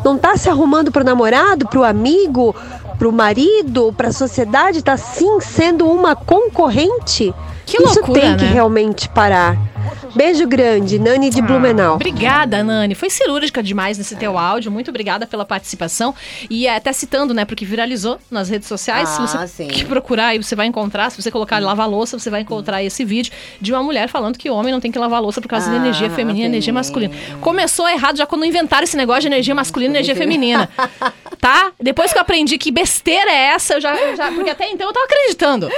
não 0.03 0.17
tá 0.17 0.37
se 0.37 0.49
arrumando 0.49 0.91
pro 0.91 1.03
namorado, 1.03 1.67
pro 1.67 1.83
amigo, 1.83 2.55
pro 2.97 3.11
marido, 3.11 3.93
pra 3.95 4.11
sociedade, 4.11 4.83
tá 4.83 4.97
sim 4.97 5.39
sendo 5.39 5.87
uma 5.89 6.15
concorrente? 6.15 7.33
Que 7.67 7.77
Isso 7.83 7.95
loucura, 7.99 8.21
tem 8.21 8.37
que 8.37 8.45
né? 8.45 8.51
realmente 8.53 9.07
parar. 9.09 9.55
Beijo 10.15 10.47
grande, 10.47 10.97
Nani 10.97 11.29
de 11.29 11.41
Ah, 11.41 11.43
Blumenau. 11.43 11.95
Obrigada, 11.95 12.63
Nani. 12.63 12.95
Foi 12.95 13.09
cirúrgica 13.09 13.61
demais 13.61 13.97
nesse 13.99 14.15
teu 14.15 14.35
áudio. 14.37 14.71
Muito 14.71 14.89
obrigada 14.89 15.27
pela 15.27 15.45
participação. 15.45 16.15
E 16.49 16.65
é, 16.65 16.75
até 16.75 16.91
citando, 16.91 17.33
né, 17.35 17.45
porque 17.45 17.65
viralizou 17.65 18.17
nas 18.31 18.49
redes 18.49 18.67
sociais. 18.67 19.09
se 19.09 19.21
Ah, 19.21 19.45
você 19.45 19.47
sim. 19.47 19.85
procurar 19.85 20.27
aí, 20.27 20.41
você 20.41 20.55
vai 20.55 20.65
encontrar. 20.65 21.11
Se 21.11 21.21
você 21.21 21.29
colocar 21.29 21.59
lavar 21.61 21.87
louça, 21.87 22.17
você 22.17 22.29
vai 22.31 22.41
encontrar 22.41 22.81
esse 22.83 23.05
vídeo 23.05 23.31
de 23.61 23.71
uma 23.71 23.83
mulher 23.83 24.07
falando 24.09 24.37
que 24.39 24.49
o 24.49 24.55
homem 24.55 24.71
não 24.73 24.79
tem 24.79 24.91
que 24.91 24.97
lavar 24.97 25.21
louça 25.21 25.39
por 25.41 25.47
causa 25.49 25.67
da 25.69 25.73
Ah, 25.73 25.79
energia 25.79 26.09
feminina 26.09 26.45
e 26.45 26.49
energia 26.49 26.73
masculina. 26.73 27.13
Começou 27.41 27.87
errado 27.87 28.17
já 28.17 28.25
quando 28.25 28.43
inventaram 28.45 28.85
esse 28.85 28.97
negócio 28.97 29.21
de 29.21 29.27
energia 29.27 29.53
masculina 29.53 29.91
e 29.93 29.97
energia 29.97 30.15
feminina. 30.17 30.67
Tá? 31.39 31.71
Depois 31.79 32.11
que 32.11 32.17
eu 32.17 32.21
aprendi 32.21 32.57
que 32.57 32.71
besteira 32.71 33.29
é 33.31 33.53
essa, 33.53 33.75
eu 33.75 33.81
já, 33.81 33.95
eu 33.95 34.15
já- 34.15 34.31
Porque 34.31 34.49
até 34.49 34.69
então 34.69 34.87
eu 34.87 34.93
tava 34.93 35.05
acreditando. 35.05 35.69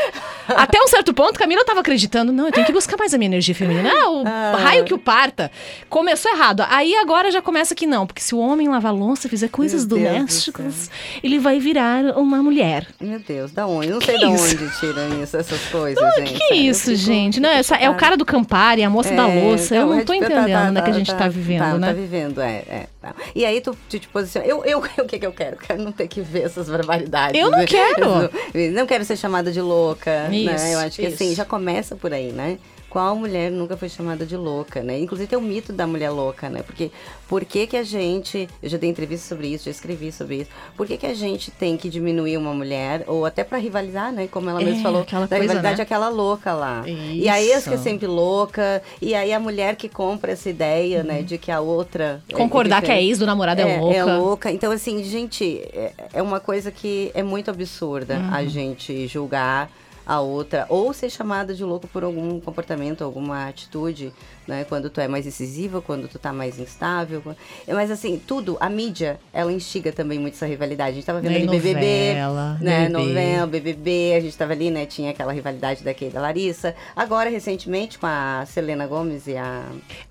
Até 0.48 0.82
um 0.82 0.88
certo 0.88 1.13
ponto, 1.13 1.38
Camila 1.38 1.63
tava 1.65 1.80
acreditando. 1.82 2.32
Não, 2.32 2.45
eu 2.48 2.52
tenho 2.52 2.65
que 2.65 2.72
buscar 2.72 2.98
mais 2.98 3.13
a 3.13 3.17
minha 3.17 3.28
energia 3.28 3.54
feminina. 3.54 3.89
Ah, 3.93 4.54
o 4.56 4.58
raio 4.58 4.84
que 4.86 4.93
o 4.93 4.98
parta. 4.98 5.52
Começou 5.89 6.32
errado. 6.32 6.63
Aí 6.69 6.95
agora 6.95 7.30
já 7.32 7.41
começa 7.41 7.76
que 7.76 7.86
não. 7.86 8.08
Porque 8.08 8.22
se 8.22 8.34
o 8.34 8.39
homem 8.39 8.67
lavar 8.67 8.93
louça, 8.93 9.30
fizer 9.30 9.50
coisas 9.50 9.86
Meu 9.86 9.98
domésticas, 9.98 10.89
ele 11.24 11.39
vai 11.39 11.60
virar 11.60 12.17
uma 12.17 12.41
mulher. 12.41 12.88
Meu 13.00 13.19
Deus, 13.19 13.52
da 13.52 13.67
onde? 13.67 13.89
Não 13.89 14.02
sei 14.02 14.15
Que 14.17 14.22
da 14.26 14.34
isso? 14.34 14.43
onde 14.56 14.80
tiram 14.80 15.24
isso, 15.24 15.38
essas 15.38 15.62
coisas, 15.67 16.04
Ah, 16.04 16.12
gente. 16.19 16.34
que? 16.34 16.54
Eu 16.54 16.58
isso, 16.72 16.95
gente? 16.95 17.39
Não, 17.39 17.50
essa, 17.50 17.76
é 17.76 17.89
o 17.89 17.95
cara 17.95 18.15
do 18.17 18.26
Campari, 18.26 18.84
a 18.84 18.89
moça 18.89 19.13
da 19.13 19.30
É, 19.30 19.43
louça. 19.43 19.76
eu 19.76 19.82
então, 19.82 19.89
não 19.89 20.00
é 20.00 20.04
tô 20.04 20.13
tipo, 20.13 20.26
entendendo 20.26 20.69
onde 20.69 20.80
é 20.80 20.82
que 20.82 20.89
a 20.89 20.93
gente 20.93 21.13
tá, 21.15 21.28
vivendo, 21.28 21.60
tá, 21.60 21.78
né? 21.78 21.88
Tá 21.88 21.93
vivendo, 21.93 22.41
é. 22.41 22.56
é 22.67 22.88
tá. 23.02 23.13
E 23.36 23.45
aí 23.45 23.62
tu, 23.62 23.78
tu 23.89 24.00
te 24.00 24.08
posiciona. 24.08 24.48
Eu, 24.48 24.63
eu, 24.65 24.80
o 25.04 25.06
que 25.08 25.19
que 25.19 25.26
eu 25.26 25.32
quero? 25.32 25.48
Quero 25.62 25.81
não 25.81 25.91
ter 25.91 26.07
que 26.07 26.21
ver 26.21 26.43
essas 26.43 26.69
barbaridades. 26.69 27.39
Eu 27.39 27.49
não 27.49 27.63
quero. 27.65 28.29
Eu 28.53 28.71
Não 28.71 28.85
quero 28.85 29.03
ser 29.05 29.17
chamada 29.17 29.51
de 29.51 29.62
louca, 29.62 30.29
Isso, 30.31 30.45
né? 30.45 30.73
Eu 30.75 30.79
acho 30.79 30.95
que 30.97 31.05
assim, 31.07 31.27
isso. 31.27 31.35
já 31.35 31.45
começa 31.45 31.95
por 31.95 32.13
aí, 32.13 32.31
né? 32.31 32.57
Qual 32.89 33.15
mulher 33.15 33.52
nunca 33.52 33.78
foi 33.78 33.88
chamada 33.88 34.25
de 34.25 34.36
louca, 34.36 34.82
né? 34.82 34.97
Inclusive 34.99 35.28
tem 35.30 35.38
o 35.38 35.41
mito 35.41 35.71
da 35.71 35.86
mulher 35.86 36.10
louca, 36.10 36.49
né? 36.49 36.63
Porque 36.63 36.91
por 37.28 37.45
que 37.45 37.67
que 37.67 37.78
a 37.78 37.84
gente, 37.84 38.49
eu 38.63 38.67
já 38.69 38.78
dei 38.78 38.89
entrevista 38.89 39.28
sobre 39.28 39.47
isso, 39.47 39.65
já 39.65 39.71
escrevi 39.71 40.12
sobre 40.12 40.38
isso. 40.41 40.49
Por 40.75 40.88
que 40.88 40.97
que 40.97 41.06
a 41.06 41.13
gente 41.13 41.52
tem 41.52 41.78
que 41.78 41.88
diminuir 41.89 42.36
uma 42.38 42.54
mulher 42.54 43.04
ou 43.06 43.25
até 43.25 43.43
pra 43.43 43.58
rivalizar, 43.60 44.12
né? 44.12 44.28
Como 44.28 44.49
ela 44.49 44.62
É, 44.62 44.65
mesma 44.65 44.82
falou, 44.82 45.04
da 45.04 45.28
coisa, 45.28 45.38
rivalidade 45.38 45.78
né? 45.78 45.84
aquela 45.84 46.10
louca 46.10 46.54
lá. 46.54 46.84
E 46.88 47.30
aí 47.30 47.54
as 47.54 47.63
que 47.65 47.69
é 47.69 47.73
Isso. 47.75 47.84
sempre 47.84 48.08
louca, 48.08 48.82
e 49.02 49.13
aí 49.13 49.32
a 49.34 49.39
mulher 49.39 49.75
que 49.75 49.88
compra 49.88 50.32
essa 50.32 50.49
ideia, 50.49 51.04
né, 51.04 51.21
de 51.21 51.38
que 51.38 51.52
a 51.52 51.60
outra. 51.60 52.23
é- 52.28 52.34
Concordar 52.34 52.82
é 52.82 52.86
que 52.88 52.91
a 52.91 52.99
ex 53.02 53.19
do 53.19 53.25
namorado 53.28 53.62
é, 53.62 53.78
louca. 53.78 53.95
É 53.95 54.04
louca. 54.04 54.52
Então, 54.52 54.71
assim, 54.71 55.04
gente, 55.04 55.60
é, 55.73 55.91
é 56.13 56.21
uma 56.21 56.39
coisa 56.39 56.71
que 56.71 57.12
é 57.13 57.21
muito 57.21 57.52
absurda 57.52 58.15
Uhum. 58.17 58.34
a 58.34 58.45
gente 58.45 59.06
julgar 59.08 59.69
a 60.10 60.19
outra 60.19 60.65
ou 60.69 60.91
ser 60.91 61.12
chamada 61.12 61.54
de 61.54 61.63
louco 61.63 61.88
por 61.88 62.04
algum 62.04 62.39
comportamento, 62.39 63.04
alguma 63.04 63.48
atitude, 63.48 64.12
né? 64.48 64.65
Quando 64.67 64.89
tu 64.89 65.00
é 65.00 65.08
mais 65.08 65.28
incisiva, 65.28 65.84
quando 65.84 66.08
tu 66.08 66.17
tá 66.17 66.34
mais 66.34 66.58
instável. 66.58 67.22
Mas 67.67 67.91
assim, 67.91 68.19
tudo, 68.26 68.58
a 68.60 68.67
mídia, 68.72 69.19
ela 69.32 69.54
instiga 69.54 69.91
também 69.91 70.17
muito 70.17 70.34
essa 70.34 70.48
rivalidade. 70.48 70.89
A 70.89 70.93
gente 70.95 71.06
tava 71.06 71.22
vendo 71.22 71.34
Nem 71.34 71.48
ali 71.48 71.60
BBB, 71.60 72.08
novela, 72.13 72.58
né? 72.60 72.88
BBB. 72.88 72.89
Novela, 72.89 73.48
BBB, 73.48 74.13
a 74.15 74.19
gente 74.19 74.36
tava 74.36 74.54
ali, 74.54 74.72
né? 74.72 74.88
Tinha 74.88 75.12
aquela 75.12 75.32
rivalidade 75.32 75.84
da 75.84 75.93
Kay 75.93 76.08
e 76.08 76.12
da 76.12 76.22
Larissa. 76.22 76.74
Agora, 76.95 77.30
recentemente, 77.30 78.00
com 78.00 78.08
a 78.08 78.43
Selena 78.48 78.88
Gomes 78.88 79.28
e 79.28 79.38
a 79.38 79.63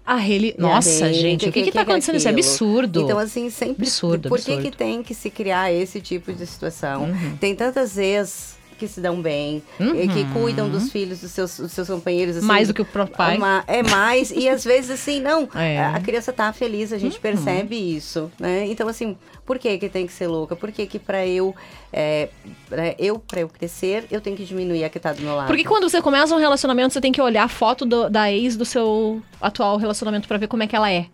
A 0.07 0.15
Reli... 0.15 0.55
Nossa, 0.57 1.13
Gente, 1.13 1.21
gente, 1.21 1.49
o 1.49 1.53
que, 1.53 1.65
que, 1.65 1.73
tá 1.73 1.81
é 1.81 1.83
acontecendo? 1.83 2.15
Isso 2.19 2.29
é 2.29 2.31
absurdo. 2.31 3.01
Então, 3.01 3.19
assim, 3.19 3.51
sempre. 3.51 3.83
Absurdo, 3.83 4.29
Por 4.29 4.39
que, 4.39 4.53
absurdo. 4.53 4.71
que 4.71 4.77
tem 4.77 5.03
que 5.03 5.13
se 5.13 5.29
criar 5.29 5.73
esse 5.73 6.01
tipo 6.01 6.33
de 6.33 6.47
situação? 6.47 7.07
Uhum. 7.07 7.37
Tem 7.41 7.57
tantas 7.57 7.99
ex 7.99 8.58
que 8.79 8.89
se 8.89 9.01
dão 9.01 9.21
bem, 9.21 9.63
e 9.79 10.09
que 10.09 10.25
cuidam 10.33 10.69
dos 10.71 10.91
filhos 10.91 11.21
dos 11.21 11.33
seus, 11.33 11.57
dos 11.59 11.73
seus 11.73 11.89
companheiros. 11.89 12.37
Assim, 12.37 12.47
Uhum. 12.47 12.53
Mais 12.53 12.69
do 12.69 12.75
que 12.75 12.81
o 12.83 12.85
próprio 12.85 13.17
pai. 13.17 13.37
uma- 13.37 13.65
é 13.67 13.83
mais, 13.83 14.31
e 14.31 14.49
às 14.49 14.65
vezes 14.65 14.91
assim, 14.91 15.21
não, 15.21 15.49
É. 15.55 15.79
a, 15.79 15.97
a 15.97 16.01
criança 16.01 16.33
tá 16.33 16.53
feliz, 16.53 16.93
a 16.93 16.99
gente 16.99 17.17
Uhum. 17.17 17.21
percebe 17.21 17.77
isso, 17.77 18.31
né? 18.39 18.65
Então, 18.67 18.89
assim, 18.89 19.17
por 19.45 19.59
que 19.59 19.77
que 19.79 19.89
tem 19.89 20.07
que 20.07 20.13
ser 20.13 20.29
louca? 20.29 20.55
Por 20.55 20.71
que 20.73 20.87
que 20.87 20.99
pra 20.99 21.27
eu, 21.27 21.55
é, 21.93 22.29
pra 22.69 22.95
eu, 22.99 23.19
pra 23.19 23.41
eu 23.41 23.49
crescer, 23.49 24.07
eu 24.11 24.21
tenho 24.21 24.37
que 24.37 24.45
diminuir 24.45 24.85
a 24.85 24.89
que 24.89 24.99
tá 25.01 25.13
do 25.13 25.21
meu 25.23 25.35
lado? 25.35 25.47
Porque 25.49 25.65
quando 25.65 25.89
você 25.91 26.01
começa 26.01 26.35
um 26.35 26.39
relacionamento, 26.39 26.93
você 26.93 27.01
tem 27.01 27.11
que 27.13 27.21
olhar 27.21 27.45
a 27.45 27.49
foto 27.49 27.85
do- 27.85 28.09
da 28.09 28.31
ex 28.33 28.57
do 28.57 28.65
seu 28.65 29.21
atual 29.41 29.77
relacionamento 29.77 30.29
pra 30.29 30.39
ver 30.39 30.47
como 30.47 30.63
é 30.63 30.67
que 30.67 30.77
ela 30.77 30.91
é. 30.91 31.07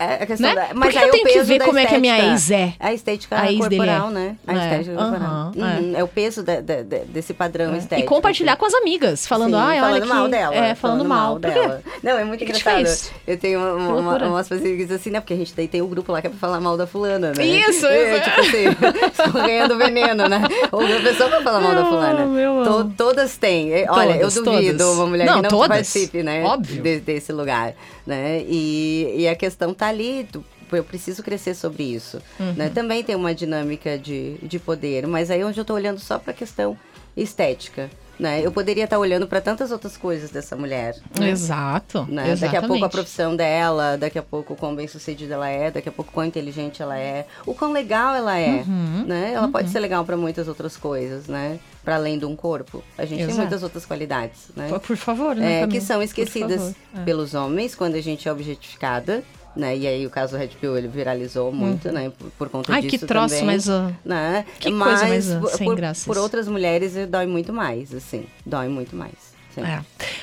É 0.00 0.22
a 0.22 0.26
questão 0.26 0.48
Né? 0.48 0.54
da, 0.54 0.68
mas 0.74 0.92
que 0.92 0.98
aí 0.98 1.04
eu 1.04 1.08
o 1.08 1.12
tenho 1.12 1.24
que 1.26 1.42
ver 1.42 1.58
como 1.64 1.76
é 1.78 1.84
que 1.86 1.94
a 1.94 1.98
minha 1.98 2.14
estética- 2.34 2.34
ex 2.34 2.50
é? 2.52 2.72
A 2.78 2.92
estética 2.92 3.36
A 3.36 3.52
corporal, 3.56 4.08
é. 4.08 4.12
né? 4.12 4.36
A 4.46 4.52
É, 4.52 4.56
estética 4.64 4.94
corporal. 4.96 5.22
aham, 5.28 5.52
Uhum, 5.56 5.92
é. 5.96 6.02
o 6.04 6.08
peso 6.08 6.42
da- 6.44 6.60
da- 6.60 6.82
da- 6.82 7.00
desse 7.08 7.34
padrão 7.34 7.74
E 7.74 7.78
estético. 7.78 8.08
compartilhar 8.08 8.54
com 8.56 8.64
as 8.66 8.74
amigas, 8.74 9.26
falando, 9.26 9.56
ai, 9.56 9.78
olha 9.80 9.80
falando 9.82 10.02
que... 10.02 10.08
mal 10.08 10.28
dela. 10.28 10.54
É, 10.54 10.74
falando, 10.76 11.04
mal. 11.04 11.32
Por 11.40 11.50
quê? 11.52 11.58
dela. 11.60 11.82
Não, 12.02 12.12
é 12.18 12.24
muito 12.24 12.38
Que 12.38 12.46
que 12.46 12.52
engraçado. 12.52 12.76
fez? 12.76 13.12
Eu 13.26 13.36
tenho 13.38 13.58
uma, 13.58 13.72
uma, 13.72 14.16
uma, 14.16 14.28
umas 14.28 14.48
que 14.48 14.56
dizem 14.76 14.96
assim, 14.96 15.10
né? 15.10 15.20
Porque 15.20 15.34
a 15.34 15.36
gente 15.36 15.52
daí 15.54 15.66
tem 15.66 15.82
o 15.82 15.86
grupo 15.88 16.12
lá 16.12 16.20
que 16.20 16.28
é 16.28 16.30
pra 16.30 16.38
falar 16.38 16.60
mal 16.60 16.76
da 16.76 16.86
fulana, 16.86 17.32
né? 17.36 17.44
Isso, 17.44 17.84
é, 17.86 18.14
isso. 18.18 18.24
Tipo 18.24 18.40
assim, 18.40 18.64
escorrendo 19.26 19.76
veneno, 19.76 20.28
né? 20.28 20.42
Ou 20.70 20.80
a 20.84 21.00
pessoa 21.00 21.28
pra 21.28 21.42
falar 21.42 21.60
mal 21.60 21.74
da 21.74 21.84
fulana. 21.84 22.24
meu 22.26 22.62
To- 22.62 22.70
amor. 22.70 22.92
todas 22.96 23.36
têm. 23.36 23.72
É, 23.72 23.86
Olha, 23.88 24.14
Todas, 24.18 24.36
eu 24.36 24.44
duvido 24.44 24.78
todas. 24.78 24.94
uma 24.96 25.06
mulher 25.06 25.26
Não, 25.26 25.36
que 25.36 25.42
não 25.42 25.48
todas. 25.50 25.68
participe, 25.68 26.22
né? 26.22 26.44
Óbvio. 26.44 26.82
de- 26.82 27.00
desse 27.00 27.32
lugar, 27.32 27.74
né? 28.08 28.42
E, 28.48 29.14
e 29.18 29.28
a 29.28 29.36
questão 29.36 29.74
tá 29.74 29.86
ali, 29.88 30.26
tu- 30.32 30.42
eu 30.72 30.82
preciso 30.82 31.22
crescer 31.22 31.54
sobre 31.54 31.82
isso, 31.84 32.20
Uhum. 32.40 32.54
né? 32.54 32.70
Também 32.70 33.04
tem 33.04 33.14
uma 33.14 33.34
dinâmica 33.34 33.98
de, 33.98 34.36
de 34.42 34.58
poder, 34.58 35.06
mas 35.06 35.30
aí 35.30 35.44
onde 35.44 35.60
eu 35.60 35.64
tô 35.64 35.74
olhando 35.74 35.98
só 36.00 36.18
pra 36.18 36.32
questão 36.32 36.76
estética, 37.16 37.90
né? 38.18 38.40
Eu 38.44 38.50
poderia 38.50 38.84
estar 38.84 38.98
olhando 38.98 39.26
pra 39.26 39.40
tantas 39.40 39.70
outras 39.70 39.96
coisas 39.96 40.30
dessa 40.30 40.56
mulher, 40.56 40.96
né? 41.18 41.30
Exato, 41.30 42.06
Né? 42.10 42.34
Daqui 42.36 42.56
a 42.56 42.62
pouco 42.62 42.84
a 42.84 42.88
profissão 42.88 43.36
dela, 43.36 43.96
daqui 43.96 44.18
a 44.18 44.22
pouco 44.22 44.54
o 44.54 44.56
quão 44.56 44.74
bem 44.74 44.88
sucedida 44.88 45.34
ela 45.34 45.48
é, 45.48 45.70
daqui 45.70 45.88
a 45.88 45.92
pouco 45.92 46.10
o 46.10 46.14
quão 46.14 46.26
inteligente 46.26 46.82
ela 46.82 46.98
é, 46.98 47.26
o 47.46 47.54
quão 47.54 47.72
legal 47.72 48.14
ela 48.14 48.36
é, 48.36 48.64
Uhum, 48.66 49.04
né? 49.06 49.32
Ela 49.34 49.48
pode 49.48 49.70
ser 49.70 49.78
legal 49.80 50.04
pra 50.04 50.16
muitas 50.16 50.48
outras 50.48 50.76
coisas, 50.76 51.26
né? 51.28 51.58
Para 51.84 51.94
além 51.96 52.18
de 52.18 52.24
um 52.26 52.36
corpo, 52.36 52.82
a 52.98 53.04
gente 53.04 53.20
Exato. 53.20 53.28
tem 53.32 53.40
muitas 53.40 53.62
outras 53.62 53.86
qualidades, 53.86 54.50
né? 54.54 54.68
Por, 54.86 54.96
favor, 54.96 55.34
né, 55.34 55.62
É, 55.62 55.66
que 55.66 55.80
são 55.80 56.02
esquecidas. 56.02 56.74
É. 56.96 57.02
pelos 57.04 57.34
homens 57.34 57.74
quando 57.74 57.94
a 57.94 58.00
gente 58.00 58.28
é 58.28 58.32
objetificada, 58.32 59.22
né? 59.58 59.76
E 59.76 59.86
aí 59.86 60.06
o 60.06 60.10
caso 60.10 60.36
Red 60.36 60.48
Pill 60.60 60.78
ele 60.78 60.88
viralizou 60.88 61.52
muito, 61.52 61.90
né? 61.92 62.10
Por, 62.16 62.30
por 62.38 62.48
conta 62.48 62.70
Uhum. 62.70 62.76
Ai, 62.76 62.82
disso 62.82 62.98
que 62.98 63.06
troço, 63.06 63.34
também, 63.34 63.44
mas... 63.56 63.68
ó, 63.68 63.90
né? 64.04 64.44
que 64.60 64.70
Mas 64.70 64.88
coisa 64.88 65.06
mais, 65.08 65.30
ah, 65.32 65.40
por- 65.40 65.50
sem 65.50 65.66
por, 65.66 65.76
graça 65.76 66.06
por 66.06 66.16
outras 66.16 66.46
mulheres 66.48 66.96
eh, 66.96 67.04
dói 67.06 67.26
muito 67.26 67.52
mais, 67.52 67.92
assim, 67.94 68.24
dói 68.46 68.68
muito 68.68 68.94
mais. 68.96 69.36
É. 69.56 69.80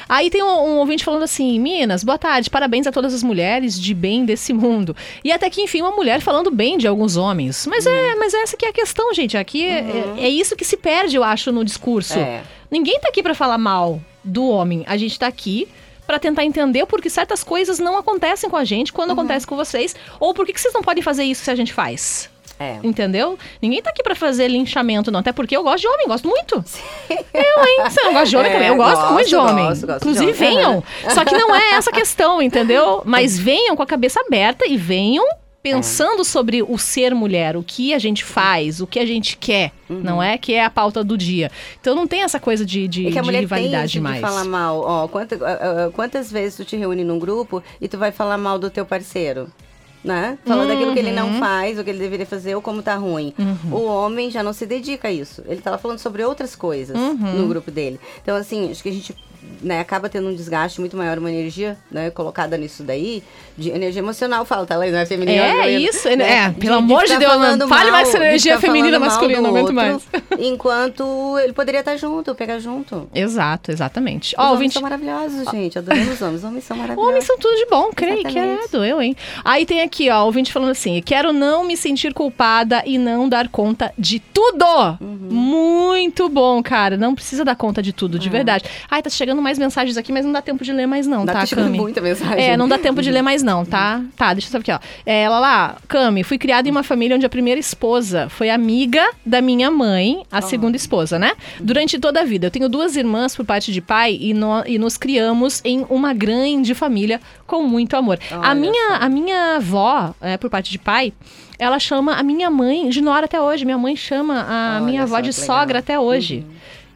Aí 0.07 0.29
tem 0.29 0.41
um, 0.41 0.47
um 0.47 0.77
ouvinte 0.77 1.03
falando 1.03 1.23
assim: 1.23 1.59
Minas, 1.59 2.05
boa 2.05 2.17
tarde, 2.17 2.49
parabéns 2.49 2.87
a 2.87 2.91
todas 2.91 3.13
as 3.13 3.21
mulheres 3.21 3.77
de 3.77 3.93
bem 3.93 4.23
desse 4.23 4.53
mundo. 4.53 4.95
E 5.25 5.29
até 5.31 5.49
que, 5.49 5.61
enfim, 5.61 5.81
uma 5.81 5.91
mulher 5.91 6.21
falando 6.21 6.49
bem 6.49 6.77
de 6.77 6.87
alguns 6.87 7.17
homens. 7.17 7.67
Mas, 7.67 7.85
Uhum. 7.85 7.91
é, 7.91 8.15
mas 8.15 8.33
essa 8.33 8.55
que 8.55 8.65
é 8.65 8.69
a 8.69 8.73
questão, 8.73 9.13
gente. 9.13 9.35
Aqui 9.35 9.65
é, 9.65 9.79
é- 9.79 10.13
é 10.19 10.29
isso 10.29 10.55
que 10.55 10.63
se 10.63 10.77
perde, 10.77 11.17
eu 11.17 11.23
acho, 11.23 11.51
no 11.51 11.65
discurso. 11.65 12.17
É. 12.17 12.43
Ninguém 12.71 12.97
tá 13.01 13.09
aqui 13.09 13.21
pra 13.21 13.35
falar 13.35 13.57
mal 13.57 13.99
do 14.23 14.47
homem. 14.47 14.85
A 14.87 14.95
gente 14.95 15.19
tá 15.19 15.27
aqui 15.27 15.67
pra 16.05 16.19
tentar 16.19 16.43
entender 16.45 16.85
porque 16.85 17.09
certas 17.09 17.43
coisas 17.43 17.79
não 17.79 17.97
acontecem 17.97 18.49
com 18.49 18.55
a 18.57 18.63
gente 18.63 18.93
quando 18.93 19.09
Uhum. 19.11 19.19
acontece 19.19 19.45
com 19.47 19.55
vocês. 19.55 19.95
Ou 20.19 20.33
por 20.33 20.45
que, 20.45 20.53
que 20.53 20.61
vocês 20.61 20.73
não 20.73 20.81
podem 20.81 21.01
fazer 21.03 21.23
isso 21.23 21.43
se 21.43 21.51
a 21.51 21.55
gente 21.55 21.73
faz. 21.73 22.29
É. 22.57 22.77
Entendeu? 22.83 23.37
Ninguém 23.61 23.81
tá 23.81 23.89
aqui 23.89 24.01
pra 24.01 24.15
fazer 24.15 24.47
linchamento, 24.47 25.11
não. 25.11 25.19
Até 25.19 25.33
porque 25.33 25.57
eu 25.57 25.61
gosto 25.63 25.81
de 25.81 25.87
homem, 25.89 26.07
gosto 26.07 26.25
muito. 26.27 26.63
Eu, 27.09 27.65
hein? 27.65 27.77
Você 27.89 28.01
não 28.01 28.13
gosta 28.13 28.27
de 28.29 28.37
homem 28.37 28.49
É, 28.49 28.53
também? 28.53 28.67
Eu 28.69 28.75
gosto, 28.77 28.95
gosto, 29.01 29.13
muito 29.13 29.27
de 29.27 29.35
homem. 29.35 29.65
gosto, 29.65 29.85
gosto 29.87 29.99
de 30.03 30.09
Inclusive, 30.09 30.45
homem. 30.45 30.55
venham. 30.55 30.83
Só 31.13 31.25
que 31.25 31.35
não 31.37 31.53
é 31.53 31.71
essa 31.73 31.89
a 31.89 31.93
questão, 31.93 32.41
entendeu? 32.41 33.01
Mas 33.03 33.37
venham 33.39 33.75
com 33.75 33.83
a 33.83 33.85
cabeça 33.85 34.21
aberta 34.25 34.65
e 34.65 34.77
venham 34.77 35.25
pensando 35.73 36.23
sobre 36.23 36.61
o 36.63 36.77
ser 36.77 37.13
mulher, 37.15 37.57
o 37.57 37.63
que 37.63 37.93
a 37.93 37.99
gente 37.99 38.23
faz, 38.23 38.79
o 38.81 38.87
que 38.87 38.99
a 38.99 39.05
gente 39.05 39.35
quer, 39.37 39.71
não 39.89 40.21
é? 40.21 40.37
Que 40.37 40.53
é 40.53 40.63
a 40.63 40.69
pauta 40.69 41.03
do 41.03 41.17
dia. 41.17 41.51
Então 41.81 41.95
não 41.95 42.05
tem 42.07 42.21
essa 42.23 42.39
coisa 42.39 42.65
de, 42.65 42.87
de, 42.87 43.07
É 43.07 43.11
que 43.11 43.17
a 43.19 43.21
de 43.21 43.25
mulher 43.27 43.39
rivalidade 43.41 43.99
mais. 43.99 44.15
de 44.15 44.21
falar 44.21 44.43
mal. 44.45 44.79
Ó, 44.81 45.07
quanta- 45.07 45.37
ah, 45.43 45.89
quantas 45.93 46.31
vezes 46.31 46.55
tu 46.57 46.65
te 46.65 46.75
reúne 46.75 47.03
num 47.03 47.17
grupo 47.19 47.63
e 47.81 47.87
tu 47.87 47.97
vai 47.97 48.11
falar 48.11 48.37
mal 48.37 48.57
do 48.59 48.69
teu 48.69 48.85
parceiro? 48.85 49.47
Né? 50.03 50.37
Falando 50.45 50.67
daquilo 50.67 50.93
que 50.93 50.99
ele 50.99 51.09
Uhum. 51.09 51.15
não 51.33 51.39
faz, 51.39 51.79
o 51.79 51.83
que 51.83 51.89
ele 51.89 51.97
deveria 51.97 52.27
fazer, 52.27 52.53
ou 52.53 52.61
como 52.61 52.83
tá 52.83 52.93
ruim. 52.95 53.33
O 53.71 53.85
homem 53.85 54.29
já 54.29 54.43
não 54.43 54.53
se 54.53 54.63
dedica 54.67 55.07
a 55.07 55.11
isso. 55.11 55.41
Ele 55.47 55.59
tá 55.61 55.71
lá 55.71 55.79
falando 55.79 55.97
sobre 55.97 56.23
outras 56.23 56.55
coisas 56.55 56.95
Uhum. 56.95 57.15
no 57.15 57.47
grupo 57.47 57.71
dele. 57.71 57.99
Então, 58.21 58.35
assim, 58.37 58.69
acho 58.69 58.83
que 58.83 58.89
a 58.89 58.91
gente 58.91 59.15
né, 59.61 59.79
acaba 59.79 60.07
tendo 60.09 60.27
um 60.29 60.33
desgaste 60.35 60.79
muito 60.79 60.95
maior, 60.95 61.17
uma 61.17 61.31
energia, 61.31 61.77
né, 61.91 62.09
colocada 62.09 62.57
nisso 62.57 62.83
daí, 62.83 63.23
de 63.57 63.69
energia 63.69 63.99
emocional, 64.01 64.45
fala, 64.45 64.65
tá, 64.65 64.75
não 64.75 64.83
é 64.83 65.05
feminina. 65.05 65.41
É 65.41 65.53
masculina, 65.53 65.79
isso, 65.89 66.09
né, 66.15 66.31
é, 66.45 66.49
de- 66.49 66.55
pelo 66.59 66.77
de 66.77 66.83
amor 66.83 67.03
de 67.05 67.13
ficar 67.13 67.19
Deus, 67.19 67.57
não 67.57 67.67
fale 67.67 67.91
mais 67.91 68.07
sobre 68.09 68.27
energia 68.27 68.59
feminina, 68.59 68.99
masculina, 68.99 69.41
não 69.41 69.49
aguento 69.49 69.73
mais. 69.73 70.07
Enquanto 70.37 71.37
ele 71.39 71.53
poderia 71.53 71.79
estar 71.79 71.97
junto, 71.97 72.33
pegar 72.35 72.59
junto. 72.59 73.09
Exato, 73.13 73.71
exatamente. 73.71 74.35
Os 74.35 74.39
Ó, 74.39 74.41
homens 74.43 74.53
ouvinte, 74.53 74.73
são 74.73 74.81
maravilhosos, 74.81 75.51
gente. 75.51 75.77
Adoramos 75.77 76.13
os 76.13 76.21
homens. 76.21 76.35
Os 76.39 76.43
homens 76.43 76.63
são 76.63 76.77
maravilhosos. 76.77 77.09
Homens 77.09 77.25
são 77.25 77.37
tudo 77.37 77.55
de 77.57 77.65
bom, 77.67 77.89
creio, 77.95 78.19
Exatamente. 78.19 78.57
credo, 78.69 78.83
eu, 78.85 79.01
hein? 79.01 79.15
Aí 79.43 79.65
tem 79.65 79.81
aqui, 79.81 80.09
ó, 80.09 80.23
ouvinte 80.25 80.51
falando 80.51 80.71
assim: 80.71 81.01
quero 81.03 81.33
não 81.33 81.63
me 81.65 81.75
sentir 81.75 82.13
culpada 82.13 82.83
e 82.85 82.97
não 82.97 83.27
dar 83.27 83.47
conta 83.49 83.93
de 83.97 84.19
tudo. 84.19 84.65
Uhum. 85.01 85.17
Muito 85.31 86.29
bom, 86.29 86.61
cara. 86.63 86.97
Não 86.97 87.13
precisa 87.15 87.43
dar 87.43 87.55
conta 87.55 87.81
de 87.81 87.91
tudo, 87.93 88.17
de 88.19 88.29
verdade. 88.29 88.65
Ai, 88.89 89.01
tá 89.01 89.09
chegando 89.09 89.34
mais 89.41 89.57
mensagens 89.59 89.97
aqui, 89.97 90.11
mas 90.11 90.25
não 90.25 90.31
dá 90.31 90.41
tempo 90.41 90.63
de 90.63 90.71
ler 90.71 90.85
mais, 90.85 91.05
não, 91.07 91.25
Dá- 91.25 91.33
tá, 91.33 91.45
chegando 91.45 91.65
Cami? 91.65 91.77
muita 91.79 92.01
mensagem. 92.01 92.43
É, 92.43 92.55
não 92.57 92.67
dá 92.67 92.77
tempo 92.77 93.01
de 93.01 93.11
ler 93.11 93.21
mais, 93.21 93.41
não, 93.43 93.65
tá? 93.65 94.01
Tá, 94.15 94.33
deixa 94.33 94.47
eu 94.47 94.51
saber 94.51 94.71
aqui, 94.71 94.71
ó. 94.71 94.79
É, 95.05 95.23
ela 95.23 95.39
lá, 95.39 95.75
Cami, 95.87 96.23
fui 96.23 96.37
criada 96.37 96.67
em 96.67 96.71
uma 96.71 96.83
família 96.83 97.15
onde 97.15 97.25
a 97.25 97.29
primeira 97.29 97.59
esposa 97.59 98.27
foi 98.29 98.49
amiga 98.49 99.03
da 99.25 99.41
minha 99.41 99.69
mãe, 99.71 100.23
a 100.31 100.41
segunda 100.41 100.75
esposa, 100.77 101.17
né? 101.19 101.33
Durante 101.59 101.97
toda 101.99 102.21
a 102.21 102.23
vida. 102.23 102.47
Eu 102.47 102.51
tenho 102.51 102.69
duas 102.69 102.95
irmãs 102.95 103.35
por 103.35 103.45
parte 103.45 103.71
de 103.71 103.81
pai 103.81 104.17
e, 104.19 104.33
no- 104.33 104.63
e 104.65 104.77
nos 104.77 104.97
criamos 104.97 105.61
em 105.63 105.85
uma 105.89 106.13
grande 106.13 106.73
família 106.73 107.19
com 107.47 107.63
muito 107.63 107.95
amor. 107.95 108.19
A 108.31 108.37
Olha 108.39 108.55
minha, 108.55 108.95
a 108.97 109.09
minha 109.09 109.55
avó, 109.57 110.13
é, 110.21 110.37
por 110.37 110.49
parte 110.49 110.71
de 110.71 110.77
pai, 110.79 111.13
ela 111.57 111.79
chama 111.79 112.13
a 112.15 112.23
minha 112.23 112.49
mãe 112.49 112.89
de 112.89 113.01
Nora 113.01 113.25
até 113.25 113.39
hoje. 113.39 113.63
Minha 113.65 113.77
mãe 113.77 113.95
chama 113.95 114.45
a 114.47 114.75
Olha 114.77 114.85
minha 114.85 115.03
avó 115.03 115.19
de 115.19 115.29
legal. 115.29 115.45
sogra 115.45 115.79
até 115.79 115.97
hoje. 115.99 116.45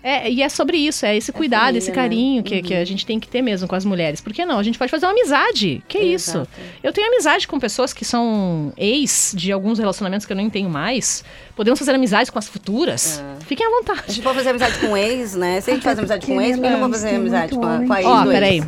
É, 0.02 0.32
e 0.32 0.42
é 0.42 0.48
sobre 0.48 0.78
isso, 0.78 1.06
é 1.06 1.18
esse 1.18 1.32
cuidado, 1.32 1.62
família, 1.64 1.78
esse 1.80 1.90
né? 1.90 1.96
carinho 1.96 2.42
que, 2.44 2.62
que 2.62 2.74
a 2.74 2.86
gente 2.86 3.06
tem 3.06 3.20
que 3.20 3.28
ter 3.28 3.42
mesmo 3.42 3.68
com 3.68 3.76
as 3.76 3.84
mulheres. 3.84 4.22
Por 4.22 4.32
que 4.32 4.46
não? 4.46 4.58
A 4.58 4.64
gente 4.64 4.78
pode 4.80 4.90
fazer 4.90 5.06
uma 5.06 5.12
amizade. 5.12 5.84
Que 5.90 6.00
isso? 6.00 6.38
Exato. 6.38 6.50
Eu 6.82 6.94
tenho 6.94 7.08
amizade 7.08 7.48
com 7.48 7.60
pessoas 7.60 7.92
que 7.92 8.06
são 8.06 8.72
ex 8.78 9.34
de 9.36 9.52
alguns 9.52 9.78
relacionamentos 9.78 10.26
que 10.26 10.32
eu 10.32 10.38
nem 10.38 10.50
tenho 10.50 10.70
mais. 10.70 11.24
Podemos 11.56 11.78
fazer 11.78 11.92
amizade 11.94 12.32
com 12.32 12.40
as 12.40 12.48
futuras. 12.48 13.22
Fiquem 13.46 13.66
à 13.66 13.70
A 13.70 13.72
vontade. 13.72 14.04
gente 14.14 14.22
pode 14.24 14.38
fazer 14.38 14.50
amizade 14.52 14.80
com 14.80 14.96
ex, 14.96 15.36
né? 15.36 15.60
Se 15.60 15.70
a 15.70 15.74
gente 15.74 15.84
faz 15.84 16.00
amizade 16.00 16.26
com 16.26 16.42
ex, 16.42 16.56
por 16.56 16.64
que 16.64 16.70
não 16.70 16.80
vamos 16.80 16.98
fazer 17.02 17.16
amizade 17.16 17.54
com 17.56 17.66
a, 17.66 17.80
com 17.86 17.94
a 17.94 18.00
ex 18.02 18.08
Ó, 18.08 18.22
ex? 18.24 18.30
peraí. 18.32 18.64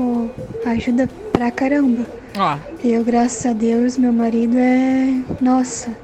Ajuda 0.66 1.10
pra 1.32 1.50
caramba. 1.50 2.06
Ó, 2.38 2.58
Eu, 2.84 3.04
graças 3.04 3.46
a 3.46 3.54
Deus, 3.54 3.98
meu 3.98 4.12
marido 4.12 4.58
é. 4.58 5.14
Nossa. 5.42 5.96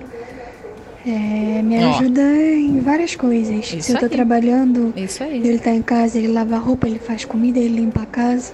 É, 1.09 1.61
me 1.61 1.77
ajuda 1.77 2.21
em 2.21 2.81
várias 2.81 3.15
coisas. 3.15 3.71
Isso 3.73 3.81
Se 3.81 3.93
eu 3.93 3.99
tô 3.99 4.05
aí. 4.05 4.11
trabalhando, 4.11 4.93
isso 4.97 5.23
aí. 5.23 5.37
ele 5.37 5.57
tá 5.57 5.71
em 5.71 5.81
casa, 5.81 6.17
ele 6.17 6.27
lava 6.27 6.55
a 6.55 6.59
roupa, 6.59 6.85
ele 6.85 6.99
faz 6.99 7.23
comida, 7.23 7.57
ele 7.59 7.79
limpa 7.79 8.01
a 8.01 8.05
casa. 8.05 8.51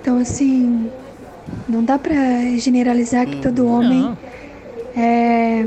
Então, 0.00 0.18
assim, 0.18 0.88
não 1.68 1.84
dá 1.84 1.98
pra 1.98 2.14
generalizar 2.56 3.26
que 3.26 3.36
todo 3.42 3.66
homem 3.68 4.00
Não. 4.00 4.16
é. 4.96 5.66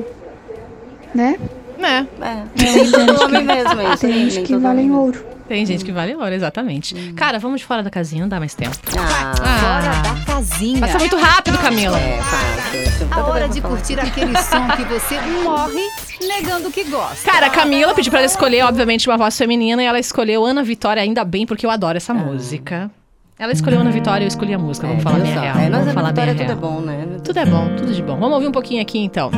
né? 1.14 1.36
Né? 1.78 2.08
É, 2.22 2.44
tem 2.66 2.92
todo 2.92 3.24
homem 3.24 3.44
mesmo, 3.46 3.80
é 3.80 3.94
isso 3.94 3.98
Tem 4.08 4.30
gente 4.30 4.42
que 4.48 4.56
valem 4.58 4.86
homem. 4.90 5.00
ouro. 5.00 5.26
Tem 5.48 5.66
gente 5.66 5.84
que 5.86 5.92
vale 5.92 6.14
ouro, 6.16 6.34
exatamente. 6.34 7.14
Cara, 7.14 7.40
vamos 7.40 7.62
de 7.62 7.66
fora 7.68 7.82
da 7.84 7.90
casinha, 7.90 8.22
não 8.22 8.30
dá 8.30 8.40
mais 8.40 8.54
tempo. 8.56 8.76
Ah, 8.98 9.34
Hora 9.78 10.20
da 10.20 10.26
casinha. 10.26 10.80
Passa 10.80 11.00
muito 11.00 11.16
rápido, 11.18 11.58
Camila. 11.58 12.00
é 12.00 12.20
fácil. 12.22 12.89
A 13.12 13.22
hora 13.24 13.48
de 13.50 13.62
curtir 13.62 14.00
aquele 14.00 14.36
som 14.42 14.68
que 14.76 14.84
você 14.86 15.20
morre 15.44 15.82
negando 16.28 16.70
que 16.72 16.84
gosta. 16.86 17.30
Cara, 17.30 17.48
a 17.48 17.50
Camila 17.50 17.94
pediu 17.94 18.12
pra 18.12 18.20
ela 18.20 18.26
escolher, 18.28 18.64
obviamente, 18.64 19.10
uma 19.10 19.18
voz 19.18 19.38
feminina 19.38 19.82
e 19.82 19.86
ela 19.86 20.00
escolheu 20.00 20.46
Ana 20.46 20.64
Vitória, 20.64 21.02
ainda 21.02 21.24
bem, 21.24 21.46
porque 21.46 21.66
eu 21.66 21.70
adoro 21.72 21.98
essa 21.98 22.14
música. 22.14 22.90
Ela 23.38 23.52
escolheu 23.54 23.80
Ana 23.80 23.92
Vitória, 23.92 24.24
eu 24.24 24.28
escolhi 24.28 24.54
a 24.54 24.60
música. 24.60 24.86
Vamos 24.88 25.02
É, 25.02 25.04
falar 25.04 25.20
bem 25.20 25.32
real. 25.32 25.58
É, 25.58 25.70
nós 25.70 25.80
Vamos 25.80 25.94
falar 25.94 26.10
Vitória 26.10 26.36
tudo 26.36 26.52
é 26.52 26.56
bom, 26.56 26.82
né? 26.82 27.08
Tudo 27.24 27.40
é 27.40 27.46
bom, 27.46 27.76
tudo 27.78 27.94
de 27.94 28.02
bom. 28.04 28.16
Vamos 28.18 28.34
ouvir 28.34 28.48
um 28.48 28.52
pouquinho 28.52 28.82
aqui, 28.82 29.00
então. 29.00 29.32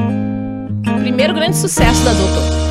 Primeiro 1.01 1.33
grande 1.33 1.55
sucesso 1.55 2.03
da 2.03 2.11
Doutor. 2.13 2.61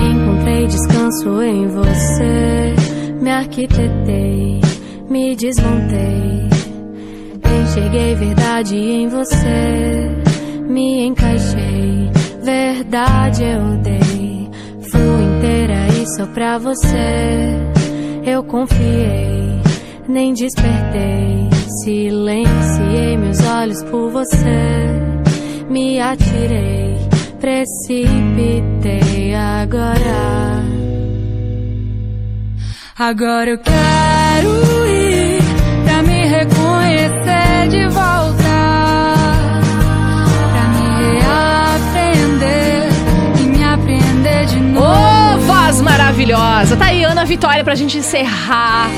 Encontrei 0.00 0.66
descanso 0.66 1.42
em 1.42 1.68
você, 1.68 2.74
me 3.24 3.30
arquitetei, 3.30 4.60
me 5.08 5.34
desmontei. 5.34 6.44
Enxerguei 7.62 8.14
verdade 8.16 8.76
em 8.76 9.08
você, 9.08 10.10
me 10.68 11.06
encaixei. 11.06 12.10
Verdade 12.42 13.44
eu 13.44 13.78
dei, 13.78 14.50
fui 14.90 15.24
inteira 15.24 15.86
e 15.98 16.06
só 16.14 16.26
pra 16.26 16.58
você. 16.58 17.56
Eu 18.26 18.44
confiei, 18.44 19.58
nem 20.06 20.34
despertei. 20.34 21.48
Silenciei 21.82 23.16
meus 23.16 23.40
olhos 23.40 23.82
por 23.84 24.10
você, 24.10 24.86
me 25.70 25.98
atirei, 25.98 26.98
precipitei 27.40 29.34
agora. 29.34 30.83
Agora 32.96 33.50
eu 33.50 33.58
quero 33.58 34.86
ir 34.86 35.42
pra 35.84 36.02
me 36.04 36.26
reconhecer 36.26 37.68
de 37.68 37.88
volta, 37.88 38.44
pra 40.52 40.68
me 40.68 41.18
reaprender 41.18 42.88
e 43.40 43.42
me 43.46 43.64
aprender 43.64 44.46
de 44.46 44.58
Ô, 44.58 44.60
novo. 44.80 45.38
voz 45.44 45.80
maravilhosa! 45.80 46.76
Tá 46.76 46.86
aí, 46.86 47.02
Ana 47.02 47.24
Vitória, 47.24 47.64
pra 47.64 47.74
gente 47.74 47.98
encerrar 47.98 48.88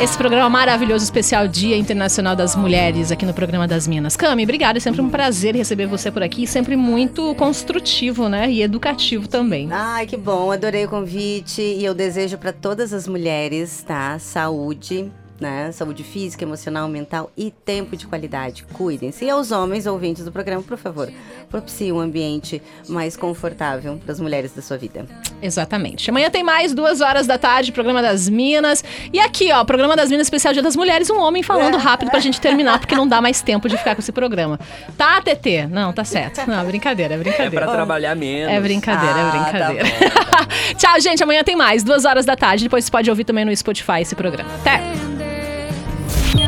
esse 0.00 0.18
programa 0.18 0.50
maravilhoso, 0.50 1.04
especial 1.04 1.46
Dia 1.46 1.76
Internacional 1.76 2.34
das 2.34 2.56
Mulheres, 2.56 3.12
aqui 3.12 3.24
no 3.24 3.32
programa 3.32 3.66
das 3.66 3.86
Minas. 3.86 4.16
Cami, 4.16 4.42
obrigada, 4.42 4.78
é 4.78 4.80
sempre 4.80 5.00
um 5.00 5.08
prazer 5.08 5.54
receber 5.54 5.86
você 5.86 6.10
por 6.10 6.22
aqui, 6.22 6.46
sempre 6.46 6.76
muito 6.76 7.34
construtivo, 7.36 8.28
né, 8.28 8.50
e 8.50 8.62
educativo 8.62 9.28
também. 9.28 9.68
Ai, 9.70 10.06
que 10.06 10.16
bom, 10.16 10.50
adorei 10.50 10.84
o 10.84 10.88
convite 10.88 11.62
e 11.62 11.84
eu 11.84 11.94
desejo 11.94 12.36
para 12.38 12.52
todas 12.52 12.92
as 12.92 13.06
mulheres, 13.06 13.82
tá? 13.86 14.18
Saúde, 14.18 15.10
né? 15.40 15.70
Saúde 15.72 16.02
física, 16.04 16.44
emocional, 16.44 16.88
mental 16.88 17.30
e 17.36 17.50
tempo 17.50 17.96
de 17.96 18.06
qualidade. 18.06 18.64
Cuidem-se. 18.72 19.24
E 19.24 19.30
aos 19.30 19.50
homens 19.50 19.86
ouvintes 19.86 20.24
do 20.24 20.32
programa, 20.32 20.62
por 20.62 20.76
favor, 20.78 21.10
propicie 21.50 21.92
um 21.92 22.00
ambiente 22.00 22.62
mais 22.88 23.16
confortável 23.16 23.98
para 24.02 24.12
as 24.12 24.20
mulheres 24.20 24.52
da 24.52 24.62
sua 24.62 24.76
vida. 24.76 25.06
Exatamente. 25.42 26.08
Amanhã 26.10 26.30
tem 26.30 26.42
mais, 26.42 26.72
duas 26.72 27.00
horas 27.00 27.26
da 27.26 27.36
tarde, 27.36 27.72
programa 27.72 28.00
das 28.00 28.28
Minas. 28.28 28.82
E 29.12 29.18
aqui, 29.20 29.52
ó, 29.52 29.64
programa 29.64 29.96
das 29.96 30.10
Minas 30.10 30.26
especial 30.26 30.52
Dia 30.54 30.62
das 30.62 30.76
Mulheres, 30.76 31.10
um 31.10 31.18
homem 31.20 31.42
falando 31.42 31.76
rápido 31.76 32.10
pra 32.10 32.20
gente 32.20 32.40
terminar, 32.40 32.78
porque 32.78 32.94
não 32.94 33.06
dá 33.06 33.20
mais 33.20 33.40
tempo 33.42 33.68
de 33.68 33.76
ficar 33.76 33.94
com 33.94 34.00
esse 34.00 34.12
programa. 34.12 34.58
Tá, 34.96 35.20
TT? 35.20 35.66
Não, 35.66 35.92
tá 35.92 36.04
certo. 36.04 36.48
Não, 36.48 36.64
brincadeira, 36.64 37.14
é 37.14 37.16
É 37.16 37.20
brincadeira. 37.20 37.64
pra 37.66 37.74
trabalhar 37.74 38.14
menos. 38.14 38.52
É 38.52 38.60
brincadeira, 38.60 39.18
é 39.18 39.22
Ah, 39.22 39.30
tá 39.30 39.50
brincadeira. 39.50 39.84
Tchau, 40.78 41.00
gente. 41.00 41.22
Amanhã 41.22 41.42
tem 41.44 41.56
mais, 41.56 41.82
duas 41.82 42.04
horas 42.04 42.24
da 42.24 42.36
tarde. 42.36 42.64
Depois 42.64 42.84
você 42.84 42.90
pode 42.90 43.10
ouvir 43.10 43.24
também 43.24 43.44
no 43.44 43.54
Spotify 43.56 44.00
esse 44.00 44.14
programa. 44.14 44.48
Até! 44.60 45.33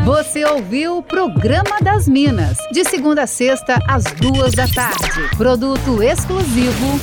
Você 0.06 0.44
ouviu 0.44 0.98
o 0.98 1.02
Programa 1.02 1.80
das 1.82 2.06
Minas, 2.06 2.56
de 2.70 2.84
segunda 2.84 3.24
a 3.24 3.26
sexta, 3.26 3.76
às 3.88 4.04
duas 4.04 4.54
da 4.54 4.68
tarde. 4.68 5.36
Produto 5.36 6.00
exclusivo. 6.00 7.00